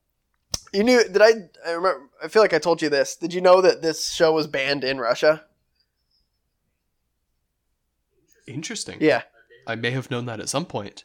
you 0.73 0.85
knew 0.85 1.03
did 1.05 1.21
I 1.23 1.33
I 1.67 1.73
remember 1.73 2.09
I 2.23 2.29
feel 2.29 2.43
like 2.43 2.55
I 2.55 2.59
told 2.59 2.81
you 2.83 2.89
this. 2.89 3.17
Did 3.17 3.33
you 3.35 3.41
know 3.41 3.61
that 3.61 3.83
this 3.83 4.13
show 4.13 4.33
was 4.33 4.47
banned 4.47 4.85
in 4.85 4.99
Russia? 4.99 5.45
Interesting. 8.47 8.99
Yeah. 9.01 9.23
I 9.67 9.75
may 9.77 9.91
have 9.93 10.11
known 10.11 10.27
that 10.27 10.41
at 10.41 10.49
some 10.49 10.65
point. 10.67 11.05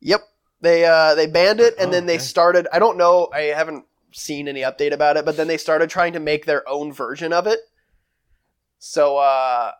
Yep. 0.00 0.20
They 0.60 0.84
uh 0.84 1.14
they 1.14 1.26
banned 1.26 1.60
it 1.60 1.74
and 1.78 1.88
Oh, 1.88 1.92
then 1.92 2.06
they 2.06 2.14
okay. 2.16 2.22
started 2.24 2.68
I 2.72 2.78
don't 2.78 2.98
know, 2.98 3.28
I 3.32 3.42
haven't 3.42 3.84
seen 4.12 4.48
any 4.48 4.60
update 4.60 4.92
about 4.92 5.16
it, 5.16 5.24
but 5.24 5.36
then 5.36 5.48
they 5.48 5.56
started 5.56 5.90
trying 5.90 6.12
to 6.14 6.20
make 6.20 6.46
their 6.46 6.68
own 6.68 6.92
version 6.92 7.32
of 7.32 7.46
it. 7.46 7.60
So 8.78 9.18
uh 9.18 9.72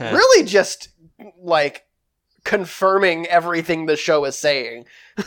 really 0.00 0.46
just 0.46 0.88
like 1.38 1.84
confirming 2.44 3.26
everything 3.26 3.86
the 3.86 3.96
show 3.96 4.24
is 4.24 4.38
saying. 4.38 4.86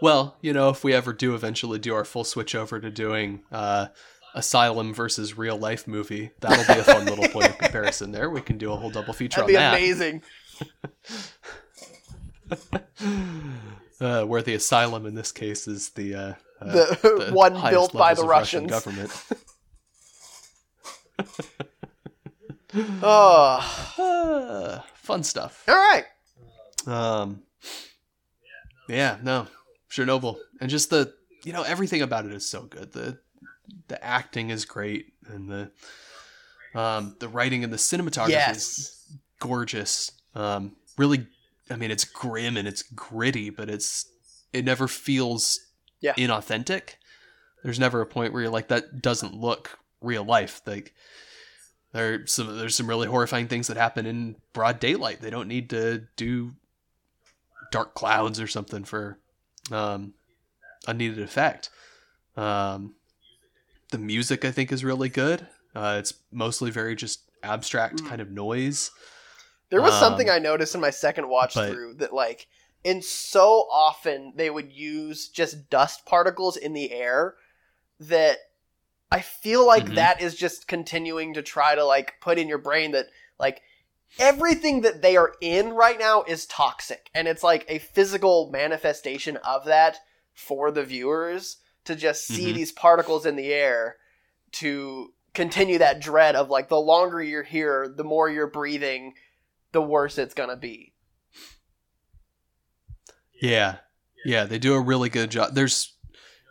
well, 0.00 0.36
you 0.40 0.52
know, 0.52 0.68
if 0.70 0.84
we 0.84 0.92
ever 0.92 1.12
do 1.12 1.34
eventually 1.34 1.78
do 1.78 1.94
our 1.94 2.04
full 2.04 2.24
switch 2.24 2.54
over 2.54 2.80
to 2.80 2.90
doing 2.90 3.42
uh, 3.52 3.88
Asylum 4.34 4.94
versus 4.94 5.36
real 5.36 5.56
life 5.56 5.86
movie, 5.86 6.30
that'll 6.40 6.74
be 6.74 6.80
a 6.80 6.84
fun 6.84 7.04
little 7.04 7.28
point 7.28 7.50
of 7.50 7.58
comparison 7.58 8.12
there. 8.12 8.30
We 8.30 8.40
can 8.40 8.58
do 8.58 8.72
a 8.72 8.76
whole 8.76 8.90
double 8.90 9.12
feature 9.12 9.42
That'd 9.42 9.54
be 9.54 9.56
on 9.56 9.62
that. 9.62 9.78
amazing. 9.78 10.22
Uh, 14.00 14.24
where 14.24 14.42
the 14.42 14.54
asylum 14.54 15.06
in 15.06 15.14
this 15.14 15.30
case 15.30 15.68
is 15.68 15.90
the, 15.90 16.14
uh, 16.14 16.34
uh, 16.60 16.72
The 16.72 17.30
one 17.32 17.60
built 17.70 17.92
by 17.92 18.14
the 18.14 18.22
of 18.22 18.28
Russian 18.28 18.66
government. 18.66 19.12
Oh. 23.02 24.82
Fun 24.94 25.22
stuff. 25.22 25.62
All 25.68 25.74
right. 25.74 26.04
Um, 26.86 27.42
yeah, 28.88 29.18
no, 29.22 29.46
Chernobyl, 29.90 30.38
and 30.60 30.70
just 30.70 30.90
the 30.90 31.14
you 31.44 31.52
know 31.52 31.62
everything 31.62 32.02
about 32.02 32.26
it 32.26 32.32
is 32.32 32.48
so 32.48 32.62
good. 32.62 32.92
the 32.92 33.18
The 33.88 34.02
acting 34.04 34.50
is 34.50 34.64
great, 34.64 35.12
and 35.26 35.50
the 35.50 35.70
um 36.78 37.16
the 37.20 37.28
writing 37.28 37.64
and 37.64 37.72
the 37.72 37.78
cinematography 37.78 38.50
is 38.50 39.06
gorgeous. 39.40 40.12
Um, 40.34 40.76
really, 40.98 41.26
I 41.70 41.76
mean, 41.76 41.90
it's 41.90 42.04
grim 42.04 42.56
and 42.56 42.68
it's 42.68 42.82
gritty, 42.82 43.50
but 43.50 43.68
it's 43.70 44.06
it 44.52 44.64
never 44.64 44.86
feels 44.88 45.60
Yeah. 46.00 46.14
inauthentic. 46.14 46.96
There's 47.62 47.78
never 47.78 48.00
a 48.00 48.06
point 48.06 48.32
where 48.32 48.42
you're 48.42 48.50
like 48.50 48.68
that 48.68 49.00
doesn't 49.00 49.34
look 49.34 49.78
real 50.00 50.24
life. 50.24 50.60
Like 50.66 50.94
there's 51.92 52.30
some 52.32 52.58
there's 52.58 52.74
some 52.74 52.86
really 52.88 53.06
horrifying 53.08 53.48
things 53.48 53.66
that 53.68 53.76
happen 53.76 54.04
in 54.06 54.36
broad 54.52 54.78
daylight. 54.80 55.20
They 55.22 55.30
don't 55.30 55.48
need 55.48 55.70
to 55.70 56.02
do 56.16 56.52
dark 57.70 57.94
clouds 57.94 58.38
or 58.40 58.46
something 58.46 58.84
for 58.84 59.18
um, 59.72 60.12
unneeded 60.86 61.20
effect. 61.20 61.70
Um, 62.36 62.94
the 63.90 63.98
music 63.98 64.44
I 64.44 64.50
think 64.50 64.70
is 64.72 64.84
really 64.84 65.08
good. 65.08 65.46
Uh, 65.74 65.96
it's 65.98 66.14
mostly 66.30 66.70
very 66.70 66.94
just 66.94 67.20
abstract 67.42 67.96
Mm. 68.02 68.08
kind 68.08 68.20
of 68.20 68.30
noise. 68.30 68.90
There 69.74 69.82
was 69.82 69.98
something 69.98 70.30
Um, 70.30 70.36
I 70.36 70.38
noticed 70.38 70.76
in 70.76 70.80
my 70.80 70.90
second 70.90 71.28
watch 71.28 71.54
but- 71.54 71.68
through 71.72 71.94
that 71.94 72.12
like 72.14 72.46
in 72.84 73.02
so 73.02 73.66
often 73.72 74.32
they 74.36 74.48
would 74.48 74.70
use 74.72 75.26
just 75.28 75.68
dust 75.68 76.06
particles 76.06 76.56
in 76.56 76.74
the 76.74 76.92
air 76.92 77.34
that 77.98 78.38
I 79.10 79.20
feel 79.20 79.66
like 79.66 79.86
Mhm. 79.86 79.94
that 79.96 80.20
is 80.22 80.36
just 80.36 80.68
continuing 80.68 81.34
to 81.34 81.42
try 81.42 81.74
to 81.74 81.84
like 81.84 82.20
put 82.20 82.38
in 82.38 82.46
your 82.46 82.58
brain 82.58 82.92
that 82.92 83.08
like 83.36 83.62
everything 84.20 84.82
that 84.82 85.02
they 85.02 85.16
are 85.16 85.34
in 85.40 85.72
right 85.72 85.98
now 85.98 86.22
is 86.22 86.46
toxic 86.46 87.10
and 87.12 87.26
it's 87.26 87.42
like 87.42 87.64
a 87.66 87.80
physical 87.80 88.50
manifestation 88.52 89.38
of 89.38 89.64
that 89.64 89.98
for 90.32 90.70
the 90.70 90.84
viewers 90.84 91.56
to 91.84 91.96
just 91.96 92.26
see 92.28 92.52
Mhm. 92.52 92.54
these 92.54 92.70
particles 92.70 93.26
in 93.26 93.34
the 93.34 93.52
air 93.52 93.96
to 94.52 95.14
continue 95.32 95.78
that 95.78 95.98
dread 95.98 96.36
of 96.36 96.48
like 96.48 96.68
the 96.68 96.80
longer 96.80 97.20
you're 97.20 97.42
here 97.42 97.88
the 97.88 98.04
more 98.04 98.30
you're 98.30 98.46
breathing 98.46 99.14
the 99.74 99.82
worse 99.82 100.16
it's 100.16 100.32
gonna 100.34 100.56
be 100.56 100.94
Yeah, 103.40 103.76
yeah, 104.24 104.44
they 104.44 104.58
do 104.58 104.74
a 104.74 104.80
really 104.80 105.08
good 105.10 105.30
job. 105.30 105.54
There's, 105.54 105.92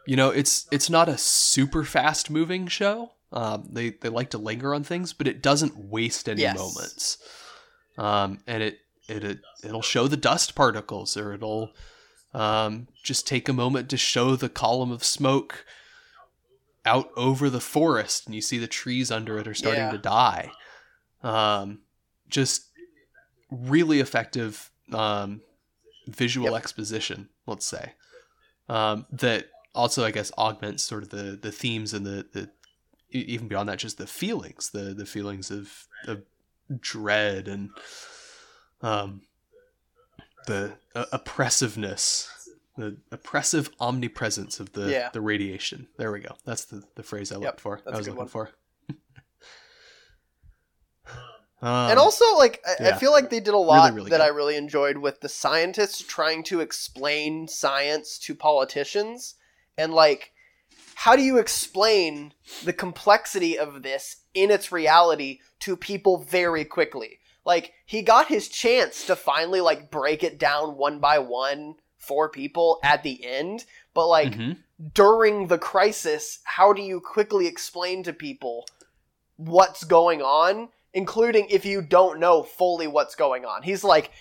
you 0.05 0.15
know, 0.15 0.29
it's 0.29 0.67
it's 0.71 0.89
not 0.89 1.09
a 1.09 1.17
super 1.17 1.83
fast 1.83 2.29
moving 2.29 2.67
show. 2.67 3.13
Um, 3.31 3.67
they 3.71 3.91
they 3.91 4.09
like 4.09 4.29
to 4.31 4.37
linger 4.37 4.75
on 4.75 4.83
things, 4.83 5.11
but 5.13 5.27
it 5.27 5.41
doesn't 5.41 5.75
waste 5.77 6.29
any 6.29 6.41
Yes. 6.41 6.55
moments. 6.55 7.17
Um, 7.97 8.39
and 8.45 8.61
it 8.61 8.79
it 9.07 9.23
it 9.23 9.39
it'll 9.63 9.81
show 9.81 10.07
the 10.07 10.17
dust 10.17 10.53
particles, 10.55 11.17
or 11.17 11.33
it'll 11.33 11.71
um, 12.33 12.87
just 13.01 13.25
take 13.27 13.49
a 13.49 13.53
moment 13.53 13.89
to 13.89 13.97
show 13.97 14.35
the 14.35 14.49
column 14.49 14.91
of 14.91 15.03
smoke 15.03 15.65
out 16.85 17.09
over 17.15 17.49
the 17.49 17.61
forest, 17.61 18.25
and 18.27 18.35
you 18.35 18.41
see 18.41 18.57
the 18.59 18.67
trees 18.67 19.09
under 19.09 19.39
it 19.39 19.47
are 19.47 19.53
starting 19.53 19.85
Yeah. 19.85 19.91
to 19.91 19.97
die. 19.97 20.51
Um, 21.23 21.79
just 22.27 22.67
really 23.53 23.99
effective 23.99 24.71
um, 24.91 25.41
visual 26.07 26.51
Yep. 26.51 26.57
exposition, 26.61 27.29
let's 27.47 27.65
say. 27.65 27.93
Um, 28.69 29.05
that 29.11 29.47
also, 29.75 30.03
I 30.05 30.11
guess, 30.11 30.31
augments 30.37 30.83
sort 30.83 31.03
of 31.03 31.09
the 31.09 31.37
the 31.41 31.51
themes 31.51 31.93
and 31.93 32.05
the, 32.05 32.25
the 32.33 32.49
even 33.11 33.47
beyond 33.47 33.69
that, 33.69 33.79
just 33.79 33.97
the 33.97 34.07
feelings, 34.07 34.69
the 34.71 34.93
the 34.93 35.05
feelings 35.05 35.51
of, 35.51 35.87
of 36.07 36.23
dread 36.79 37.47
and 37.47 37.69
um, 38.81 39.21
the 40.47 40.73
uh, 40.95 41.05
oppressiveness, 41.11 42.29
the 42.77 42.97
oppressive 43.11 43.69
omnipresence 43.79 44.59
of 44.59 44.71
the 44.73 44.89
Yeah. 44.91 45.09
the 45.13 45.21
radiation. 45.21 45.87
There 45.97 46.11
we 46.11 46.19
go. 46.21 46.35
That's 46.45 46.65
the, 46.65 46.83
the 46.95 47.03
phrase 47.03 47.31
I 47.31 47.35
Yep, 47.35 47.43
looked 47.43 47.61
for. 47.61 47.81
that's 47.85 47.95
I 47.95 47.97
was 47.97 48.07
looking 48.07 48.19
one. 48.19 48.27
for. 48.27 48.51
Um, 51.63 51.89
and 51.91 51.99
also 51.99 52.25
like 52.37 52.63
I, 52.79 52.89
I 52.89 52.93
feel 52.93 53.11
like 53.11 53.29
they 53.29 53.39
did 53.39 53.53
a 53.53 53.57
lot 53.57 53.93
really 53.93 54.09
that 54.09 54.17
good. 54.17 54.23
i 54.23 54.27
really 54.27 54.55
enjoyed 54.55 54.97
with 54.97 55.21
the 55.21 55.29
scientists 55.29 56.01
trying 56.01 56.43
to 56.45 56.59
explain 56.59 57.47
science 57.47 58.19
to 58.19 58.35
politicians 58.35 59.35
and 59.77 59.93
like 59.93 60.31
how 60.95 61.15
do 61.15 61.21
you 61.21 61.37
explain 61.37 62.33
the 62.63 62.73
complexity 62.73 63.57
of 63.57 63.81
this 63.81 64.17
in 64.33 64.51
its 64.51 64.71
reality 64.71 65.39
to 65.59 65.75
people 65.75 66.17
very 66.17 66.65
quickly 66.65 67.19
like 67.45 67.73
he 67.85 68.01
got 68.01 68.27
his 68.27 68.47
chance 68.47 69.05
to 69.05 69.15
finally 69.15 69.61
like 69.61 69.89
break 69.89 70.23
it 70.23 70.37
down 70.37 70.77
one 70.77 70.99
by 70.99 71.19
one 71.19 71.75
for 71.97 72.29
people 72.29 72.79
at 72.83 73.03
the 73.03 73.25
end 73.25 73.65
but 73.93 74.07
like 74.07 74.33
mhm. 74.33 74.57
during 74.93 75.47
the 75.47 75.57
crisis, 75.57 76.39
how 76.43 76.73
do 76.73 76.81
you 76.81 76.99
quickly 76.99 77.47
explain 77.47 78.03
to 78.03 78.13
people 78.13 78.65
what's 79.37 79.83
going 79.83 80.21
on, 80.21 80.69
including 80.93 81.47
if 81.49 81.65
you 81.65 81.81
don't 81.81 82.19
know 82.19 82.43
fully 82.43 82.87
what's 82.87 83.15
going 83.15 83.45
on? 83.45 83.63
He's 83.63 83.83
like, 83.83 84.11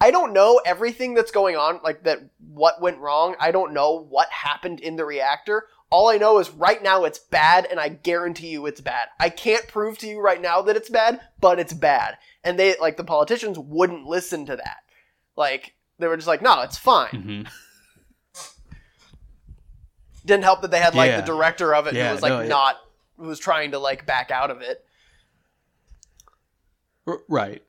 I 0.00 0.10
don't 0.10 0.32
know 0.32 0.60
everything 0.64 1.14
that's 1.14 1.30
going 1.30 1.56
on, 1.56 1.80
like 1.84 2.02
that, 2.04 2.20
what 2.52 2.80
went 2.80 2.98
wrong. 2.98 3.36
I 3.38 3.52
don't 3.52 3.72
know 3.72 4.04
what 4.08 4.28
happened 4.30 4.80
in 4.80 4.96
the 4.96 5.04
reactor. 5.04 5.66
All 5.90 6.08
I 6.08 6.16
know 6.16 6.38
is 6.38 6.50
right 6.50 6.82
now 6.82 7.04
it's 7.04 7.18
bad, 7.18 7.66
and 7.70 7.78
I 7.78 7.90
guarantee 7.90 8.48
you 8.48 8.64
it's 8.66 8.80
bad. 8.80 9.08
I 9.20 9.28
can't 9.28 9.68
prove 9.68 9.98
to 9.98 10.08
you 10.08 10.20
right 10.20 10.40
now 10.40 10.62
that 10.62 10.74
it's 10.74 10.88
bad, 10.88 11.20
but 11.38 11.60
it's 11.60 11.74
bad. 11.74 12.16
And 12.42 12.58
they, 12.58 12.74
like, 12.80 12.96
the 12.96 13.04
politicians 13.04 13.58
wouldn't 13.58 14.06
listen 14.06 14.46
to 14.46 14.56
that. 14.56 14.78
Like, 15.36 15.74
they 15.98 16.08
were 16.08 16.16
just 16.16 16.26
like, 16.26 16.40
no, 16.42 16.62
it's 16.62 16.78
fine. 16.78 17.10
Mhm. 17.10 17.48
Didn't 20.24 20.44
help 20.44 20.62
that 20.62 20.70
they 20.70 20.80
had, 20.80 20.94
like, 20.94 21.10
Yeah. 21.10 21.20
the 21.20 21.26
director 21.26 21.74
of 21.74 21.86
it 21.86 21.94
Yeah, 21.94 22.08
who 22.08 22.14
was, 22.14 22.22
like, 22.22 22.32
no, 22.32 22.46
not, 22.46 22.76
who 23.18 23.26
was 23.26 23.38
trying 23.38 23.72
to, 23.72 23.78
like, 23.78 24.06
back 24.06 24.30
out 24.30 24.50
of 24.50 24.62
it. 24.62 24.84
Right. 27.28 27.62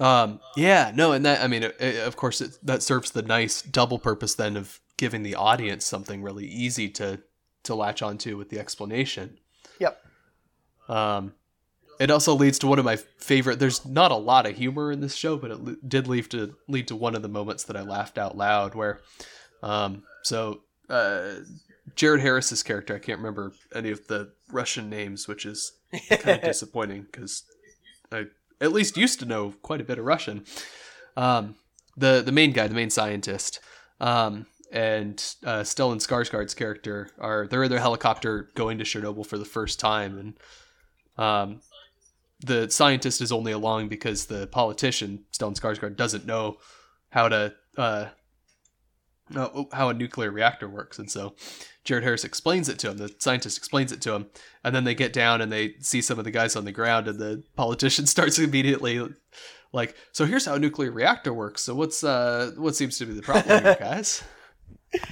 Um, 0.00 0.40
yeah, 0.56 0.90
no, 0.94 1.12
and 1.12 1.24
that 1.24 1.42
I 1.42 1.46
mean, 1.46 1.62
it, 1.62 1.76
it- 1.80 2.06
of 2.06 2.16
course, 2.16 2.40
it, 2.40 2.58
that 2.64 2.82
serves 2.82 3.12
the 3.12 3.22
nice 3.22 3.62
double 3.62 3.98
purpose 3.98 4.34
then 4.34 4.56
of 4.56 4.80
giving 4.96 5.22
the 5.22 5.34
audience 5.36 5.84
something 5.86 6.22
really 6.22 6.46
easy 6.46 6.88
to 6.90 7.20
to 7.64 7.74
latch 7.74 8.02
onto 8.02 8.36
with 8.36 8.50
the 8.50 8.58
explanation. 8.58 9.38
Yep. 9.78 10.04
Um, 10.88 11.32
it 12.00 12.10
also 12.10 12.34
leads 12.34 12.58
to 12.58 12.66
one 12.66 12.78
of 12.80 12.84
my 12.84 12.96
favorite. 12.96 13.58
There's 13.60 13.86
not 13.86 14.10
a 14.10 14.16
lot 14.16 14.46
of 14.46 14.56
humor 14.56 14.90
in 14.90 15.00
this 15.00 15.14
show, 15.14 15.36
but 15.36 15.50
it 15.52 15.60
le- 15.62 15.76
did 15.86 16.08
lead 16.08 16.28
to 16.32 16.56
lead 16.68 16.88
to 16.88 16.96
one 16.96 17.14
of 17.14 17.22
the 17.22 17.28
moments 17.28 17.64
that 17.64 17.76
I 17.76 17.82
laughed 17.82 18.18
out 18.18 18.36
loud. 18.36 18.74
Where, 18.74 19.00
um, 19.62 20.02
so 20.24 20.62
uh, 20.90 21.34
Jared 21.94 22.20
Harris's 22.20 22.62
character, 22.64 22.96
I 22.96 22.98
can't 22.98 23.18
remember 23.18 23.52
any 23.74 23.90
of 23.92 24.06
the 24.08 24.32
Russian 24.50 24.90
names, 24.90 25.28
which 25.28 25.46
is 25.46 25.72
kind 26.10 26.38
of 26.40 26.42
disappointing 26.44 27.02
because 27.10 27.44
I 28.10 28.24
at 28.64 28.72
least 28.72 28.96
used 28.96 29.20
to 29.20 29.26
know 29.26 29.54
quite 29.62 29.80
a 29.80 29.84
bit 29.84 29.98
of 29.98 30.04
Russian. 30.04 30.44
Um, 31.16 31.56
the 31.96 32.22
the 32.24 32.32
main 32.32 32.52
guy, 32.52 32.66
the 32.66 32.74
main 32.74 32.90
scientist, 32.90 33.60
um, 34.00 34.46
and 34.72 35.16
uh, 35.44 35.60
Stellan 35.60 36.04
Skarsgård's 36.04 36.54
character 36.54 37.10
are 37.18 37.46
they're 37.46 37.62
in 37.62 37.70
their 37.70 37.80
helicopter 37.80 38.50
going 38.54 38.78
to 38.78 38.84
Chernobyl 38.84 39.26
for 39.26 39.38
the 39.38 39.44
first 39.44 39.78
time, 39.78 40.18
and 40.18 41.24
um, 41.24 41.60
the 42.40 42.68
scientist 42.70 43.20
is 43.20 43.30
only 43.30 43.52
along 43.52 43.88
because 43.88 44.26
the 44.26 44.46
politician 44.48 45.24
Stellan 45.32 45.58
Skarsgård 45.58 45.96
doesn't 45.96 46.26
know 46.26 46.58
how 47.10 47.28
to 47.28 47.54
uh, 47.76 48.08
know 49.30 49.68
how 49.72 49.88
a 49.88 49.94
nuclear 49.94 50.30
reactor 50.30 50.68
works, 50.68 50.98
and 50.98 51.10
so 51.10 51.34
Jared 51.84 52.04
Harris 52.04 52.24
explains 52.24 52.68
it 52.68 52.78
to 52.80 52.90
him. 52.90 52.98
The 52.98 53.14
scientist 53.18 53.58
explains 53.58 53.92
it 53.92 54.00
to 54.02 54.14
him, 54.14 54.26
and 54.62 54.74
then 54.74 54.84
they 54.84 54.94
get 54.94 55.12
down 55.12 55.40
and 55.40 55.50
they 55.52 55.74
see 55.80 56.00
some 56.00 56.18
of 56.18 56.24
the 56.24 56.30
guys 56.30 56.56
on 56.56 56.64
the 56.64 56.72
ground, 56.72 57.08
and 57.08 57.18
the 57.18 57.42
politician 57.56 58.06
starts 58.06 58.38
immediately 58.38 59.06
like, 59.72 59.96
"So 60.12 60.24
here's 60.26 60.46
how 60.46 60.54
a 60.54 60.58
nuclear 60.58 60.90
reactor 60.90 61.32
works. 61.32 61.62
So 61.62 61.74
what's 61.74 62.04
uh 62.04 62.52
what 62.56 62.76
seems 62.76 62.98
to 62.98 63.06
be 63.06 63.14
the 63.14 63.22
problem 63.22 63.62
here, 63.62 63.76
guys?" 63.80 64.22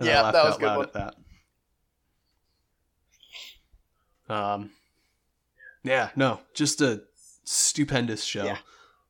Yeah, 0.00 0.30
that 0.32 0.44
was 0.44 0.56
good 0.56 0.76
one. 0.76 0.86
at 0.86 0.92
that. 0.94 1.14
Um, 4.28 4.70
yeah, 5.84 6.10
no, 6.16 6.40
just 6.54 6.80
a 6.80 7.02
stupendous 7.44 8.24
show. 8.24 8.44
Yeah. 8.44 8.56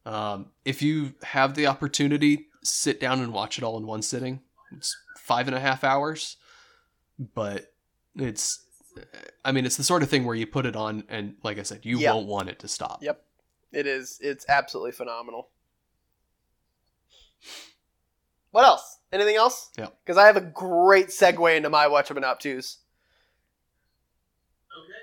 Um, 0.05 0.47
if 0.65 0.83
you 0.83 1.15
have 1.23 1.55
the 1.55 1.67
opportunity, 1.69 2.49
sit 2.67 3.01
down 3.01 3.21
and 3.21 3.33
watch 3.33 3.59
it 3.59 3.65
all 3.65 3.77
in 3.79 3.87
one 3.87 4.03
sitting. 4.03 4.41
It's 4.77 4.97
five 5.17 5.47
and 5.49 5.57
a 5.57 5.61
half 5.61 5.85
hours, 5.85 6.37
but 7.35 7.73
it's, 8.17 8.65
I 9.45 9.53
mean, 9.53 9.65
it's 9.67 9.77
the 9.77 9.85
sort 9.85 10.03
of 10.03 10.11
thing 10.11 10.25
where 10.25 10.35
you 10.35 10.47
put 10.47 10.67
it 10.67 10.77
on, 10.77 11.05
and 11.09 11.37
like 11.43 11.59
I 11.59 11.63
said, 11.63 11.85
you 11.85 11.99
Yeah. 11.99 12.13
won't 12.15 12.27
want 12.27 12.49
it 12.49 12.59
to 12.61 12.69
stop. 12.69 13.03
Yep. 13.03 13.23
It 13.73 13.87
is. 13.87 14.19
It's 14.23 14.47
absolutely 14.49 14.93
phenomenal. 14.93 15.49
What 18.51 18.65
else? 18.65 18.99
Anything 19.13 19.37
else? 19.37 19.71
Yeah. 19.77 19.89
Because 20.05 20.17
I 20.17 20.27
have 20.27 20.37
a 20.37 20.41
great 20.41 21.09
segue 21.09 21.57
into 21.57 21.69
my 21.69 21.87
Watch 21.87 22.11
'em 22.11 22.23
Up 22.25 22.41
twos. 22.41 22.79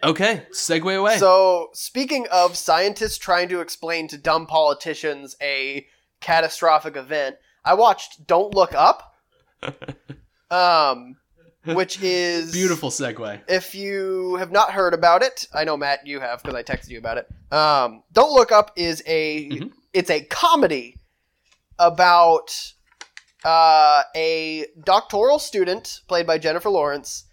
Okay, 0.03 0.45
segue 0.51 0.97
away. 0.99 1.17
So, 1.17 1.69
speaking 1.73 2.27
of 2.31 2.57
scientists 2.57 3.17
trying 3.17 3.47
to 3.49 3.61
explain 3.61 4.07
to 4.09 4.17
dumb 4.17 4.47
politicians 4.47 5.35
a 5.41 5.87
catastrophic 6.19 6.97
event, 6.97 7.37
I 7.65 7.73
watched 7.75 8.25
Don't 8.27 8.53
Look 8.53 8.73
Up, 8.73 9.15
um, 10.51 11.15
which 11.65 12.01
is 12.01 12.51
Beautiful 12.51 12.89
segue. 12.89 13.41
If 13.47 13.73
you 13.73 14.35
have 14.35 14.51
not 14.51 14.71
heard 14.71 14.93
about 14.93 15.23
it, 15.23 15.47
I 15.53 15.63
know 15.63 15.77
Matt, 15.77 16.05
you 16.05 16.19
have 16.19 16.41
because 16.43 16.55
I 16.55 16.63
texted 16.63 16.89
you 16.89 16.97
about 16.97 17.17
it. 17.17 17.27
Um, 17.53 18.03
Don't 18.11 18.33
Look 18.33 18.51
Up 18.51 18.71
is 18.75 19.01
a 19.07 19.49
Mhm. 19.49 19.71
it's 19.93 20.09
a 20.09 20.21
comedy 20.25 20.97
about 21.79 22.73
uh, 23.43 24.03
a 24.15 24.67
doctoral 24.83 25.39
student 25.39 26.01
played 26.07 26.25
by 26.25 26.37
Jennifer 26.37 26.69
Lawrence 26.69 27.25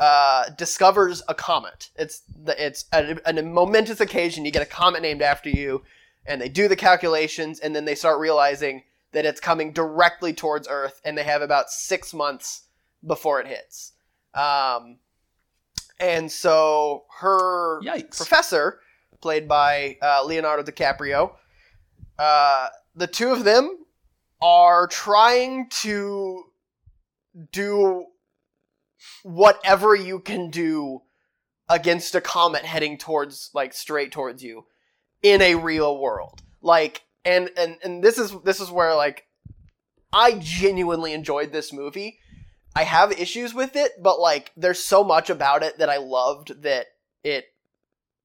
uh, 0.00 0.48
discovers 0.56 1.22
a 1.28 1.34
comet. 1.34 1.90
It's 1.96 2.22
the, 2.44 2.64
it's 2.66 2.86
a, 2.92 3.18
a 3.26 3.42
momentous 3.42 4.00
occasion. 4.00 4.44
You 4.44 4.50
get 4.50 4.62
a 4.62 4.66
comet 4.66 5.02
named 5.02 5.20
after 5.22 5.48
you, 5.50 5.82
and 6.26 6.40
they 6.40 6.48
do 6.48 6.68
the 6.68 6.76
calculations, 6.76 7.60
and 7.60 7.76
then 7.76 7.84
they 7.84 7.94
start 7.94 8.18
realizing 8.18 8.82
that 9.12 9.24
it's 9.24 9.40
coming 9.40 9.72
directly 9.72 10.32
towards 10.32 10.66
Earth, 10.70 11.00
and 11.04 11.16
they 11.16 11.22
have 11.22 11.42
about 11.42 11.70
six 11.70 12.12
months 12.12 12.64
before 13.06 13.40
it 13.40 13.46
hits. 13.46 13.92
Um, 14.34 14.98
and 16.00 16.30
so 16.30 17.04
her 17.20 17.80
Yikes. 17.82 18.16
professor, 18.16 18.80
played 19.20 19.46
by 19.46 19.98
uh, 20.02 20.24
Leonardo 20.24 20.62
DiCaprio, 20.62 21.34
uh, 22.18 22.68
the 22.94 23.06
two 23.06 23.30
of 23.30 23.44
them 23.44 23.78
are 24.40 24.86
trying 24.88 25.68
to 25.70 26.44
do 27.52 28.06
whatever 29.22 29.94
you 29.94 30.18
can 30.18 30.50
do 30.50 31.02
against 31.68 32.14
a 32.14 32.20
comet 32.20 32.64
heading 32.64 32.98
towards 32.98 33.50
like 33.54 33.72
straight 33.72 34.12
towards 34.12 34.42
you 34.42 34.66
in 35.22 35.40
a 35.40 35.54
real 35.54 35.98
world 35.98 36.42
like 36.60 37.02
and 37.24 37.50
and 37.56 37.76
and 37.82 38.02
this 38.02 38.18
is 38.18 38.32
this 38.44 38.60
is 38.60 38.70
where 38.70 38.94
like 38.94 39.26
i 40.12 40.32
genuinely 40.40 41.12
enjoyed 41.12 41.52
this 41.52 41.72
movie. 41.72 42.18
I 42.74 42.84
have 42.84 43.12
issues 43.12 43.52
with 43.54 43.76
it 43.76 43.92
but 44.02 44.18
like 44.20 44.50
there's 44.56 44.78
so 44.78 45.04
much 45.04 45.28
about 45.30 45.62
it 45.62 45.78
that 45.78 45.88
i 45.90 45.98
loved 45.98 46.62
that 46.62 46.86
it 47.22 47.46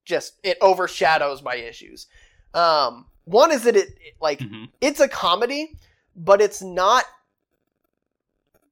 just 0.06 0.34
it 0.44 0.58
overshadows 0.62 1.42
my 1.44 1.56
issues. 1.56 2.08
Um 2.54 3.06
one 3.26 3.52
is 3.52 3.64
that 3.64 3.76
it, 3.76 3.90
it 4.00 4.16
like 4.22 4.40
Mhm. 4.40 4.70
it's 4.82 5.00
a 5.02 5.08
comedy 5.10 5.74
but 6.16 6.42
it's 6.42 6.62
not 6.62 7.04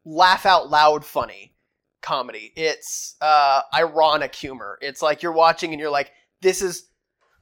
laugh 0.06 0.46
out 0.46 0.70
loud 0.70 1.04
funny 1.06 1.54
comedy. 2.02 2.54
It's 2.56 3.16
uh 3.22 3.62
ironic 3.74 4.34
humor. 4.36 4.78
It's 4.82 5.02
like 5.02 5.22
you're 5.24 5.32
watching 5.34 5.72
and 5.72 5.80
you're 5.80 5.90
like 5.92 6.12
this 6.42 6.62
is 6.62 6.88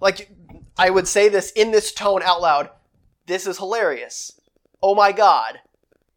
like 0.04 0.30
i 0.78 0.90
would 0.90 1.08
say 1.08 1.30
this 1.30 1.52
in 1.52 1.72
this 1.72 1.92
tone 1.92 2.22
out 2.22 2.42
loud 2.42 2.70
this 3.26 3.48
is 3.48 3.58
hilarious. 3.58 4.40
Oh 4.82 4.96
my 4.96 5.12
god. 5.12 5.60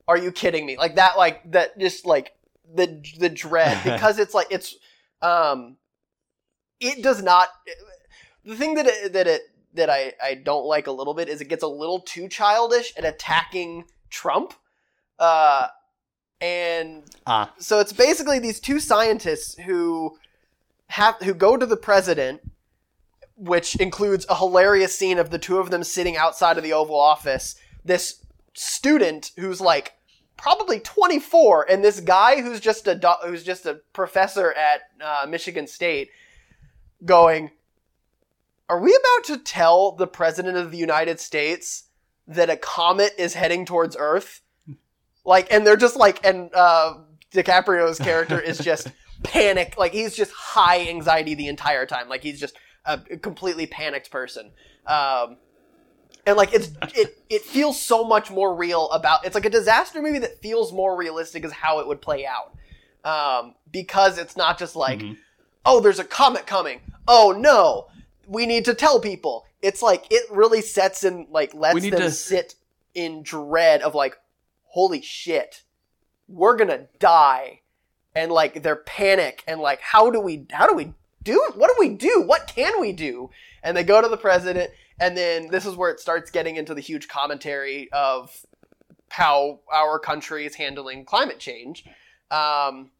Are 0.08 0.18
you 0.18 0.32
kidding 0.32 0.66
me? 0.66 0.76
Like 0.76 0.96
that 0.96 1.16
like 1.16 1.50
that 1.52 1.78
just 1.78 2.06
like 2.06 2.32
the 2.74 3.02
the 3.18 3.28
dread. 3.28 3.78
Because 3.84 4.18
it's 4.18 4.34
like 4.34 4.48
it's 4.50 4.76
um 5.22 5.76
it 6.80 7.02
does 7.02 7.22
not 7.22 7.48
the 8.44 8.56
thing 8.56 8.74
that 8.74 8.86
it, 8.86 9.12
that 9.12 9.26
it 9.26 9.42
that 9.74 9.90
I 9.90 10.12
I 10.22 10.34
don't 10.34 10.66
like 10.66 10.86
a 10.86 10.92
little 10.92 11.14
bit 11.14 11.28
is 11.28 11.40
it 11.40 11.48
gets 11.48 11.62
a 11.62 11.68
little 11.68 12.00
too 12.00 12.28
childish 12.28 12.92
at 12.96 13.04
attacking 13.04 13.84
Trump. 14.10 14.54
Uh 15.18 15.68
and 16.40 17.04
Ah, 17.26 17.52
so 17.58 17.80
it's 17.80 17.92
basically 17.92 18.38
these 18.38 18.60
two 18.60 18.78
scientists 18.78 19.56
who 19.58 20.18
have 20.88 21.16
who 21.22 21.34
go 21.34 21.56
to 21.56 21.66
the 21.66 21.76
president 21.76 22.40
which 23.36 23.76
includes 23.76 24.26
a 24.28 24.36
hilarious 24.36 24.96
scene 24.96 25.18
of 25.18 25.30
the 25.30 25.38
two 25.38 25.58
of 25.58 25.70
them 25.70 25.84
sitting 25.84 26.16
outside 26.16 26.56
of 26.56 26.64
the 26.64 26.72
oval 26.72 26.98
office. 26.98 27.54
This 27.84 28.24
student 28.54 29.32
who's 29.36 29.60
like 29.60 29.92
probably 30.36 30.80
24 30.80 31.66
and 31.70 31.84
this 31.84 32.00
guy 32.00 32.40
who's 32.40 32.60
just 32.60 32.86
a 32.86 32.94
do- 32.94 33.08
who's 33.24 33.44
just 33.44 33.66
a 33.66 33.80
professor 33.92 34.52
at 34.52 34.82
uh, 35.02 35.26
Michigan 35.28 35.66
State 35.66 36.10
going 37.04 37.50
are 38.68 38.80
we 38.80 38.90
about 38.90 39.24
to 39.24 39.38
tell 39.38 39.92
the 39.92 40.08
president 40.08 40.56
of 40.56 40.72
the 40.72 40.78
United 40.78 41.20
States 41.20 41.84
that 42.26 42.50
a 42.50 42.56
comet 42.56 43.12
is 43.16 43.34
heading 43.34 43.64
towards 43.64 43.96
earth? 43.98 44.40
Like 45.24 45.52
and 45.52 45.66
they're 45.66 45.76
just 45.76 45.96
like 45.96 46.24
and 46.24 46.50
uh 46.54 46.94
DiCaprio's 47.32 47.98
character 47.98 48.40
is 48.40 48.58
just 48.58 48.88
panic 49.22 49.76
like 49.78 49.92
he's 49.92 50.16
just 50.16 50.32
high 50.32 50.88
anxiety 50.88 51.34
the 51.34 51.48
entire 51.48 51.86
time. 51.86 52.08
Like 52.08 52.22
he's 52.22 52.40
just 52.40 52.56
a 52.86 53.16
completely 53.16 53.66
panicked 53.66 54.10
person. 54.10 54.50
Um 54.86 55.36
and 56.26 56.36
like 56.36 56.52
it's 56.52 56.70
it 56.94 57.22
it 57.28 57.42
feels 57.42 57.80
so 57.80 58.04
much 58.04 58.30
more 58.30 58.54
real 58.54 58.90
about 58.90 59.24
it's 59.24 59.34
like 59.34 59.44
a 59.44 59.50
disaster 59.50 60.02
movie 60.02 60.18
that 60.18 60.40
feels 60.40 60.72
more 60.72 60.96
realistic 60.96 61.44
as 61.44 61.52
how 61.52 61.80
it 61.80 61.86
would 61.86 62.00
play 62.00 62.26
out. 62.26 62.56
Um 63.04 63.54
because 63.70 64.18
it's 64.18 64.36
not 64.36 64.58
just 64.58 64.76
like 64.76 65.00
mhm. 65.00 65.16
oh 65.64 65.80
there's 65.80 65.98
a 65.98 66.04
comet 66.04 66.46
coming. 66.46 66.80
Oh 67.06 67.34
no. 67.36 67.88
We 68.28 68.46
need 68.46 68.64
to 68.64 68.74
tell 68.74 69.00
people. 69.00 69.46
It's 69.62 69.82
like 69.82 70.06
it 70.10 70.24
really 70.30 70.60
sets 70.60 71.04
in 71.04 71.26
like 71.30 71.54
lets 71.54 71.80
them 71.80 71.90
to- 71.92 72.10
sit 72.10 72.56
in 72.96 73.22
dread 73.22 73.82
of 73.82 73.94
like, 73.94 74.16
holy 74.64 75.02
shit, 75.02 75.62
we're 76.26 76.56
gonna 76.56 76.86
die, 76.98 77.60
and 78.14 78.32
like 78.32 78.62
their 78.62 78.74
panic 78.74 79.44
and 79.46 79.60
like 79.60 79.80
how 79.80 80.10
do 80.10 80.18
we 80.18 80.46
how 80.50 80.66
do 80.66 80.74
we 80.74 80.94
do 81.26 81.52
what 81.56 81.68
do 81.68 81.74
we 81.78 81.94
do 81.94 82.22
what 82.24 82.46
can 82.46 82.80
we 82.80 82.92
do 82.92 83.28
and 83.62 83.76
they 83.76 83.84
go 83.84 84.00
to 84.00 84.08
the 84.08 84.16
president 84.16 84.70
and 84.98 85.16
then 85.16 85.48
this 85.50 85.66
is 85.66 85.74
where 85.74 85.90
it 85.90 86.00
starts 86.00 86.30
getting 86.30 86.56
into 86.56 86.72
the 86.72 86.80
huge 86.80 87.08
commentary 87.08 87.90
of 87.92 88.30
how 89.10 89.60
our 89.72 89.98
country 89.98 90.46
is 90.46 90.54
handling 90.54 91.04
climate 91.04 91.38
change 91.38 91.84
um, 92.30 92.90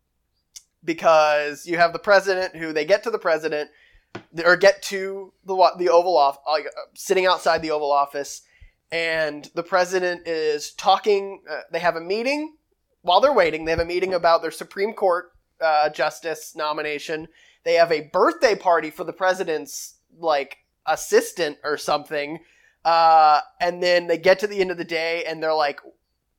because 0.84 1.66
you 1.66 1.78
have 1.78 1.92
the 1.92 1.98
president 1.98 2.56
who 2.56 2.72
they 2.72 2.84
get 2.84 3.02
to 3.02 3.10
the 3.10 3.18
president 3.18 3.70
or 4.44 4.56
get 4.56 4.82
to 4.82 5.32
the 5.44 5.54
the 5.78 5.88
Oval 5.88 6.16
Office, 6.16 6.40
uh, 6.48 6.58
sitting 6.94 7.26
outside 7.26 7.62
the 7.62 7.70
Oval 7.70 7.92
Office, 7.92 8.42
and 8.90 9.50
the 9.54 9.62
president 9.62 10.26
is 10.26 10.72
talking. 10.72 11.42
Uh, 11.50 11.60
they 11.72 11.78
have 11.78 11.96
a 11.96 12.00
meeting 12.00 12.56
while 13.02 13.20
they're 13.20 13.32
waiting. 13.32 13.64
They 13.64 13.72
have 13.72 13.80
a 13.80 13.84
meeting 13.84 14.14
about 14.14 14.42
their 14.42 14.50
Supreme 14.50 14.92
Court 14.92 15.32
uh, 15.60 15.90
justice 15.90 16.54
nomination. 16.56 17.28
They 17.66 17.74
have 17.74 17.90
a 17.90 18.08
birthday 18.12 18.54
party 18.54 18.90
for 18.90 19.02
the 19.02 19.12
president's 19.12 19.96
like 20.16 20.58
assistant 20.86 21.58
or 21.64 21.76
something, 21.76 22.38
uh, 22.84 23.40
and 23.60 23.82
then 23.82 24.06
they 24.06 24.18
get 24.18 24.38
to 24.38 24.46
the 24.46 24.60
end 24.60 24.70
of 24.70 24.76
the 24.76 24.84
day 24.84 25.24
and 25.24 25.42
they're 25.42 25.52
like, 25.52 25.80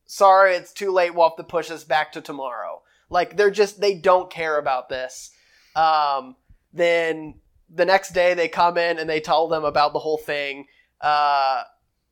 "Sorry, 0.06 0.54
it's 0.54 0.72
too 0.72 0.90
late. 0.90 1.14
We'll 1.14 1.28
have 1.28 1.36
to 1.36 1.44
push 1.44 1.68
this 1.68 1.84
back 1.84 2.12
to 2.12 2.22
tomorrow." 2.22 2.80
Like 3.10 3.36
they're 3.36 3.50
just 3.50 3.78
they 3.78 3.94
don't 3.94 4.30
care 4.30 4.56
about 4.56 4.88
this. 4.88 5.30
Um, 5.76 6.36
then 6.72 7.40
the 7.68 7.84
next 7.84 8.14
day 8.14 8.32
they 8.32 8.48
come 8.48 8.78
in 8.78 8.98
and 8.98 9.08
they 9.08 9.20
tell 9.20 9.48
them 9.48 9.66
about 9.66 9.92
the 9.92 9.98
whole 9.98 10.16
thing, 10.16 10.64
uh, 11.02 11.64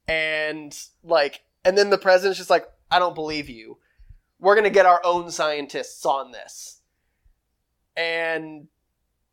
and 0.06 0.78
like, 1.02 1.40
and 1.64 1.78
then 1.78 1.88
the 1.88 1.96
president's 1.96 2.36
just 2.36 2.50
like, 2.50 2.68
"I 2.90 2.98
don't 2.98 3.14
believe 3.14 3.48
you. 3.48 3.78
We're 4.38 4.56
gonna 4.56 4.68
get 4.68 4.84
our 4.84 5.00
own 5.04 5.30
scientists 5.30 6.04
on 6.04 6.32
this." 6.32 6.82
And 7.96 8.68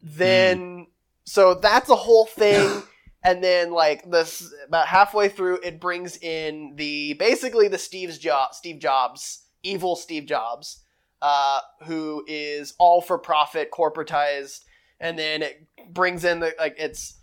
then 0.04 0.88
so 1.24 1.54
that's 1.56 1.90
a 1.90 1.96
whole 1.96 2.26
thing. 2.26 2.84
And 3.26 3.42
then 3.42 3.72
like 3.72 4.12
this 4.12 4.54
about 4.68 4.88
halfway 4.88 5.30
through 5.30 5.60
it 5.64 5.80
brings 5.80 6.18
in 6.18 6.74
the 6.76 7.14
basically 7.14 7.70
the 7.70 7.78
Steve's 7.78 8.18
job 8.18 8.54
Steve 8.54 8.80
Jobs, 8.82 9.46
evil 9.64 9.96
Steve 9.96 10.26
Jobs, 10.26 10.84
uh, 11.22 11.62
who 11.86 12.26
is 12.28 12.74
all 12.80 13.00
for 13.02 13.18
profit, 13.18 13.72
corporatized, 13.72 14.66
and 15.00 15.18
then 15.18 15.42
it 15.42 15.66
brings 15.90 16.26
in 16.26 16.42
the 16.42 16.54
like 16.60 16.76
it's 16.78 17.18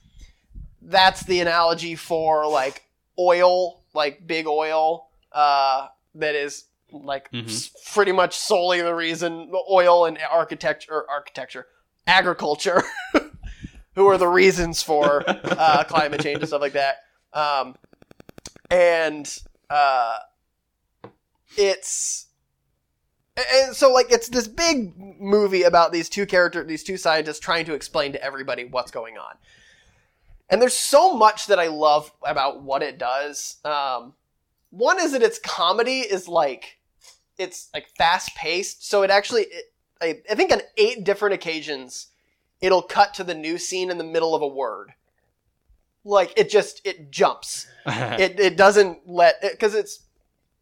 that's 0.80 1.22
the 1.24 1.40
analogy 1.40 1.96
for 1.96 2.46
like 2.48 2.84
oil, 3.18 3.82
like 3.92 4.26
big 4.26 4.46
oil, 4.46 5.10
uh, 5.32 5.88
that 6.14 6.34
is 6.34 6.64
like 6.92 7.30
Mhm. 7.30 7.44
s- 7.44 7.70
pretty 7.92 8.12
much 8.12 8.38
solely 8.38 8.80
the 8.80 8.94
reason 8.94 9.50
the 9.50 9.62
oil 9.70 10.06
and 10.06 10.18
architecture 10.30 11.04
architecture 11.10 11.66
agriculture 12.10 12.82
who 13.94 14.06
are 14.06 14.18
the 14.18 14.26
reasons 14.26 14.82
for 14.82 15.24
uh, 15.28 15.84
climate 15.84 16.20
change 16.20 16.38
and 16.38 16.48
stuff 16.48 16.60
like 16.60 16.72
that. 16.72 16.96
Um, 17.32 17.76
and 18.70 19.42
uh, 19.68 20.18
it's 21.56 22.26
and 23.36 23.74
so 23.74 23.92
like 23.92 24.10
it's 24.10 24.28
this 24.28 24.48
big 24.48 24.92
movie 25.20 25.62
about 25.62 25.92
these 25.92 26.08
two 26.08 26.26
characters 26.26 26.66
these 26.66 26.82
two 26.82 26.96
scientists 26.96 27.38
trying 27.38 27.64
to 27.64 27.74
explain 27.74 28.12
to 28.12 28.22
everybody 28.22 28.64
what's 28.64 28.90
going 28.90 29.16
on. 29.16 29.34
And 30.48 30.60
there's 30.60 30.76
so 30.76 31.14
much 31.14 31.46
that 31.46 31.60
i 31.60 31.68
love 31.68 32.12
about 32.26 32.62
what 32.62 32.82
it 32.82 32.98
does. 32.98 33.58
Um, 33.64 34.14
one 34.70 35.00
is 35.00 35.12
that 35.12 35.22
its 35.22 35.38
comedy 35.38 36.00
is 36.00 36.26
like 36.26 36.78
it's 37.38 37.70
like 37.72 37.86
fast 37.96 38.34
paced 38.34 38.86
so 38.88 39.02
it 39.02 39.10
actually 39.10 39.42
it, 39.42 39.69
I, 40.00 40.20
I 40.30 40.34
think 40.34 40.52
on 40.52 40.60
eight 40.76 41.04
different 41.04 41.34
occasions 41.34 42.08
it'll 42.60 42.82
cut 42.82 43.14
to 43.14 43.24
the 43.24 43.34
new 43.34 43.58
scene 43.58 43.90
in 43.90 43.98
the 43.98 44.04
middle 44.04 44.34
of 44.34 44.42
a 44.42 44.46
word. 44.46 44.92
Like 46.04 46.32
it 46.36 46.50
just 46.50 46.86
it 46.86 47.10
jumps. 47.10 47.66
It, 47.86 48.38
it 48.38 48.56
doesn't 48.56 49.08
let 49.08 49.40
because 49.40 49.74
it's 49.74 50.04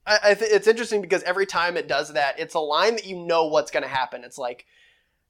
I, 0.06 0.18
I 0.22 0.34
th- 0.34 0.50
it's 0.50 0.66
interesting 0.66 1.02
because 1.02 1.22
every 1.24 1.46
time 1.46 1.76
it 1.76 1.88
does 1.88 2.12
that 2.12 2.38
it's 2.38 2.54
a 2.54 2.60
line 2.60 2.94
that 2.94 3.06
you 3.06 3.16
know 3.16 3.46
what's 3.48 3.70
going 3.70 3.82
to 3.82 3.88
happen. 3.88 4.24
It's 4.24 4.38
like 4.38 4.66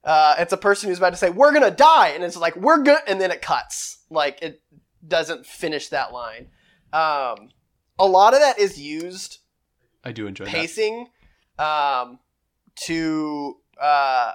uh, 0.03 0.35
it's 0.39 0.53
a 0.53 0.57
person 0.57 0.89
who's 0.89 0.99
about 0.99 1.11
to 1.11 1.17
say 1.17 1.29
we're 1.29 1.51
going 1.51 1.69
to 1.69 1.75
die 1.75 2.09
and 2.09 2.23
it's 2.23 2.37
like 2.37 2.55
we're 2.55 2.81
good 2.83 2.99
and 3.07 3.19
then 3.19 3.31
it 3.31 3.41
cuts. 3.41 3.99
Like 4.09 4.41
it 4.41 4.61
doesn't 5.05 5.45
finish 5.45 5.89
that 5.89 6.13
line. 6.13 6.47
Um, 6.93 7.49
a 7.97 8.05
lot 8.05 8.33
of 8.33 8.39
that 8.39 8.59
is 8.59 8.79
used 8.79 9.39
I 10.03 10.11
do 10.11 10.27
enjoy 10.27 10.45
that. 10.45 10.53
pacing 10.53 11.07
um, 11.57 12.19
to 12.83 13.57
uh, 13.81 14.31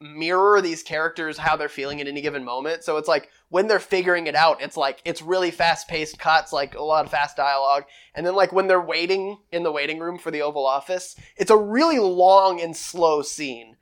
mirror 0.00 0.60
these 0.60 0.82
characters 0.82 1.38
how 1.38 1.56
they're 1.56 1.68
feeling 1.68 2.00
at 2.00 2.06
any 2.06 2.20
given 2.20 2.44
moment. 2.44 2.84
So 2.84 2.96
it's 2.96 3.08
like 3.08 3.30
when 3.48 3.66
they're 3.66 3.78
figuring 3.78 4.26
it 4.26 4.34
out, 4.34 4.62
it's 4.62 4.76
like 4.76 5.00
it's 5.04 5.22
really 5.22 5.50
fast 5.50 5.88
paced 5.88 6.18
cuts, 6.18 6.52
like 6.52 6.74
a 6.74 6.82
lot 6.82 7.04
of 7.04 7.10
fast 7.10 7.36
dialogue. 7.36 7.84
And 8.14 8.24
then 8.24 8.34
like 8.34 8.52
when 8.52 8.66
they're 8.66 8.80
waiting 8.80 9.38
in 9.50 9.62
the 9.62 9.72
waiting 9.72 9.98
room 9.98 10.18
for 10.18 10.30
the 10.30 10.42
Oval 10.42 10.66
Office, 10.66 11.16
it's 11.36 11.50
a 11.50 11.56
really 11.56 11.98
long 11.98 12.60
and 12.60 12.76
slow 12.76 13.22
scene. 13.22 13.76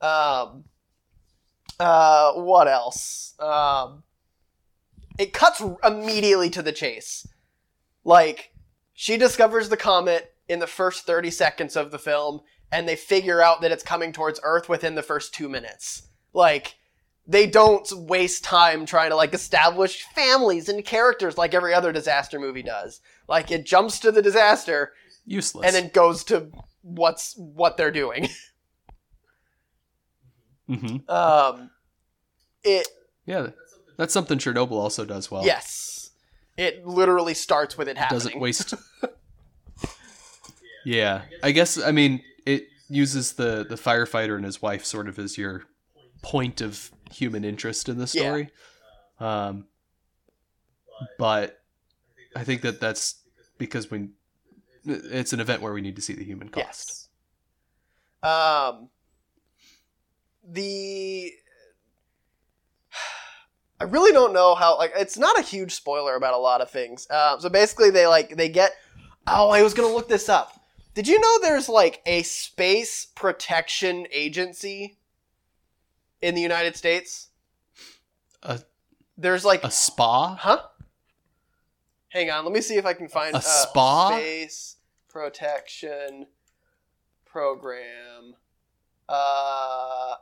Um, 0.00 0.64
uh, 1.80 2.32
what 2.34 2.68
else? 2.68 3.34
Um, 3.40 4.04
it 5.18 5.32
cuts 5.32 5.62
immediately 5.84 6.50
to 6.50 6.62
the 6.62 6.72
chase. 6.72 7.26
Like 8.04 8.52
she 8.94 9.16
discovers 9.16 9.68
the 9.68 9.76
comet 9.76 10.34
in 10.48 10.60
the 10.60 10.66
first 10.66 11.04
30 11.04 11.30
seconds 11.30 11.76
of 11.76 11.90
the 11.90 11.98
film 11.98 12.40
and 12.70 12.88
they 12.88 12.96
figure 12.96 13.40
out 13.42 13.60
that 13.60 13.72
it's 13.72 13.82
coming 13.82 14.12
towards 14.12 14.40
earth 14.42 14.68
within 14.68 14.94
the 14.94 15.02
first 15.02 15.32
2 15.34 15.48
minutes 15.48 16.08
like 16.32 16.76
they 17.26 17.46
don't 17.46 17.90
waste 17.92 18.42
time 18.44 18.86
trying 18.86 19.10
to 19.10 19.16
like 19.16 19.34
establish 19.34 20.02
families 20.14 20.68
and 20.68 20.84
characters 20.84 21.36
like 21.38 21.54
every 21.54 21.74
other 21.74 21.92
disaster 21.92 22.38
movie 22.40 22.62
does 22.62 23.00
like 23.28 23.50
it 23.50 23.64
jumps 23.66 23.98
to 23.98 24.10
the 24.12 24.22
disaster 24.22 24.92
Useless. 25.26 25.66
and 25.66 25.74
then 25.74 25.90
goes 25.92 26.24
to 26.24 26.50
what's 26.82 27.34
what 27.36 27.76
they're 27.76 27.90
doing 27.90 28.28
hmm 30.68 30.96
um 31.08 31.70
it 32.64 32.86
Yeah, 33.26 33.48
that's 33.96 34.12
something 34.12 34.38
Chernobyl 34.38 34.72
also 34.72 35.04
does 35.04 35.30
well. 35.30 35.44
yes 35.44 36.10
it 36.56 36.84
literally 36.86 37.34
starts 37.34 37.78
with 37.78 37.88
it 37.88 37.96
happening 37.96 38.16
doesn't 38.18 38.40
waste. 38.40 38.74
yeah, 40.84 41.22
I 41.42 41.52
guess 41.52 41.80
I 41.80 41.92
mean 41.92 42.20
uses 42.88 43.34
the 43.34 43.64
the 43.68 43.76
firefighter 43.76 44.36
and 44.36 44.44
his 44.44 44.62
wife 44.62 44.84
sort 44.84 45.08
of 45.08 45.18
as 45.18 45.36
your 45.38 45.64
point 46.22 46.60
of 46.60 46.90
human 47.10 47.44
interest 47.44 47.88
in 47.88 47.96
the 47.98 48.10
Yeah. 48.12 48.22
story. 48.22 48.50
Um, 49.20 49.66
but 51.18 51.60
I 52.34 52.44
think 52.44 52.62
that 52.62 52.80
that's 52.80 53.22
because 53.58 53.90
we 53.90 54.08
it's 54.84 55.32
an 55.32 55.40
event 55.40 55.60
where 55.62 55.72
we 55.72 55.80
need 55.80 55.96
to 55.96 56.02
see 56.02 56.14
the 56.14 56.24
human 56.24 56.48
cost. 56.48 57.08
Yes. 58.22 58.68
Um. 58.70 58.88
The. 60.50 61.32
I 63.80 63.84
really 63.84 64.12
don't 64.12 64.32
know 64.32 64.54
how. 64.54 64.76
Like, 64.76 64.92
it's 64.96 65.16
not 65.18 65.38
a 65.38 65.42
huge 65.42 65.72
spoiler 65.74 66.16
about 66.16 66.34
a 66.34 66.38
lot 66.38 66.60
of 66.60 66.70
things. 66.70 67.06
Um, 67.10 67.40
so 67.40 67.48
basically, 67.48 67.90
they 67.90 68.06
like 68.06 68.36
they 68.36 68.48
get. 68.48 68.72
Oh, 69.26 69.50
I 69.50 69.62
was 69.62 69.74
gonna 69.74 69.92
look 69.94 70.08
this 70.08 70.28
up. 70.28 70.57
Did 70.98 71.06
you 71.06 71.20
know 71.20 71.38
there's 71.42 71.68
like 71.68 72.02
a 72.06 72.24
space 72.24 73.06
protection 73.14 74.08
agency 74.10 74.98
in 76.20 76.34
the 76.34 76.40
United 76.40 76.74
States? 76.76 77.28
A- 78.42 78.62
there's 79.16 79.44
like 79.44 79.62
A 79.62 79.70
spa? 79.70 80.34
Huh? 80.34 80.58
Hang 82.08 82.32
on, 82.32 82.44
let 82.44 82.52
me 82.52 82.60
see 82.60 82.74
if 82.74 82.84
I 82.84 82.94
can 82.94 83.06
find 83.06 83.36
A 83.36 83.40
spa? 83.40 84.10
space 84.10 84.74
protection 85.08 86.26
program. 87.24 88.34
Uh, 89.08 90.16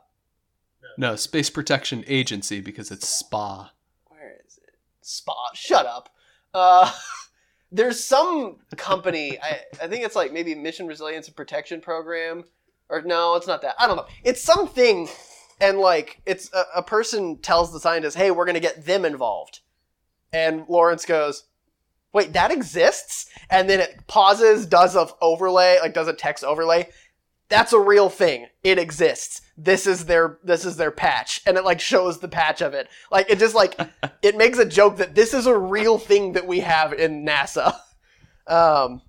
No, 0.95 1.15
Space 1.15 1.49
Protection 1.49 2.03
Agency 2.05 2.61
because 2.61 2.91
it's 2.91 3.07
spa. 3.09 3.71
where 4.09 4.37
is 4.45 4.59
it? 4.59 4.75
Spa. 5.01 5.33
Shut 5.55 5.87
up. 5.87 6.09
Uh, 6.53 6.91
there's 7.71 8.03
some 8.03 8.57
company. 8.75 9.37
I 9.41 9.61
I 9.81 9.87
think 9.87 10.05
it's 10.05 10.15
like 10.15 10.31
maybe 10.31 10.55
Mission 10.55 10.87
Resilience 10.87 11.27
and 11.27 11.35
Protection 11.35 11.81
Program, 11.81 12.43
or 12.89 13.01
no, 13.01 13.35
it's 13.35 13.47
not 13.47 13.61
that. 13.61 13.75
I 13.79 13.87
don't 13.87 13.97
know. 13.97 14.07
It's 14.23 14.41
something, 14.41 15.09
and 15.59 15.79
like 15.79 16.21
it's 16.25 16.51
a, 16.53 16.63
a 16.77 16.83
person 16.83 17.37
tells 17.39 17.73
the 17.73 17.79
scientist, 17.79 18.17
"Hey, 18.17 18.31
we're 18.31 18.45
gonna 18.45 18.59
get 18.59 18.85
them 18.85 19.05
involved," 19.05 19.61
and 20.31 20.65
Lawrence 20.69 21.05
goes, 21.05 21.43
"Wait, 22.13 22.33
that 22.33 22.51
exists?" 22.51 23.29
And 23.49 23.69
then 23.69 23.79
it 23.79 24.07
pauses, 24.07 24.65
does 24.65 24.95
a 24.95 25.07
overlay, 25.21 25.79
like 25.81 25.93
does 25.93 26.07
a 26.07 26.13
text 26.13 26.43
overlay. 26.43 26.89
That's 27.49 27.73
a 27.73 27.79
real 27.79 28.09
thing. 28.09 28.47
It 28.63 28.77
exists. 28.77 29.41
This 29.57 29.87
is 29.87 30.05
their 30.05 30.37
this 30.43 30.65
is 30.65 30.77
their 30.77 30.91
patch, 30.91 31.41
and 31.45 31.57
it 31.57 31.63
like 31.65 31.79
shows 31.79 32.19
the 32.19 32.27
patch 32.27 32.61
of 32.61 32.73
it. 32.73 32.87
Like 33.11 33.29
it 33.29 33.39
just 33.39 33.55
like 33.55 33.79
it 34.21 34.37
makes 34.37 34.57
a 34.59 34.65
joke 34.65 34.97
that 34.97 35.15
this 35.15 35.33
is 35.33 35.47
a 35.47 35.57
real 35.57 35.97
thing 35.97 36.33
that 36.33 36.45
we 36.47 36.59
have 36.61 36.93
in 36.93 37.25
NASA. 37.25 37.75
Um, 38.49 39.01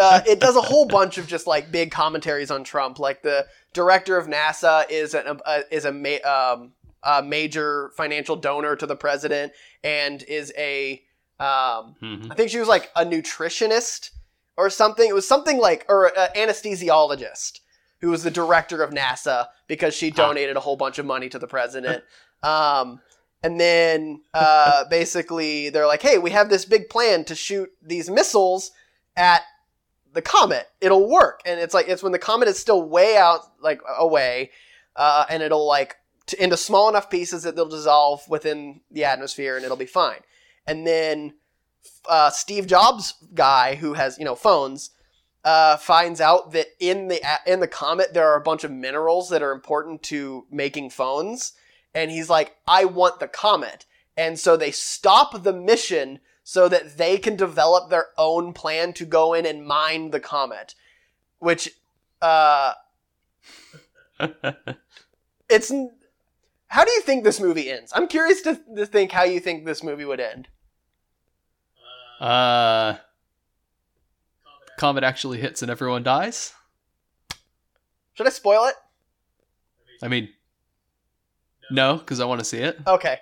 uh, 0.00 0.22
it 0.26 0.40
does 0.40 0.56
a 0.56 0.62
whole 0.62 0.86
bunch 0.86 1.18
of 1.18 1.26
just 1.26 1.46
like 1.46 1.70
big 1.70 1.90
commentaries 1.90 2.50
on 2.50 2.64
Trump. 2.64 2.98
Like 2.98 3.22
the 3.22 3.46
director 3.74 4.16
of 4.16 4.26
NASA 4.26 4.90
is 4.90 5.12
an 5.12 5.38
uh, 5.44 5.60
is 5.70 5.84
a, 5.84 5.92
ma- 5.92 6.24
um, 6.54 6.72
a 7.02 7.22
major 7.22 7.90
financial 7.94 8.36
donor 8.36 8.74
to 8.74 8.86
the 8.86 8.96
president 8.96 9.52
and 9.84 10.22
is 10.22 10.50
a 10.56 11.02
um, 11.38 11.94
Mhm. 12.00 12.30
I 12.30 12.34
think 12.34 12.48
she 12.50 12.58
was 12.58 12.68
like 12.68 12.90
a 12.96 13.04
nutritionist 13.04 14.12
or 14.56 14.70
something. 14.70 15.08
It 15.08 15.14
was 15.14 15.26
something 15.26 15.58
like 15.58 15.84
or 15.88 16.06
an 16.16 16.28
anesthesiologist 16.36 17.60
who 18.00 18.10
was 18.10 18.24
the 18.24 18.30
director 18.30 18.82
of 18.82 18.90
NASA 18.90 19.46
because 19.68 19.94
she 19.94 20.10
donated 20.10 20.56
a 20.56 20.60
whole 20.60 20.76
bunch 20.76 20.98
of 20.98 21.06
money 21.06 21.28
to 21.28 21.38
the 21.38 21.46
president. 21.46 22.02
Um, 22.42 23.00
and 23.42 23.58
then 23.60 24.22
uh, 24.34 24.84
basically 24.90 25.70
they're 25.70 25.86
like, 25.86 26.02
"Hey, 26.02 26.18
we 26.18 26.30
have 26.30 26.50
this 26.50 26.64
big 26.64 26.88
plan 26.88 27.24
to 27.24 27.34
shoot 27.34 27.70
these 27.80 28.10
missiles 28.10 28.72
at 29.16 29.42
the 30.12 30.22
comet. 30.22 30.66
It'll 30.80 31.08
work." 31.08 31.40
And 31.46 31.60
it's 31.60 31.74
like 31.74 31.88
it's 31.88 32.02
when 32.02 32.12
the 32.12 32.18
comet 32.18 32.48
is 32.48 32.58
still 32.58 32.82
way 32.82 33.16
out, 33.16 33.40
like 33.60 33.80
away, 33.98 34.50
uh, 34.96 35.26
and 35.30 35.42
it'll 35.42 35.66
like 35.66 35.96
t- 36.26 36.36
into 36.40 36.56
small 36.56 36.88
enough 36.88 37.08
pieces 37.08 37.44
that 37.44 37.56
they'll 37.56 37.68
dissolve 37.68 38.28
within 38.28 38.80
the 38.90 39.04
atmosphere, 39.04 39.56
and 39.56 39.64
it'll 39.64 39.76
be 39.76 39.86
fine. 39.86 40.20
And 40.66 40.86
then 40.86 41.34
uh, 42.08 42.30
Steve 42.30 42.66
Jobs 42.66 43.14
guy 43.34 43.76
who 43.76 43.94
has 43.94 44.18
you 44.18 44.24
know 44.24 44.34
phones 44.34 44.90
uh, 45.44 45.76
finds 45.76 46.20
out 46.20 46.52
that 46.52 46.68
in 46.78 47.08
the 47.08 47.20
in 47.46 47.60
the 47.60 47.68
comet 47.68 48.14
there 48.14 48.28
are 48.28 48.38
a 48.38 48.42
bunch 48.42 48.64
of 48.64 48.70
minerals 48.70 49.28
that 49.30 49.42
are 49.42 49.52
important 49.52 50.02
to 50.04 50.46
making 50.50 50.90
phones, 50.90 51.52
and 51.94 52.10
he's 52.10 52.30
like, 52.30 52.56
I 52.66 52.84
want 52.84 53.20
the 53.20 53.28
comet, 53.28 53.86
and 54.16 54.38
so 54.38 54.56
they 54.56 54.70
stop 54.70 55.42
the 55.42 55.52
mission 55.52 56.20
so 56.44 56.68
that 56.68 56.96
they 56.96 57.18
can 57.18 57.36
develop 57.36 57.90
their 57.90 58.06
own 58.18 58.52
plan 58.52 58.92
to 58.94 59.04
go 59.04 59.32
in 59.32 59.46
and 59.46 59.66
mine 59.66 60.10
the 60.10 60.20
comet, 60.20 60.74
which 61.38 61.70
uh, 62.20 62.74
it's. 65.48 65.72
How 66.68 66.86
do 66.86 66.90
you 66.90 67.02
think 67.02 67.22
this 67.22 67.38
movie 67.38 67.70
ends? 67.70 67.92
I'm 67.94 68.08
curious 68.08 68.40
to, 68.42 68.58
to 68.76 68.86
think 68.86 69.12
how 69.12 69.24
you 69.24 69.40
think 69.40 69.66
this 69.66 69.82
movie 69.82 70.06
would 70.06 70.20
end. 70.20 70.48
Uh, 72.22 72.96
comet 74.78 75.02
actually 75.04 75.40
hits 75.40 75.60
and 75.62 75.70
everyone 75.70 76.02
dies. 76.02 76.54
Should 78.14 78.26
I 78.26 78.30
spoil 78.30 78.66
it? 78.66 78.74
I 80.02 80.08
mean, 80.08 80.28
no, 81.70 81.96
because 81.96 82.20
I 82.20 82.24
want 82.24 82.38
to 82.38 82.44
see 82.44 82.58
it. 82.58 82.78
Okay. 82.86 83.18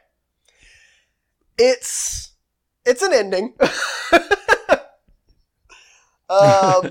It's 1.56 2.32
it's 2.84 3.02
an 3.02 3.12
ending. 3.12 3.54
um 6.30 6.90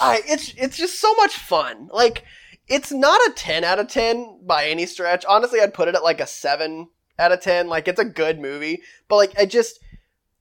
I 0.00 0.22
it's 0.26 0.54
it's 0.56 0.76
just 0.76 1.00
so 1.00 1.14
much 1.14 1.36
fun. 1.36 1.88
Like 1.92 2.24
it's 2.68 2.92
not 2.92 3.20
a 3.28 3.32
10 3.34 3.64
out 3.64 3.78
of 3.78 3.88
10 3.88 4.40
by 4.46 4.66
any 4.66 4.86
stretch. 4.86 5.24
Honestly, 5.26 5.60
I'd 5.60 5.74
put 5.74 5.88
it 5.88 5.94
at 5.94 6.02
like 6.02 6.20
a 6.20 6.26
7 6.26 6.88
out 7.18 7.32
of 7.32 7.40
10. 7.40 7.68
Like 7.68 7.88
it's 7.88 8.00
a 8.00 8.04
good 8.04 8.40
movie, 8.40 8.82
but 9.08 9.16
like 9.16 9.38
I 9.38 9.46
just 9.46 9.80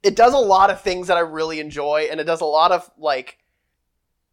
it 0.04 0.16
does 0.16 0.34
a 0.34 0.38
lot 0.38 0.70
of 0.70 0.82
things 0.82 1.08
that 1.08 1.18
I 1.18 1.22
really 1.22 1.60
enjoy 1.60 2.08
and 2.10 2.20
it 2.20 2.26
does 2.26 2.41
a 2.41 2.45
lot 2.45 2.72
of 2.72 2.89
like 2.97 3.38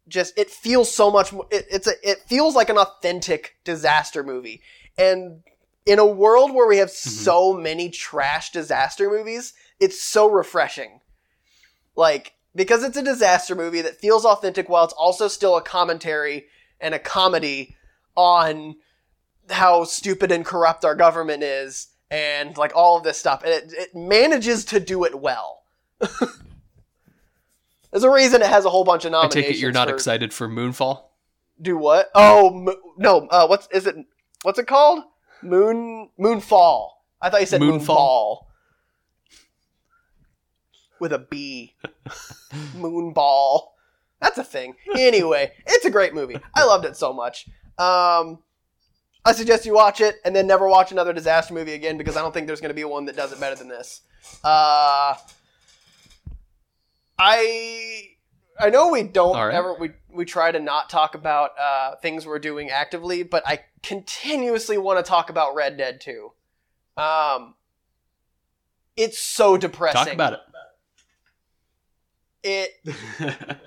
just 0.07 0.37
it 0.37 0.49
feels 0.49 0.93
so 0.93 1.11
much 1.11 1.33
mo- 1.33 1.47
it, 1.51 1.65
it's 1.69 1.87
a 1.87 2.09
it 2.09 2.19
feels 2.19 2.55
like 2.55 2.69
an 2.69 2.77
authentic 2.77 3.57
disaster 3.63 4.23
movie. 4.23 4.61
And 4.97 5.43
in 5.85 5.99
a 5.99 6.05
world 6.05 6.53
where 6.53 6.67
we 6.67 6.77
have 6.77 6.89
mm-hmm. 6.89 7.09
so 7.09 7.53
many 7.53 7.89
trash 7.89 8.51
disaster 8.51 9.09
movies, 9.09 9.53
it's 9.79 10.01
so 10.01 10.29
refreshing. 10.29 11.01
Like 11.95 12.33
because 12.55 12.83
it's 12.83 12.97
a 12.97 13.03
disaster 13.03 13.55
movie 13.55 13.81
that 13.81 13.99
feels 13.99 14.25
authentic 14.25 14.69
while 14.69 14.85
it's 14.85 14.93
also 14.93 15.27
still 15.27 15.57
a 15.57 15.61
commentary 15.61 16.45
and 16.79 16.95
a 16.95 16.99
comedy 16.99 17.75
on 18.15 18.75
how 19.49 19.83
stupid 19.83 20.31
and 20.31 20.45
corrupt 20.45 20.83
our 20.83 20.95
government 20.95 21.43
is 21.43 21.87
and 22.09 22.57
like 22.57 22.71
all 22.75 22.97
of 22.97 23.03
this 23.03 23.17
stuff 23.17 23.43
and 23.43 23.51
it, 23.53 23.73
it 23.73 23.95
manages 23.95 24.65
to 24.65 24.79
do 24.79 25.03
it 25.03 25.19
well. 25.19 25.63
There's 27.91 28.03
a 28.03 28.09
reason 28.11 28.41
it 28.41 28.47
has 28.47 28.65
a 28.65 28.69
whole 28.69 28.83
bunch 28.83 29.05
of 29.05 29.11
nominations. 29.11 29.35
I 29.35 29.41
nominations 29.41 29.47
take 29.47 29.55
it 29.57 29.59
you're 29.61 29.71
not 29.71 29.87
for- 29.89 29.93
excited 29.95 30.33
for 30.33 30.47
Moonfall. 30.47 31.03
do 31.61 31.77
what? 31.77 32.09
Oh 32.13 32.49
mo- 32.51 32.75
no 32.97 33.27
uh 33.29 33.47
what's 33.47 33.67
is 33.71 33.87
it 33.87 33.95
what's 34.43 34.59
it 34.59 34.67
called? 34.67 35.03
Moon 35.41 36.09
moonfall. 36.19 36.89
I 37.21 37.29
thought 37.29 37.39
you 37.41 37.45
said 37.47 37.61
Moonfall? 37.61 37.87
moonball. 37.87 38.37
With 40.99 41.13
a 41.13 41.19
b. 41.19 41.75
Moonball. 42.75 43.61
That's 44.19 44.37
a 44.37 44.43
thing. 44.43 44.75
Anyway 44.95 45.51
it's 45.65 45.85
a 45.85 45.89
great 45.91 46.13
movie. 46.13 46.37
I 46.55 46.63
loved 46.65 46.85
it 46.85 46.95
so 46.97 47.13
much. 47.13 47.47
Um 47.77 48.39
i 49.27 49.31
suggest 49.31 49.65
you 49.65 49.73
watch 49.73 50.01
it 50.01 50.19
and 50.25 50.35
then 50.35 50.47
never 50.47 50.67
watch 50.67 50.91
another 50.91 51.13
disaster 51.13 51.53
movie 51.53 51.73
again 51.73 51.97
because 51.97 52.15
i 52.17 52.21
don't 52.21 52.33
think 52.33 52.47
there's 52.47 52.61
going 52.61 52.69
to 52.69 52.75
be 52.75 52.83
one 52.83 53.05
that 53.05 53.15
does 53.15 53.31
it 53.31 53.39
better 53.39 53.55
than 53.55 53.67
this 53.67 54.01
uh 54.43 55.15
i 57.19 58.09
i 58.59 58.69
know 58.69 58.91
we 58.91 59.03
don't 59.03 59.35
right. 59.35 59.53
ever 59.53 59.73
we 59.79 59.91
we 60.09 60.25
try 60.25 60.51
to 60.51 60.59
not 60.59 60.89
talk 60.89 61.13
about 61.15 61.51
uh 61.59 61.95
things 61.97 62.25
we're 62.25 62.39
doing 62.39 62.69
actively 62.69 63.23
but 63.23 63.45
i 63.47 63.59
continuously 63.83 64.77
want 64.77 64.97
to 64.97 65.07
talk 65.07 65.29
about 65.29 65.55
red 65.55 65.77
dead 65.77 66.01
2 66.01 66.31
um 66.97 67.53
it's 68.97 69.19
so 69.19 69.57
depressing 69.57 70.05
Talk 70.05 70.13
about 70.13 70.33
it. 70.33 70.39
It 72.43 72.71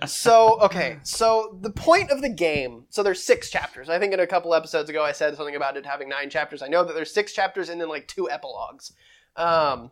so 0.06 0.58
okay 0.60 0.98
so 1.02 1.58
the 1.60 1.70
point 1.70 2.10
of 2.10 2.22
the 2.22 2.28
game 2.28 2.84
so 2.88 3.02
there's 3.02 3.22
six 3.22 3.50
chapters. 3.50 3.88
I 3.88 3.98
think 3.98 4.12
in 4.12 4.20
a 4.20 4.26
couple 4.26 4.54
episodes 4.54 4.88
ago 4.88 5.02
i 5.02 5.12
said 5.12 5.36
something 5.36 5.56
about 5.56 5.76
it 5.76 5.86
having 5.86 6.08
nine 6.08 6.30
chapters. 6.30 6.62
I 6.62 6.68
know 6.68 6.84
that 6.84 6.94
there's 6.94 7.12
six 7.12 7.32
chapters 7.32 7.68
and 7.68 7.80
then 7.80 7.88
like 7.88 8.08
two 8.08 8.28
epilogues. 8.30 8.92
Um 9.36 9.90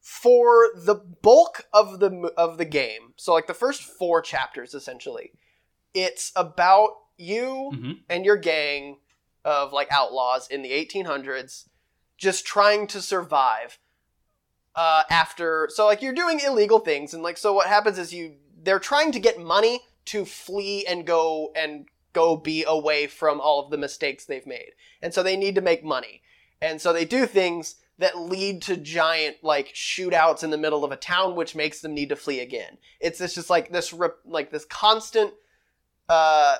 for 0.00 0.70
the 0.74 0.94
bulk 0.94 1.66
of 1.72 2.00
the 2.00 2.32
of 2.36 2.56
the 2.56 2.64
game 2.64 3.12
so 3.16 3.34
like 3.34 3.46
the 3.46 3.52
first 3.52 3.82
four 3.82 4.22
chapters 4.22 4.72
essentially 4.72 5.32
it's 5.92 6.32
about 6.34 6.90
you 7.18 7.70
hmm 7.74 7.92
and 8.08 8.24
your 8.24 8.36
gang 8.36 8.96
of 9.44 9.72
like 9.72 9.88
outlaws 9.90 10.48
in 10.48 10.62
the 10.62 10.70
1800s 10.70 11.68
just 12.16 12.46
trying 12.46 12.86
to 12.86 13.02
survive 13.02 13.78
uh, 14.78 15.02
after 15.10 15.68
so 15.70 15.84
like 15.86 16.00
you're 16.00 16.14
doing 16.14 16.40
illegal 16.40 16.78
things 16.78 17.12
and 17.12 17.22
like 17.22 17.36
so 17.36 17.52
what 17.52 17.66
happens 17.66 17.98
is 17.98 18.14
you 18.14 18.36
they're 18.62 18.78
trying 18.78 19.12
to 19.12 19.20
get 19.20 19.38
money 19.38 19.80
to 20.06 20.24
flee 20.24 20.86
and 20.86 21.06
go 21.06 21.52
and 21.54 21.86
go 22.12 22.36
be 22.36 22.64
away 22.66 23.06
from 23.06 23.40
all 23.40 23.62
of 23.62 23.70
the 23.70 23.76
mistakes 23.76 24.24
they've 24.24 24.46
made. 24.46 24.72
And 25.02 25.12
so 25.12 25.22
they 25.22 25.36
need 25.36 25.54
to 25.54 25.60
make 25.60 25.84
money. 25.84 26.22
And 26.60 26.80
so 26.80 26.92
they 26.92 27.04
do 27.04 27.26
things 27.26 27.76
that 27.98 28.18
lead 28.18 28.62
to 28.62 28.76
giant 28.76 29.36
like 29.42 29.68
shootouts 29.74 30.42
in 30.42 30.50
the 30.50 30.56
middle 30.56 30.84
of 30.84 30.92
a 30.92 30.96
town 30.96 31.36
which 31.36 31.54
makes 31.54 31.80
them 31.80 31.94
need 31.94 32.08
to 32.08 32.16
flee 32.16 32.40
again. 32.40 32.78
It's 33.00 33.18
this 33.18 33.34
just 33.34 33.50
like 33.50 33.70
this 33.70 33.92
rep- 33.92 34.20
like 34.24 34.50
this 34.50 34.64
constant 34.64 35.34
uh 36.08 36.56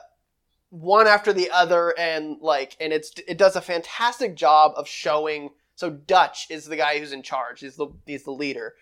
one 0.70 1.06
after 1.06 1.32
the 1.32 1.50
other 1.50 1.98
and 1.98 2.36
like 2.40 2.76
and 2.80 2.92
it's 2.92 3.12
it 3.26 3.38
does 3.38 3.56
a 3.56 3.62
fantastic 3.62 4.36
job 4.36 4.72
of 4.76 4.86
showing 4.86 5.50
so 5.78 5.90
Dutch 5.90 6.48
is 6.50 6.64
the 6.64 6.74
guy 6.74 6.98
who's 6.98 7.12
in 7.12 7.22
charge. 7.22 7.60
He's 7.60 7.76
the 7.76 7.86
he's 8.04 8.24
the 8.24 8.32
leader. 8.32 8.74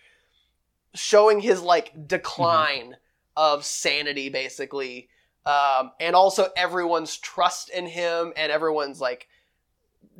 Showing 0.95 1.41
his 1.41 1.61
like 1.61 2.07
decline 2.07 2.95
of 3.35 3.63
sanity 3.63 4.29
basically. 4.29 5.07
Um 5.45 5.91
and 5.99 6.15
also 6.15 6.47
everyone's 6.57 7.15
trust 7.15 7.69
in 7.69 7.85
him 7.85 8.33
and 8.35 8.51
everyone's 8.51 8.99
like 8.99 9.27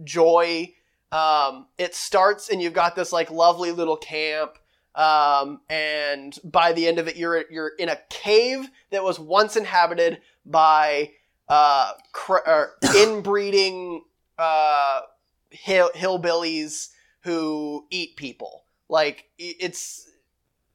joy. 0.04 0.76
Um 1.12 1.66
it 1.80 1.96
starts 1.96 2.48
and 2.48 2.62
you've 2.62 2.74
got 2.74 2.96
this 2.96 3.12
like 3.12 3.32
lovely 3.32 3.72
little 3.72 3.98
camp. 3.98 4.60
Um 4.94 5.62
and 5.72 6.38
by 6.44 6.74
the 6.74 6.88
end 6.88 7.00
of 7.00 7.08
it 7.08 7.16
you're 7.16 7.44
you're 7.50 7.72
in 7.80 7.90
a 7.90 7.98
cave 8.12 8.70
that 8.92 9.04
was 9.04 9.20
once 9.20 9.56
inhabited 9.56 10.22
by 10.46 11.14
uh, 11.50 11.94
cr- 12.12 12.68
inbreeding 12.96 14.04
uh, 14.38 15.02
hill- 15.50 15.92
hillbillies 15.96 16.90
who 17.22 17.86
eat 17.90 18.16
people. 18.16 18.66
Like 18.90 19.26
it's 19.38 20.10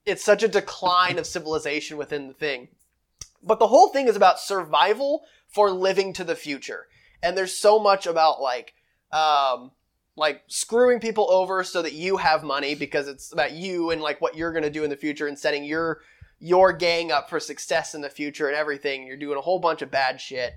it's 0.04 0.24
such 0.24 0.42
a 0.42 0.48
decline 0.48 1.18
of 1.18 1.26
civilization 1.26 1.96
within 1.96 2.28
the 2.28 2.34
thing. 2.34 2.68
But 3.42 3.58
the 3.58 3.68
whole 3.68 3.88
thing 3.88 4.08
is 4.08 4.16
about 4.16 4.40
survival 4.40 5.24
for 5.48 5.70
living 5.70 6.12
to 6.14 6.24
the 6.24 6.34
future, 6.34 6.86
and 7.22 7.36
there's 7.36 7.56
so 7.56 7.78
much 7.78 8.06
about 8.06 8.40
like 8.40 8.74
um, 9.12 9.72
like 10.16 10.42
screwing 10.46 11.00
people 11.00 11.30
over 11.30 11.64
so 11.64 11.82
that 11.82 11.94
you 11.94 12.18
have 12.18 12.42
money 12.42 12.74
because 12.74 13.08
it's 13.08 13.32
about 13.32 13.52
you 13.52 13.90
and 13.90 14.02
like 14.02 14.20
what 14.20 14.36
you're 14.36 14.52
gonna 14.52 14.70
do 14.70 14.84
in 14.84 14.90
the 14.90 14.96
future 14.96 15.26
and 15.26 15.38
setting 15.38 15.64
your 15.64 16.00
your 16.38 16.72
gang 16.72 17.12
up 17.12 17.30
for 17.30 17.38
success 17.38 17.94
in 17.94 18.00
the 18.00 18.10
future 18.10 18.48
and 18.48 18.56
everything. 18.56 19.06
You're 19.06 19.16
doing 19.16 19.38
a 19.38 19.42
whole 19.42 19.60
bunch 19.60 19.80
of 19.80 19.90
bad 19.90 20.20
shit. 20.20 20.54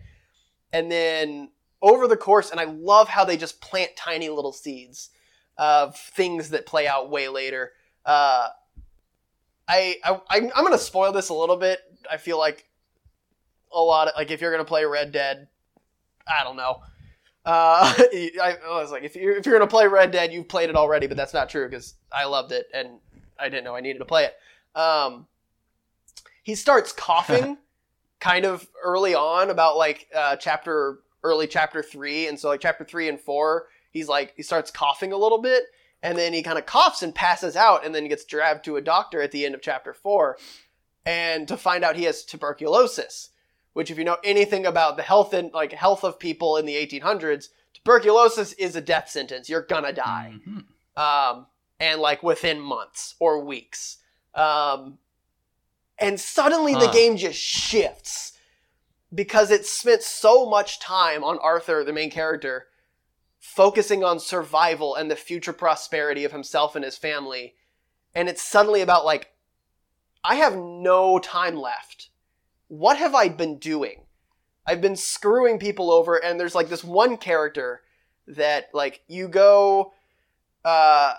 And 0.73 0.91
then 0.91 1.51
over 1.85 2.07
the 2.07 2.17
course, 2.17 2.49
and 2.49 2.59
I 2.59 2.63
love 2.63 3.07
how 3.07 3.23
they 3.23 3.37
just 3.37 3.61
plant 3.61 3.91
tiny 3.95 4.27
little 4.27 4.51
seeds 4.51 5.11
of 5.57 5.95
things 5.95 6.49
that 6.49 6.65
play 6.65 6.87
out 6.87 7.11
way 7.11 7.29
later. 7.29 7.73
Uh, 8.03 8.49
I, 9.67 9.97
I 10.03 10.19
I'm 10.33 10.49
going 10.49 10.71
to 10.71 10.79
spoil 10.79 11.11
this 11.11 11.29
a 11.29 11.33
little 11.33 11.57
bit. 11.57 11.79
I 12.11 12.17
feel 12.17 12.39
like 12.39 12.67
a 13.71 13.79
lot 13.79 14.07
of 14.07 14.15
like 14.17 14.31
if 14.31 14.41
you're 14.41 14.51
going 14.51 14.65
to 14.65 14.67
play 14.67 14.83
Red 14.83 15.11
Dead, 15.11 15.47
I 16.27 16.43
don't 16.43 16.57
know. 16.57 16.81
Uh, 17.45 17.93
I, 17.99 18.57
I 18.65 18.81
was 18.81 18.91
like, 18.91 19.03
if 19.03 19.15
you're 19.15 19.35
if 19.35 19.45
you're 19.45 19.53
gonna 19.53 19.69
play 19.69 19.85
Red 19.85 20.09
Dead, 20.09 20.33
you've 20.33 20.47
played 20.47 20.69
it 20.69 20.75
already, 20.75 21.05
but 21.05 21.15
that's 21.15 21.33
not 21.33 21.47
true 21.47 21.69
because 21.69 21.93
I 22.11 22.25
loved 22.25 22.51
it 22.51 22.65
and 22.73 22.99
I 23.39 23.49
didn't 23.49 23.65
know 23.65 23.75
I 23.75 23.81
needed 23.81 23.99
to 23.99 24.05
play 24.05 24.25
it. 24.25 24.35
Um, 24.79 25.27
he 26.41 26.55
starts 26.55 26.91
coughing 26.91 27.59
kind 28.19 28.45
of 28.45 28.67
early 28.83 29.13
on 29.13 29.51
about 29.51 29.77
like 29.77 30.07
uh, 30.15 30.37
chapter 30.37 30.99
early 31.25 31.47
chapter 31.47 31.83
three, 31.83 32.27
and 32.27 32.39
so 32.39 32.49
like 32.49 32.61
chapter 32.61 32.85
three 32.85 33.09
and 33.09 33.19
four, 33.19 33.67
he's 33.91 34.07
like 34.07 34.33
he 34.37 34.43
starts 34.43 34.71
coughing 34.71 35.11
a 35.11 35.17
little 35.17 35.41
bit, 35.41 35.63
and 36.01 36.17
then 36.17 36.31
he 36.31 36.41
kind 36.41 36.57
of 36.57 36.65
coughs 36.65 37.03
and 37.03 37.13
passes 37.13 37.55
out, 37.55 37.85
and 37.85 37.93
then 37.93 38.03
he 38.03 38.09
gets 38.09 38.23
dragged 38.23 38.63
to 38.65 38.77
a 38.77 38.81
doctor 38.81 39.21
at 39.21 39.31
the 39.31 39.45
end 39.45 39.55
of 39.55 39.61
chapter 39.61 39.93
four, 39.93 40.37
and 41.05 41.47
to 41.47 41.57
find 41.57 41.83
out 41.83 41.97
he 41.97 42.03
has 42.03 42.23
tuberculosis 42.23 43.29
which 43.75 43.91
if 43.91 43.97
you 43.97 44.05
know 44.05 44.17
anything 44.23 44.65
about 44.65 44.95
the 44.95 45.03
health 45.03 45.33
and 45.33 45.51
like 45.51 45.73
health 45.73 46.05
of 46.05 46.17
people 46.17 46.55
in 46.55 46.65
the 46.65 46.75
1800s, 46.75 47.49
tuberculosis 47.73 48.53
is 48.53 48.77
a 48.77 48.81
death 48.81 49.09
sentence. 49.09 49.49
You're 49.49 49.63
gonna 49.63 49.91
die, 49.91 50.33
mm-hmm. 50.33 51.01
um, 51.35 51.45
and 51.77 51.99
like 51.99 52.23
within 52.23 52.61
months 52.61 53.15
or 53.19 53.43
weeks. 53.43 53.97
Um, 54.33 54.97
and 55.99 56.17
suddenly 56.17 56.71
huh. 56.71 56.85
the 56.87 56.93
game 56.93 57.17
just 57.17 57.37
shifts 57.37 58.34
because 59.15 59.49
it 59.49 59.65
spent 59.65 60.03
so 60.03 60.47
much 60.47 60.79
time 60.79 61.23
on 61.23 61.39
Arthur, 61.39 61.83
the 61.83 61.93
main 61.93 62.11
character, 62.11 62.67
focusing 63.39 64.03
on 64.03 64.19
survival 64.19 64.95
and 64.95 65.09
the 65.09 65.15
future 65.15 65.53
prosperity 65.53 66.23
of 66.25 66.31
himself 66.31 66.75
and 66.75 66.85
his 66.85 66.97
family. 66.97 67.55
And 68.13 68.29
it's 68.29 68.41
suddenly 68.41 68.81
about 68.81 69.05
like, 69.05 69.31
I 70.23 70.35
have 70.35 70.55
no 70.55 71.19
time 71.19 71.55
left 71.55 72.09
what 72.67 72.97
have 72.97 73.15
I 73.15 73.29
been 73.29 73.57
doing? 73.57 74.03
I've 74.65 74.81
been 74.81 74.95
screwing 74.95 75.59
people 75.59 75.91
over, 75.91 76.15
and 76.15 76.39
there's 76.39 76.55
like 76.55 76.69
this 76.69 76.83
one 76.83 77.17
character 77.17 77.81
that 78.27 78.69
like 78.73 79.01
you 79.07 79.27
go, 79.27 79.93
uh, 80.63 81.13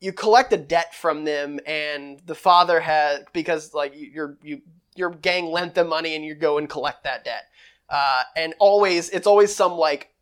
you 0.00 0.12
collect 0.12 0.52
a 0.52 0.56
debt 0.56 0.94
from 0.94 1.24
them, 1.24 1.60
and 1.66 2.20
the 2.26 2.34
father 2.34 2.80
has 2.80 3.20
because 3.32 3.72
like 3.72 3.92
you're 3.94 4.36
you 4.42 4.62
your 4.98 5.10
gang 5.10 5.46
lent 5.46 5.74
them 5.74 5.88
money, 5.88 6.14
and 6.14 6.24
you 6.24 6.34
go 6.34 6.58
and 6.58 6.68
collect 6.68 7.04
that 7.04 7.24
debt. 7.24 7.44
Uh, 7.88 8.22
and 8.36 8.54
always 8.58 9.08
it's 9.10 9.26
always 9.26 9.54
some 9.54 9.72
like 9.72 10.12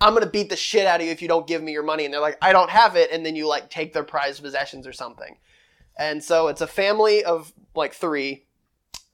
I'm 0.00 0.14
gonna 0.14 0.26
beat 0.26 0.50
the 0.50 0.56
shit 0.56 0.86
out 0.86 1.00
of 1.00 1.06
you 1.06 1.12
if 1.12 1.22
you 1.22 1.28
don't 1.28 1.46
give 1.46 1.62
me 1.62 1.72
your 1.72 1.82
money, 1.82 2.04
and 2.04 2.12
they're 2.12 2.20
like 2.20 2.38
I 2.42 2.52
don't 2.52 2.70
have 2.70 2.96
it, 2.96 3.10
and 3.10 3.24
then 3.24 3.36
you 3.36 3.46
like 3.46 3.70
take 3.70 3.92
their 3.92 4.04
prized 4.04 4.42
possessions 4.42 4.86
or 4.86 4.92
something. 4.92 5.36
And 5.98 6.22
so 6.22 6.46
it's 6.46 6.60
a 6.60 6.66
family 6.66 7.24
of 7.24 7.52
like 7.74 7.92
three. 7.92 8.46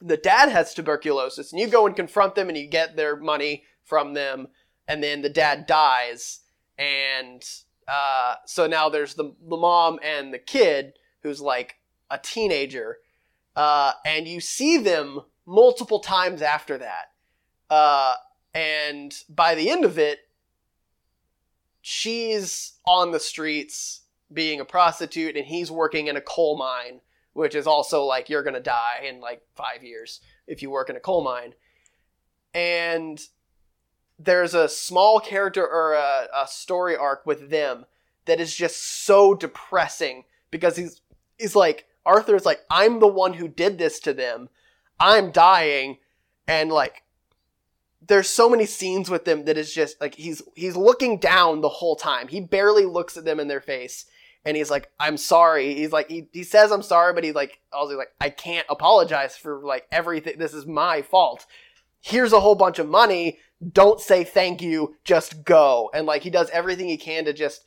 The 0.01 0.19
dad 0.19 0.51
has 0.51 0.75
tuberculosis 0.75 1.51
and 1.51 1.61
you 1.61 1.67
go 1.67 1.87
and 1.87 1.97
confront 1.97 2.35
them 2.35 2.49
and 2.49 2.59
you 2.59 2.67
get 2.67 2.95
their 2.95 3.17
money 3.17 3.65
from 3.83 4.13
them 4.13 4.49
and 4.87 5.03
then 5.03 5.23
the 5.23 5.31
dad 5.31 5.67
dies. 5.67 6.41
And 6.77 7.43
uh, 7.89 8.35
so 8.45 8.67
now 8.67 8.91
there's 8.91 9.15
the, 9.15 9.35
the 9.49 9.57
mom 9.57 9.99
and 10.03 10.33
the 10.33 10.39
kid 10.39 10.95
who's 11.23 11.41
like 11.41 11.77
a 12.11 12.19
teenager 12.19 12.99
uh, 13.57 13.93
and 14.05 14.27
you 14.27 14.41
see 14.41 14.79
them 14.79 15.21
multiple 15.47 16.01
times 16.01 16.43
after 16.43 16.79
that 16.79 17.13
uh, 17.71 18.15
and 18.55 19.23
by 19.29 19.55
the 19.55 19.71
end 19.71 19.85
of 19.85 19.99
it 19.99 20.21
she's 21.81 22.75
on 22.87 23.11
the 23.11 23.21
streets 23.21 24.03
being 24.33 24.61
a 24.61 24.65
prostitute 24.65 25.37
and 25.37 25.47
he's 25.47 25.71
working 25.71 26.07
in 26.07 26.17
a 26.17 26.21
coal 26.21 26.57
mine 26.57 27.01
which 27.35 27.55
is 27.55 27.67
also 27.67 28.05
like 28.05 28.31
you're 28.31 28.43
gonna 28.43 28.61
die 28.61 29.05
in 29.07 29.21
like 29.21 29.43
five 29.55 29.83
years 29.83 30.21
if 30.47 30.63
you 30.63 30.71
work 30.71 30.89
in 30.89 30.97
a 30.97 31.01
coal 31.01 31.23
mine. 31.23 31.55
And 32.55 33.21
there's 34.19 34.55
a 34.55 34.69
small 34.69 35.21
character 35.21 35.67
or 35.67 35.95
a, 35.95 36.29
a 36.35 36.47
story 36.47 36.97
arc 36.97 37.27
with 37.27 37.51
them 37.51 37.85
that 38.27 38.41
is 38.41 38.55
just 38.55 39.05
so 39.05 39.35
depressing 39.35 40.25
because 40.51 40.77
he's 40.77 41.03
he's 41.37 41.57
like 41.57 41.87
Arthur's 42.07 42.47
like 42.47 42.61
I'm 42.71 43.01
the 43.01 43.09
one 43.09 43.35
who 43.35 43.49
did 43.49 43.79
this 43.79 44.01
to 44.01 44.13
them. 44.13 44.49
I'm 45.01 45.31
dying 45.31 45.99
and 46.47 46.71
like 46.71 47.03
there's 48.07 48.29
so 48.29 48.51
many 48.51 48.67
scenes 48.67 49.09
with 49.09 49.25
them 49.25 49.45
that 49.47 49.57
is 49.57 49.73
just 49.73 50.01
like 50.01 50.15
he's 50.15 50.43
he's 50.55 50.77
looking 50.77 51.19
down 51.19 51.61
the 51.61 51.69
whole 51.69 51.97
time. 51.97 52.29
He 52.29 52.41
barely 52.41 52.85
looks 52.85 53.17
at 53.17 53.25
them 53.25 53.41
in 53.41 53.49
their 53.49 53.61
face 53.61 54.07
and 54.45 54.57
he's 54.57 54.71
like, 54.71 54.91
I'm 55.01 55.17
sorry. 55.17 55.75
He's 55.75 55.93
like, 55.93 56.11
he, 56.11 56.29
he 56.33 56.43
says 56.45 56.71
I'm 56.71 56.83
sorry, 56.83 57.15
but 57.15 57.25
he's 57.25 57.35
like, 57.35 57.61
also 57.73 57.97
like, 57.97 58.13
I 58.21 58.31
can't 58.31 58.67
apologize 58.69 59.37
for 59.37 59.61
like 59.65 59.87
everything. 59.91 60.39
This 60.39 60.55
is 60.55 60.67
my 60.67 61.03
fault. 61.03 61.47
Here's 62.01 62.33
a 62.33 62.41
whole 62.41 62.55
bunch 62.55 62.79
of 62.79 62.89
money. 62.89 63.39
Don't 63.73 64.01
say 64.01 64.25
thank 64.25 64.61
you. 64.61 64.97
Just 65.05 65.45
go. 65.45 65.91
And 65.95 66.07
like, 66.07 66.23
he 66.23 66.31
does 66.31 66.51
everything 66.51 66.89
he 66.89 66.99
can 66.99 67.25
to 67.25 67.33
just 67.33 67.65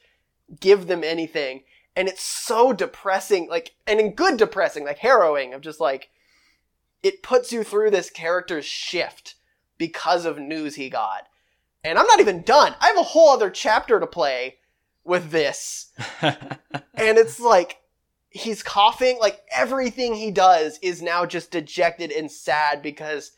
give 0.60 0.86
them 0.86 1.04
anything. 1.04 1.64
And 1.98 2.08
it's 2.08 2.22
so 2.22 2.74
depressing, 2.74 3.50
like, 3.50 3.74
and 3.88 4.00
in 4.00 4.14
good 4.14 4.38
depressing, 4.38 4.86
like 4.86 5.00
harrowing 5.00 5.56
of 5.56 5.62
just 5.62 5.80
like, 5.80 6.10
it 7.02 7.24
puts 7.24 7.52
you 7.52 7.64
through 7.64 7.90
this 7.90 8.12
character's 8.12 8.66
shift 8.66 9.34
because 9.80 10.24
of 10.24 10.38
news 10.38 10.76
he 10.76 10.92
got. 10.92 11.24
And 11.84 11.98
I'm 11.98 12.06
not 12.06 12.20
even 12.20 12.44
done. 12.44 12.76
I 12.80 12.88
have 12.90 12.98
a 12.98 13.04
whole 13.04 13.30
other 13.30 13.50
chapter 13.50 14.00
to 14.00 14.06
play 14.06 14.58
with 15.04 15.32
this. 15.32 15.92
and 16.22 16.38
it's 16.94 17.40
like 17.40 17.78
he's 18.30 18.62
coughing, 18.62 19.18
like 19.20 19.42
everything 19.52 20.14
he 20.14 20.30
does 20.30 20.78
is 20.84 21.02
now 21.02 21.26
just 21.26 21.50
dejected 21.50 22.12
and 22.12 22.30
sad 22.32 22.84
because 22.84 23.32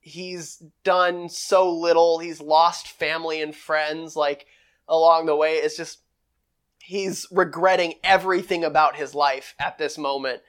he's 0.00 0.62
done 0.82 1.28
so 1.28 1.70
little. 1.70 2.20
He's 2.20 2.40
lost 2.40 2.88
family 2.88 3.42
and 3.42 3.54
friends 3.54 4.16
like 4.16 4.46
along 4.88 5.26
the 5.26 5.36
way. 5.36 5.56
It's 5.56 5.76
just 5.76 5.98
he's 6.84 7.26
regretting 7.30 7.94
everything 8.04 8.62
about 8.62 8.96
his 8.96 9.14
life 9.14 9.54
at 9.58 9.78
this 9.78 9.96
moment. 9.96 10.42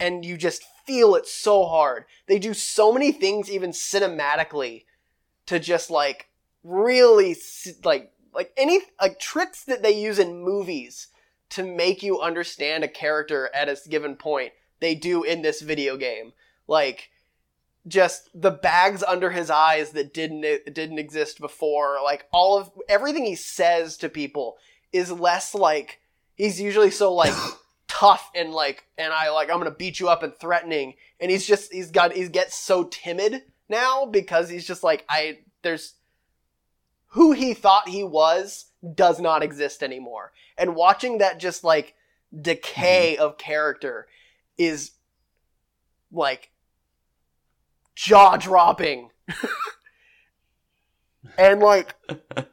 And 0.00 0.24
you 0.24 0.36
just 0.36 0.64
feel 0.86 1.14
it 1.14 1.26
so 1.26 1.66
hard. 1.66 2.06
They 2.26 2.38
do 2.38 2.54
so 2.54 2.92
many 2.92 3.12
things 3.12 3.50
even 3.50 3.70
cinematically 3.70 4.84
to 5.46 5.58
just 5.58 5.90
like 5.90 6.28
really 6.62 7.36
like 7.84 8.10
like 8.32 8.52
any 8.56 8.80
like 9.00 9.20
tricks 9.20 9.64
that 9.64 9.82
they 9.82 9.92
use 9.92 10.18
in 10.18 10.42
movies 10.42 11.08
to 11.50 11.62
make 11.62 12.02
you 12.02 12.20
understand 12.20 12.82
a 12.82 12.88
character 12.88 13.50
at 13.54 13.68
a 13.68 13.76
given 13.88 14.16
point 14.16 14.52
they 14.80 14.94
do 14.94 15.22
in 15.22 15.42
this 15.42 15.60
video 15.60 15.98
game 15.98 16.32
like 16.66 17.10
just 17.86 18.30
the 18.34 18.50
bags 18.50 19.02
under 19.02 19.30
his 19.30 19.50
eyes 19.50 19.90
that 19.90 20.14
didn't 20.14 20.40
didn't 20.72 20.98
exist 20.98 21.38
before 21.38 21.98
like 22.02 22.26
all 22.32 22.58
of 22.58 22.70
everything 22.88 23.26
he 23.26 23.36
says 23.36 23.98
to 23.98 24.08
people 24.08 24.56
is 24.94 25.10
less 25.10 25.54
like 25.54 26.00
he's 26.36 26.60
usually 26.60 26.90
so 26.90 27.12
like 27.12 27.34
tough 27.88 28.30
and 28.34 28.52
like 28.52 28.86
and 28.96 29.12
I 29.12 29.30
like 29.30 29.50
I'm 29.50 29.58
gonna 29.58 29.72
beat 29.72 29.98
you 29.98 30.08
up 30.08 30.22
and 30.22 30.34
threatening 30.34 30.94
and 31.20 31.30
he's 31.30 31.46
just 31.46 31.72
he's 31.72 31.90
got 31.90 32.12
he 32.12 32.28
gets 32.28 32.56
so 32.56 32.84
timid 32.84 33.42
now 33.68 34.06
because 34.06 34.48
he's 34.48 34.66
just 34.66 34.84
like 34.84 35.04
I 35.08 35.40
there's 35.62 35.94
who 37.08 37.32
he 37.32 37.54
thought 37.54 37.88
he 37.88 38.04
was 38.04 38.66
does 38.94 39.20
not 39.20 39.42
exist 39.42 39.82
anymore. 39.82 40.32
And 40.56 40.76
watching 40.76 41.18
that 41.18 41.38
just 41.38 41.64
like 41.64 41.94
decay 42.40 43.14
mm-hmm. 43.14 43.24
of 43.24 43.38
character 43.38 44.06
is 44.56 44.92
like 46.12 46.50
jaw 47.96 48.36
dropping. 48.36 49.10
and 51.38 51.60
like 51.60 51.94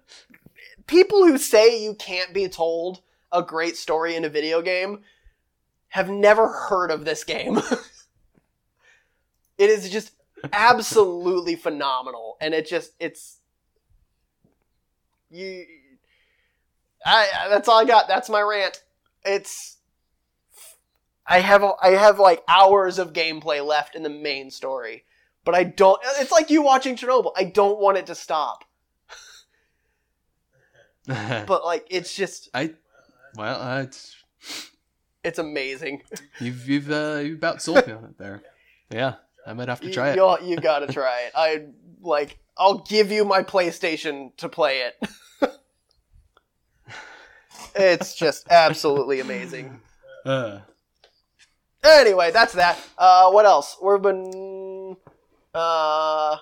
people 0.92 1.26
who 1.26 1.38
say 1.38 1.82
you 1.82 1.96
can't 1.96 2.34
be 2.34 2.50
told 2.50 3.02
a 3.32 3.42
great 3.42 3.78
story 3.78 4.16
in 4.16 4.26
a 4.26 4.30
video 4.30 4.62
game 4.62 5.00
have 5.88 6.10
never 6.10 6.50
heard 6.50 6.92
of 6.92 7.06
this 7.06 7.24
game. 7.24 7.58
it 9.58 9.70
is 9.70 9.90
just 9.90 10.12
absolutely 10.52 11.56
phenomenal 11.56 12.36
and 12.42 12.54
it 12.54 12.68
just 12.68 12.92
it's 13.00 13.38
you 15.30 15.66
I 17.06 17.48
that's 17.50 17.70
all 17.70 17.80
I 17.80 17.86
got. 17.86 18.08
That's 18.08 18.30
my 18.30 18.42
rant. 18.42 18.84
It's 19.24 19.78
I 21.26 21.40
have 21.40 21.64
I 21.82 21.92
have 21.92 22.20
like 22.20 22.44
hours 22.50 23.00
of 23.00 23.14
gameplay 23.14 23.66
left 23.66 23.96
in 23.96 24.04
the 24.04 24.10
main 24.10 24.52
story, 24.52 25.06
but 25.46 25.56
I 25.56 25.64
don't. 25.64 26.02
It's 26.20 26.32
like 26.32 26.50
you 26.50 26.62
watching 26.62 26.98
Chernobyl. 26.98 27.32
I 27.38 27.46
don't 27.46 27.80
want 27.80 27.98
it 27.98 28.08
to 28.08 28.16
stop. 28.16 28.66
but 31.48 31.66
like 31.66 31.88
it's 31.90 32.16
just 32.16 32.50
I 32.54 32.74
well 33.36 33.62
uh, 33.62 33.82
it's 33.82 34.16
It's 35.24 35.40
amazing. 35.40 36.02
You've 36.40 36.68
you've 36.68 36.92
uh, 36.92 37.22
you 37.24 37.36
about 37.36 37.62
sold 37.62 37.86
me 37.86 37.94
on 37.94 38.06
it 38.06 38.18
there. 38.18 38.42
Yeah, 38.90 39.16
I 39.46 39.54
might 39.54 39.68
have 39.68 39.82
to 39.82 39.92
try 39.92 40.10
it. 40.12 40.16
You, 40.16 40.38
you 40.44 40.58
gotta 40.58 40.88
try 40.88 41.22
it. 41.28 41.32
I 41.36 41.66
like. 42.02 42.38
I'll 42.58 42.80
give 42.80 43.12
you 43.12 43.24
my 43.24 43.44
PlayStation 43.44 44.36
to 44.38 44.50
play 44.50 44.82
it. 44.82 44.96
it's 47.76 48.14
just 48.16 48.48
absolutely 48.50 49.20
amazing. 49.20 49.80
Uh, 50.26 50.60
Anyway, 51.84 52.30
that's 52.32 52.54
that. 52.54 52.78
Uh, 52.98 53.32
what 53.32 53.46
else? 53.46 53.76
We've 53.82 54.02
been 54.02 54.96
uh, 55.54 56.38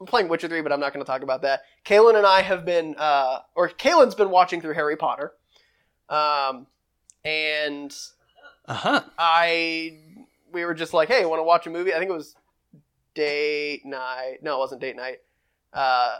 I'm 0.00 0.06
playing 0.06 0.28
Witcher 0.28 0.48
three, 0.48 0.62
but 0.62 0.72
I'm 0.72 0.80
not 0.80 0.94
going 0.94 1.04
to 1.04 1.10
talk 1.10 1.22
about 1.22 1.42
that. 1.42 1.62
Kaylin 1.84 2.16
and 2.16 2.26
I 2.26 2.40
have 2.40 2.64
been, 2.64 2.94
uh, 2.96 3.40
or 3.54 3.68
Kaylin's 3.68 4.14
been 4.14 4.30
watching 4.30 4.62
through 4.62 4.72
Harry 4.72 4.96
Potter, 4.96 5.32
um, 6.08 6.66
and 7.22 7.94
uh 8.66 8.74
huh. 8.74 9.02
I 9.18 9.98
we 10.52 10.64
were 10.64 10.74
just 10.74 10.94
like, 10.94 11.08
hey, 11.08 11.26
want 11.26 11.38
to 11.38 11.44
watch 11.44 11.66
a 11.66 11.70
movie? 11.70 11.92
I 11.92 11.98
think 11.98 12.10
it 12.10 12.14
was 12.14 12.34
date 13.14 13.84
night. 13.84 14.38
No, 14.42 14.56
it 14.56 14.58
wasn't 14.58 14.80
date 14.80 14.96
night. 14.96 15.18
Uh, 15.72 16.16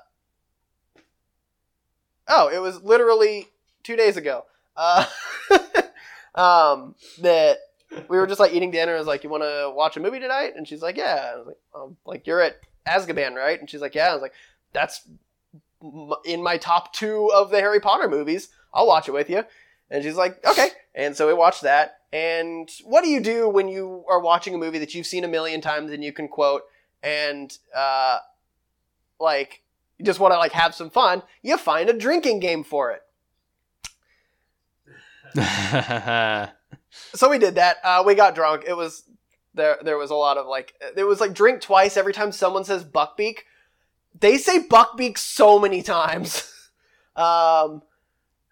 oh, 2.29 2.49
it 2.49 2.59
was 2.59 2.83
literally 2.83 3.49
two 3.83 3.97
days 3.97 4.19
ago. 4.19 4.45
Uh, 4.77 5.07
um, 6.35 6.95
that 7.21 7.59
we 8.09 8.19
were 8.19 8.27
just 8.27 8.41
like 8.41 8.53
eating 8.53 8.71
dinner. 8.71 8.95
I 8.95 8.99
was 8.99 9.07
like, 9.07 9.25
"You 9.25 9.31
want 9.31 9.43
to 9.43 9.73
watch 9.75 9.97
a 9.97 10.01
movie 10.01 10.21
tonight?" 10.21 10.53
And 10.55 10.69
she's 10.69 10.83
like, 10.83 10.97
"Yeah." 10.97 11.33
I 11.33 11.37
was 11.37 11.47
like, 11.47 11.59
um, 11.75 11.97
"Like 12.05 12.27
you're 12.27 12.41
at 12.41 12.61
Azkaban, 12.91 13.35
right?" 13.35 13.59
And 13.59 13.69
she's 13.69 13.81
like, 13.81 13.95
"Yeah." 13.95 14.11
I 14.11 14.13
was 14.15 14.23
like, 14.23 14.35
"That's 14.73 15.03
in 16.25 16.43
my 16.43 16.57
top 16.57 16.93
two 16.93 17.31
of 17.33 17.51
the 17.51 17.61
Harry 17.61 17.81
Potter 17.81 18.09
movies. 18.09 18.49
I'll 18.75 18.87
watch 18.87 19.09
it 19.09 19.13
with 19.13 19.31
you." 19.31 19.45
And 19.91 20.03
she's 20.03 20.17
like, 20.17 20.45
"Okay." 20.45 20.69
And 20.95 21.17
so 21.17 21.27
we 21.27 21.35
watched 21.35 21.63
that. 21.63 22.01
And 22.13 22.69
what 22.85 23.05
do 23.05 23.11
you 23.11 23.21
do 23.21 23.49
when 23.49 23.69
you 23.69 24.05
are 24.09 24.21
watching 24.21 24.55
a 24.55 24.59
movie 24.59 24.79
that 24.79 24.95
you've 24.95 25.07
seen 25.07 25.25
a 25.25 25.29
million 25.29 25.61
times 25.61 25.93
and 25.93 26.03
you 26.03 26.13
can 26.13 26.27
quote 26.27 26.63
and 27.03 27.57
uh, 27.75 28.19
like 29.21 29.63
you 29.97 30.05
just 30.05 30.19
want 30.19 30.33
to 30.33 30.39
like 30.39 30.53
have 30.53 30.75
some 30.75 30.91
fun? 30.91 31.23
You 31.43 31.57
find 31.57 31.89
a 31.89 31.93
drinking 31.93 32.41
game 32.41 32.65
for 32.65 32.91
it. 32.91 33.03
so 36.91 37.31
we 37.31 37.39
did 37.39 37.55
that. 37.55 37.77
Uh, 37.85 38.03
we 38.05 38.17
got 38.17 38.35
drunk. 38.35 38.65
It 38.67 38.77
was 38.77 39.05
there. 39.55 39.79
There 39.83 39.99
was 39.99 40.11
a 40.11 40.15
lot 40.15 40.37
of 40.39 40.47
like 40.47 40.75
it 40.97 41.05
was 41.05 41.21
like 41.21 41.33
drink 41.35 41.61
twice 41.61 41.97
every 41.97 42.13
time 42.13 42.33
someone 42.33 42.65
says 42.65 42.85
buckbeak. 42.85 43.41
They 44.19 44.39
say 44.39 44.61
buckbeak 44.61 45.19
so 45.19 45.59
many 45.59 45.83
times. 45.83 46.53
um, 47.17 47.83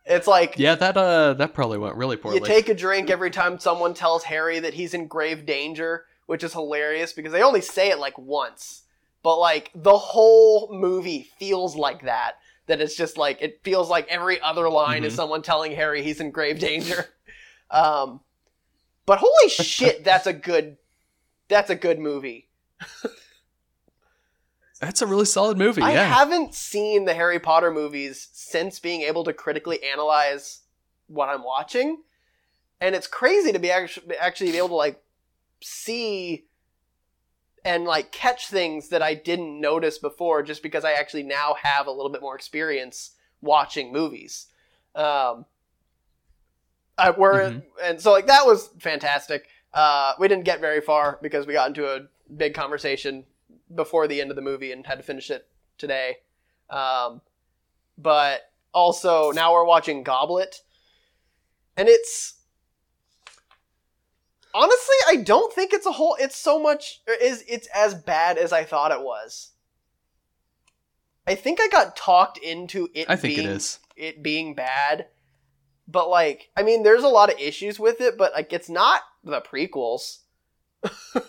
it's 0.04 0.26
like 0.26 0.54
yeah, 0.58 0.74
that 0.76 0.96
uh, 0.96 1.34
that 1.34 1.54
probably 1.54 1.78
went 1.78 1.96
really 1.96 2.16
poorly. 2.16 2.38
you 2.38 2.44
take 2.44 2.68
a 2.68 2.74
drink 2.74 3.10
every 3.10 3.30
time 3.30 3.58
someone 3.58 3.94
tells 3.94 4.24
Harry 4.24 4.58
that 4.60 4.74
he's 4.74 4.94
in 4.94 5.06
grave 5.06 5.44
danger, 5.46 6.04
which 6.26 6.42
is 6.42 6.52
hilarious 6.52 7.12
because 7.12 7.32
they 7.32 7.42
only 7.42 7.60
say 7.60 7.90
it 7.90 7.98
like 7.98 8.18
once. 8.18 8.82
But 9.22 9.38
like 9.38 9.70
the 9.74 9.98
whole 9.98 10.68
movie 10.72 11.28
feels 11.38 11.76
like 11.76 12.02
that. 12.04 12.36
That 12.68 12.80
it's 12.80 12.94
just 12.96 13.16
like 13.18 13.42
it 13.42 13.60
feels 13.64 13.90
like 13.90 14.06
every 14.08 14.40
other 14.40 14.68
line 14.70 15.02
is 15.04 15.12
Mhm. 15.12 15.16
someone 15.16 15.42
telling 15.42 15.72
Harry 15.72 16.02
he's 16.02 16.20
in 16.20 16.30
grave 16.30 16.58
danger. 16.58 17.06
Um, 17.70 18.20
but 19.04 19.18
holy 19.20 19.50
shit, 19.50 20.02
that's 20.02 20.26
a 20.26 20.32
good, 20.32 20.78
that's 21.48 21.70
a 21.70 21.74
good 21.74 21.98
movie. 21.98 22.48
That's 24.80 25.02
a 25.02 25.06
really 25.06 25.24
solid 25.24 25.58
movie. 25.58 25.82
I 25.82 25.92
yeah. 25.92 26.04
haven't 26.04 26.54
seen 26.54 27.04
the 27.04 27.14
Harry 27.14 27.40
Potter 27.40 27.72
movies 27.72 28.28
since 28.32 28.78
being 28.78 29.02
able 29.02 29.24
to 29.24 29.32
critically 29.32 29.82
analyze 29.82 30.60
what 31.08 31.28
I'm 31.28 31.42
watching, 31.42 32.02
and 32.80 32.94
it's 32.94 33.08
crazy 33.08 33.50
to 33.50 33.58
be 33.58 33.72
actually 33.72 34.16
actually 34.16 34.52
be 34.52 34.58
able 34.58 34.68
to 34.68 34.74
like 34.76 35.02
see 35.60 36.46
and 37.64 37.84
like 37.84 38.12
catch 38.12 38.46
things 38.46 38.90
that 38.90 39.02
I 39.02 39.14
didn't 39.14 39.60
notice 39.60 39.98
before, 39.98 40.44
just 40.44 40.62
because 40.62 40.84
I 40.84 40.92
actually 40.92 41.24
now 41.24 41.56
have 41.60 41.88
a 41.88 41.90
little 41.90 42.10
bit 42.12 42.20
more 42.20 42.36
experience 42.36 43.16
watching 43.40 43.92
movies. 43.92 44.46
Um, 44.94 45.44
I 46.96 47.10
were 47.10 47.50
Mhm. 47.50 47.62
and 47.82 48.00
so 48.00 48.12
like 48.12 48.26
that 48.26 48.46
was 48.46 48.68
fantastic. 48.78 49.48
Uh, 49.72 50.14
we 50.18 50.28
didn't 50.28 50.44
get 50.44 50.60
very 50.60 50.80
far 50.80 51.18
because 51.22 51.46
we 51.46 51.52
got 51.52 51.68
into 51.68 51.86
a 51.86 52.06
big 52.34 52.54
conversation 52.54 53.24
before 53.74 54.08
the 54.08 54.20
end 54.20 54.30
of 54.30 54.36
the 54.36 54.42
movie 54.42 54.72
and 54.72 54.86
had 54.86 54.96
to 54.96 55.04
finish 55.04 55.30
it 55.30 55.46
today. 55.76 56.16
Um, 56.70 57.20
but 57.96 58.50
also 58.72 59.30
now 59.32 59.52
we're 59.52 59.64
watching 59.64 60.02
Goblet, 60.02 60.62
and 61.76 61.88
it's 61.88 62.34
honestly 64.54 64.96
I 65.08 65.16
don't 65.16 65.52
think 65.52 65.72
it's 65.72 65.86
a 65.86 65.92
whole. 65.92 66.16
It's 66.18 66.36
so 66.36 66.60
much 66.60 67.00
is 67.20 67.44
it's 67.48 67.68
as 67.74 67.94
bad 67.94 68.38
as 68.38 68.52
I 68.52 68.64
thought 68.64 68.92
it 68.92 69.02
was. 69.02 69.50
I 71.26 71.34
think 71.34 71.60
I 71.60 71.68
got 71.68 71.96
talked 71.96 72.38
into 72.38 72.88
it. 72.94 73.08
I 73.08 73.16
think 73.16 73.36
being, 73.36 73.48
it 73.48 73.52
is. 73.52 73.78
it 73.96 74.22
being 74.22 74.54
bad. 74.54 75.08
But 75.88 76.10
like, 76.10 76.50
I 76.56 76.62
mean, 76.62 76.82
there's 76.82 77.02
a 77.02 77.08
lot 77.08 77.32
of 77.32 77.40
issues 77.40 77.80
with 77.80 78.00
it, 78.00 78.18
but 78.18 78.32
like, 78.34 78.52
it's 78.52 78.68
not 78.68 79.00
the 79.24 79.40
prequels. 79.40 80.18
um, 81.14 81.24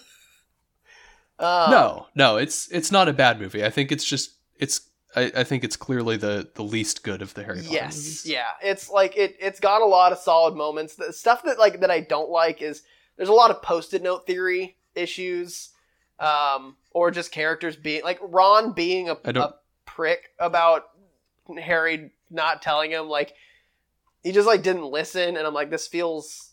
no, 1.39 2.07
no, 2.13 2.37
it's 2.37 2.69
it's 2.69 2.91
not 2.91 3.07
a 3.07 3.13
bad 3.13 3.39
movie. 3.39 3.63
I 3.63 3.69
think 3.69 3.91
it's 3.91 4.03
just 4.03 4.31
it's. 4.57 4.81
I, 5.15 5.31
I 5.37 5.43
think 5.43 5.63
it's 5.63 5.75
clearly 5.75 6.17
the 6.17 6.49
the 6.53 6.61
least 6.61 7.03
good 7.03 7.23
of 7.23 7.33
the 7.33 7.43
Harry 7.43 7.61
Potter 7.61 7.73
yes, 7.73 7.95
movies. 7.95 8.25
yeah, 8.27 8.49
it's 8.61 8.91
like 8.91 9.17
it. 9.17 9.37
It's 9.39 9.59
got 9.59 9.81
a 9.81 9.85
lot 9.85 10.11
of 10.11 10.19
solid 10.19 10.55
moments. 10.55 10.95
The 10.95 11.13
stuff 11.13 11.43
that 11.45 11.57
like 11.57 11.79
that 11.79 11.89
I 11.89 12.01
don't 12.01 12.29
like 12.29 12.61
is 12.61 12.83
there's 13.17 13.29
a 13.29 13.33
lot 13.33 13.49
of 13.49 13.61
post-it 13.63 14.03
note 14.03 14.27
theory 14.27 14.77
issues, 14.93 15.69
um, 16.19 16.75
or 16.91 17.09
just 17.09 17.31
characters 17.31 17.75
being 17.75 18.03
like 18.03 18.19
Ron 18.21 18.73
being 18.73 19.09
a, 19.09 19.13
a 19.13 19.55
prick 19.85 20.29
about 20.37 20.83
Harry 21.59 22.11
not 22.29 22.61
telling 22.61 22.91
him 22.91 23.07
like 23.07 23.33
he 24.23 24.31
just 24.31 24.47
like 24.47 24.63
didn't 24.63 24.85
listen, 24.85 25.37
and 25.37 25.45
I'm 25.47 25.53
like 25.53 25.69
this 25.69 25.87
feels. 25.87 26.51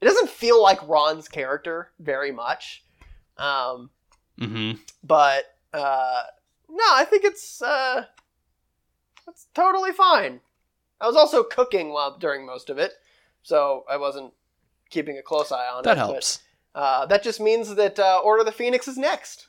It 0.00 0.04
doesn't 0.06 0.30
feel 0.30 0.60
like 0.62 0.86
Ron's 0.88 1.28
character 1.28 1.90
very 2.00 2.32
much. 2.32 2.84
Um, 3.38 3.90
Mm-hmm. 4.40 4.80
but 5.04 5.44
uh, 5.72 6.22
no, 6.68 6.84
I 6.92 7.04
think 7.04 7.22
it's 7.24 7.62
uh, 7.62 8.04
it's 9.28 9.46
totally 9.54 9.92
fine. 9.92 10.40
I 11.00 11.06
was 11.06 11.16
also 11.16 11.42
cooking 11.42 11.90
while 11.92 12.16
during 12.18 12.44
most 12.46 12.70
of 12.70 12.78
it, 12.78 12.92
so 13.42 13.84
I 13.88 13.96
wasn't 13.98 14.32
keeping 14.90 15.18
a 15.18 15.22
close 15.22 15.52
eye 15.52 15.68
on 15.68 15.82
That 15.84 15.92
it. 15.92 15.94
That 15.94 15.98
helps. 15.98 16.40
But, 16.72 16.80
uh, 16.80 17.06
that 17.06 17.22
just 17.22 17.40
means 17.40 17.74
that 17.74 17.98
uh, 17.98 18.20
Order 18.24 18.40
of 18.40 18.46
the 18.46 18.52
Phoenix 18.52 18.88
is 18.88 18.96
next. 18.96 19.48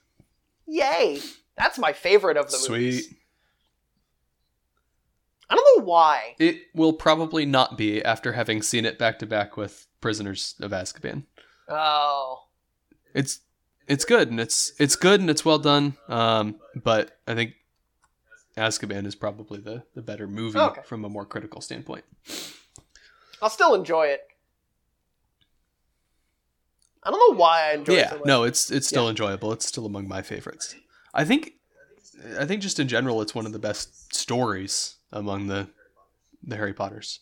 Yay! 0.68 1.20
That's 1.58 1.80
my 1.80 1.94
favorite 1.94 2.38
of 2.38 2.52
the 2.52 2.66
movies. 2.70 3.08
Sweet. 3.08 3.12
Know 3.12 3.18
why. 5.84 6.36
It 6.40 6.62
will 6.74 6.94
probably 6.94 7.46
not 7.46 7.78
be 7.78 8.04
after 8.04 8.34
having 8.34 8.62
seen 8.62 8.86
it 8.86 8.98
back 8.98 9.20
to 9.20 9.26
back 9.26 9.58
with 9.58 9.88
Prisoners 10.02 10.56
of 10.60 10.72
Azkaban. 10.72 11.24
Oh, 11.70 12.46
It's 13.14 13.40
it's 13.88 14.06
good 14.06 14.30
and 14.30 14.40
it's 14.40 14.74
it's 14.80 14.96
good 14.96 15.20
and 15.22 15.30
it's 15.30 15.44
well 15.46 15.60
done. 15.60 15.96
Um, 16.08 16.56
but 16.76 17.20
I 17.28 17.36
think 17.36 17.54
Azkaban 18.58 19.06
is 19.06 19.16
probably 19.16 19.60
the 19.60 19.84
the 19.96 20.02
better 20.02 20.28
movie 20.28 20.60
Okay. 20.60 20.82
from 20.84 21.06
a 21.06 21.10
more 21.10 21.26
critical 21.26 21.62
standpoint. 21.62 22.04
I'll 23.42 23.50
still 23.50 23.74
enjoy 23.76 24.08
it. 24.08 24.22
I 27.06 27.12
don't 27.12 27.20
know 27.32 27.38
why 27.38 27.70
I 27.72 27.74
enjoy 27.74 27.94
it 27.94 27.98
yeah, 27.98 28.10
so 28.12 28.22
no, 28.26 28.44
it's 28.44 28.72
it's 28.72 28.88
still 28.88 29.10
enjoyable. 29.10 29.52
It's 29.52 29.68
still 29.68 29.86
among 29.86 30.08
my 30.08 30.22
favorites. 30.22 30.76
I 31.14 31.26
think 31.26 31.54
I 32.40 32.46
think 32.46 32.62
just 32.62 32.80
in 32.80 32.88
general, 32.88 33.22
it's 33.22 33.36
one 33.36 33.46
of 33.46 33.52
the 33.52 33.60
best 33.60 34.16
stories 34.16 34.96
among 35.14 35.48
the 35.48 35.70
the 36.44 36.58
Harry 36.58 36.74
Potters. 36.74 37.22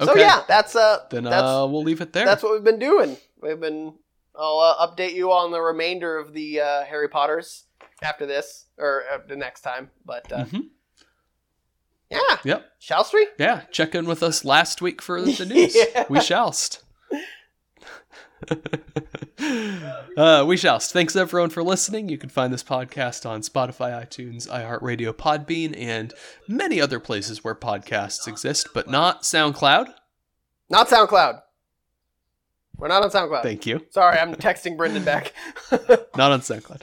Okay. 0.00 0.12
So 0.12 0.16
yeah, 0.18 0.42
that's 0.48 0.74
uh, 0.74 1.04
Then 1.10 1.24
that's 1.24 1.42
uh, 1.42 1.66
we'll 1.68 1.82
leave 1.82 2.00
it 2.00 2.12
there. 2.14 2.24
that's 2.24 2.42
what 2.42 2.52
we've 2.52 2.64
been 2.64 2.78
doing. 2.78 3.16
We've 3.42 3.60
been. 3.60 3.94
I'll 4.36 4.58
uh, 4.58 4.86
update 4.88 5.12
you 5.12 5.30
on 5.30 5.52
the 5.52 5.60
remainder 5.60 6.18
of 6.18 6.32
the 6.32 6.60
uh, 6.60 6.84
Harry 6.84 7.08
Potters 7.08 7.66
after 8.02 8.26
this 8.26 8.64
or 8.78 9.04
uh, 9.12 9.18
the 9.28 9.36
next 9.36 9.60
time. 9.60 9.90
But 10.04 10.32
uh, 10.32 10.44
Mhm. 10.46 10.68
yeah, 12.10 12.38
Yep. 12.44 12.66
shall 12.80 13.08
we? 13.12 13.28
Yeah, 13.38 13.60
check 13.70 13.94
in 13.94 14.06
with 14.06 14.22
us 14.24 14.44
last 14.44 14.82
week 14.82 15.00
for 15.00 15.20
the 15.20 15.44
news. 15.48 15.76
Yeah. 15.76 16.06
We 16.08 16.18
shallst. 16.18 16.82
uh, 20.16 20.44
we 20.46 20.56
shallst. 20.56 20.92
Thanks 20.92 21.16
everyone 21.16 21.50
for 21.50 21.62
listening. 21.62 22.08
You 22.08 22.18
can 22.18 22.28
find 22.28 22.52
this 22.52 22.62
podcast 22.62 23.28
on 23.28 23.42
Spotify, 23.42 24.02
iTunes, 24.02 24.48
iHeartRadio, 24.48 25.12
Podbean, 25.12 25.74
and 25.78 26.12
many 26.48 26.80
other 26.80 27.00
places 27.00 27.42
where 27.42 27.54
podcasts 27.54 28.28
exist, 28.28 28.68
but 28.74 28.88
not 28.88 29.22
SoundCloud. 29.22 29.94
Not 30.68 30.88
SoundCloud. 30.88 31.40
We're 32.76 32.88
not 32.88 33.02
on 33.02 33.10
SoundCloud. 33.10 33.42
Thank 33.42 33.66
you. 33.66 33.86
Sorry, 33.90 34.18
I'm 34.18 34.34
texting 34.34 34.76
Brendan 34.76 35.04
back. 35.04 35.32
Not 36.16 36.32
on 36.32 36.40
SoundCloud. 36.40 36.82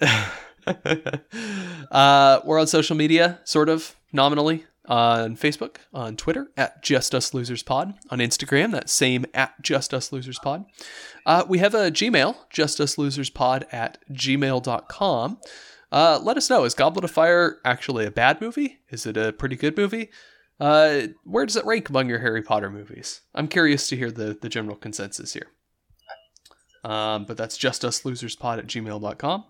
uh, 1.90 2.40
we're 2.44 2.60
on 2.60 2.66
social 2.68 2.96
media, 2.96 3.40
sort 3.44 3.68
of 3.68 3.96
nominally. 4.12 4.64
On 4.88 5.36
Facebook, 5.36 5.76
on 5.92 6.16
Twitter 6.16 6.48
at 6.56 6.82
Just 6.82 7.14
Us 7.14 7.34
Losers 7.34 7.62
Pod, 7.62 7.94
on 8.10 8.18
Instagram, 8.18 8.72
that 8.72 8.88
same 8.88 9.26
at 9.34 9.60
Just 9.62 9.92
Us 9.92 10.12
Losers 10.12 10.38
Pod. 10.38 10.64
Uh, 11.24 11.44
we 11.48 11.58
have 11.58 11.74
a 11.74 11.90
Gmail, 11.90 12.36
Just 12.50 12.80
Us 12.80 12.96
Losers 12.98 13.30
Pod 13.30 13.66
at 13.72 13.98
gmail.com. 14.12 15.38
Uh, 15.92 16.20
let 16.22 16.36
us 16.36 16.50
know 16.50 16.64
is 16.64 16.74
Goblet 16.74 17.04
of 17.04 17.10
Fire 17.10 17.58
actually 17.64 18.06
a 18.06 18.10
bad 18.10 18.40
movie? 18.40 18.78
Is 18.90 19.06
it 19.06 19.16
a 19.16 19.32
pretty 19.32 19.56
good 19.56 19.76
movie? 19.76 20.10
Uh, 20.58 21.08
where 21.24 21.44
does 21.46 21.56
it 21.56 21.64
rank 21.66 21.88
among 21.88 22.08
your 22.08 22.20
Harry 22.20 22.42
Potter 22.42 22.70
movies? 22.70 23.20
I'm 23.34 23.48
curious 23.48 23.88
to 23.88 23.96
hear 23.96 24.10
the, 24.10 24.36
the 24.40 24.48
general 24.48 24.76
consensus 24.76 25.34
here. 25.34 25.48
Um, 26.84 27.24
but 27.24 27.36
that's 27.36 27.56
just 27.56 27.84
us 27.84 28.04
losers 28.04 28.36
pod 28.36 28.60
at 28.60 28.68
gmail.com. 28.68 29.44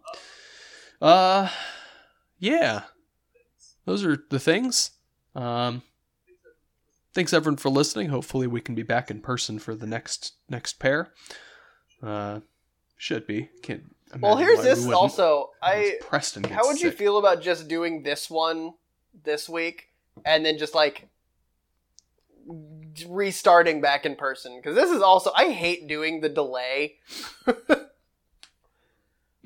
Uh, 1.03 1.51
yeah, 2.39 2.83
those 3.85 4.05
are 4.05 4.25
the 4.31 4.41
things. 4.41 4.93
Um, 5.37 5.83
thanks 7.15 7.33
everyone 7.33 7.59
for 7.59 7.69
listening. 7.69 8.09
Hopefully 8.09 8.47
we 8.47 8.61
can 8.61 8.75
be 8.75 8.83
back 8.83 9.11
in 9.11 9.21
person 9.21 9.59
for 9.59 9.75
the 9.75 9.87
next 9.87 10.33
next 10.49 10.79
pair. 10.79 11.13
Uh, 12.03 12.41
should 12.97 13.27
be. 13.27 13.51
Can't. 13.63 13.95
Well, 14.21 14.37
here's 14.37 14.59
why 14.59 14.65
we 14.65 14.69
this 14.71 14.87
also. 14.87 15.51
I 15.63 15.99
Preston. 16.01 16.45
How 16.45 16.67
would 16.67 16.81
you 16.81 16.91
feel 16.91 17.19
about 17.19 17.43
just 17.43 17.69
doing 17.69 18.03
this 18.03 18.31
one 18.31 18.75
this 19.25 19.49
week 19.49 19.89
and 20.25 20.45
then 20.47 20.59
just 20.59 20.75
like 20.75 21.09
restarting 23.07 23.81
back 23.81 24.07
in 24.07 24.17
person? 24.17 24.57
Because 24.57 24.75
this 24.75 24.91
is 24.91 25.03
also 25.03 25.31
I 25.37 25.51
hate 25.51 25.87
doing 25.87 26.21
the 26.21 26.29
delay. 26.29 26.97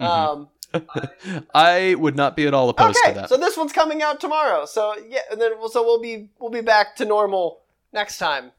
Mhm. 0.01 0.07
Um, 0.07 0.49
I 1.55 1.95
would 1.99 2.17
not 2.17 2.37
be 2.37 2.47
at 2.47 2.55
all 2.55 2.69
opposed 2.69 2.99
okay, 3.05 3.15
to 3.15 3.21
that. 3.21 3.29
so 3.29 3.37
this 3.37 3.57
one's 3.57 3.73
coming 3.73 4.03
out 4.03 4.21
tomorrow. 4.21 4.67
So 4.67 4.95
yeah, 5.09 5.21
and 5.31 5.41
then 5.41 5.53
we'll, 5.59 5.69
so 5.69 5.83
we'll 5.83 6.01
be 6.01 6.29
we'll 6.39 6.51
be 6.51 6.61
back 6.61 6.97
to 6.97 7.05
normal 7.05 7.61
next 7.93 8.19
time, 8.19 8.53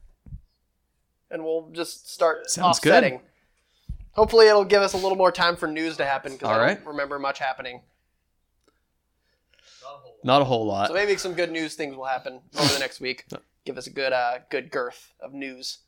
and 1.29 1.43
we'll 1.43 1.69
just 1.71 2.11
start 2.11 2.49
Sounds 2.49 2.79
good. 2.79 3.19
Hopefully, 4.13 4.47
it'll 4.47 4.65
give 4.65 4.81
us 4.81 4.93
a 4.93 4.97
little 4.97 5.15
more 5.17 5.31
time 5.31 5.55
for 5.55 5.67
news 5.67 5.95
to 5.97 6.05
happen 6.05 6.33
because 6.33 6.49
I 6.49 6.57
right. 6.57 6.77
don't 6.77 6.87
remember 6.87 7.17
much 7.17 7.39
happening. 7.39 7.81
not 10.23 10.41
a 10.41 10.45
whole 10.45 10.65
lot. 10.65 10.89
So 10.89 10.93
maybe 10.93 11.15
some 11.15 11.33
good 11.33 11.51
news 11.51 11.75
things 11.75 11.95
will 11.95 12.05
happen 12.05 12.41
over 12.59 12.73
the 12.73 12.79
next 12.79 12.99
week. 12.99 13.25
Give 13.63 13.77
us 13.77 13.87
a 13.87 13.91
good 13.91 14.11
uh 14.11 14.39
good 14.49 14.69
girth 14.69 15.13
of 15.21 15.33
news. 15.33 15.79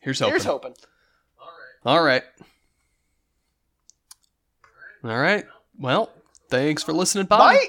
Here's 0.00 0.18
hoping. 0.18 0.32
Here's 0.32 0.44
hoping. 0.44 0.74
All 1.84 2.02
right. 2.02 2.22
All 5.04 5.18
right. 5.18 5.44
Well, 5.78 6.10
thanks 6.48 6.82
for 6.82 6.92
listening. 6.92 7.26
Bye. 7.26 7.56
Bye. 7.56 7.60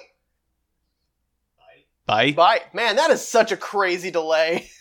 Bye. 2.06 2.32
Bye. 2.34 2.62
Man, 2.74 2.96
that 2.98 3.12
is 3.12 3.28
such 3.28 3.52
a 3.52 3.58
crazy 3.58 4.12
delay. 4.12 4.70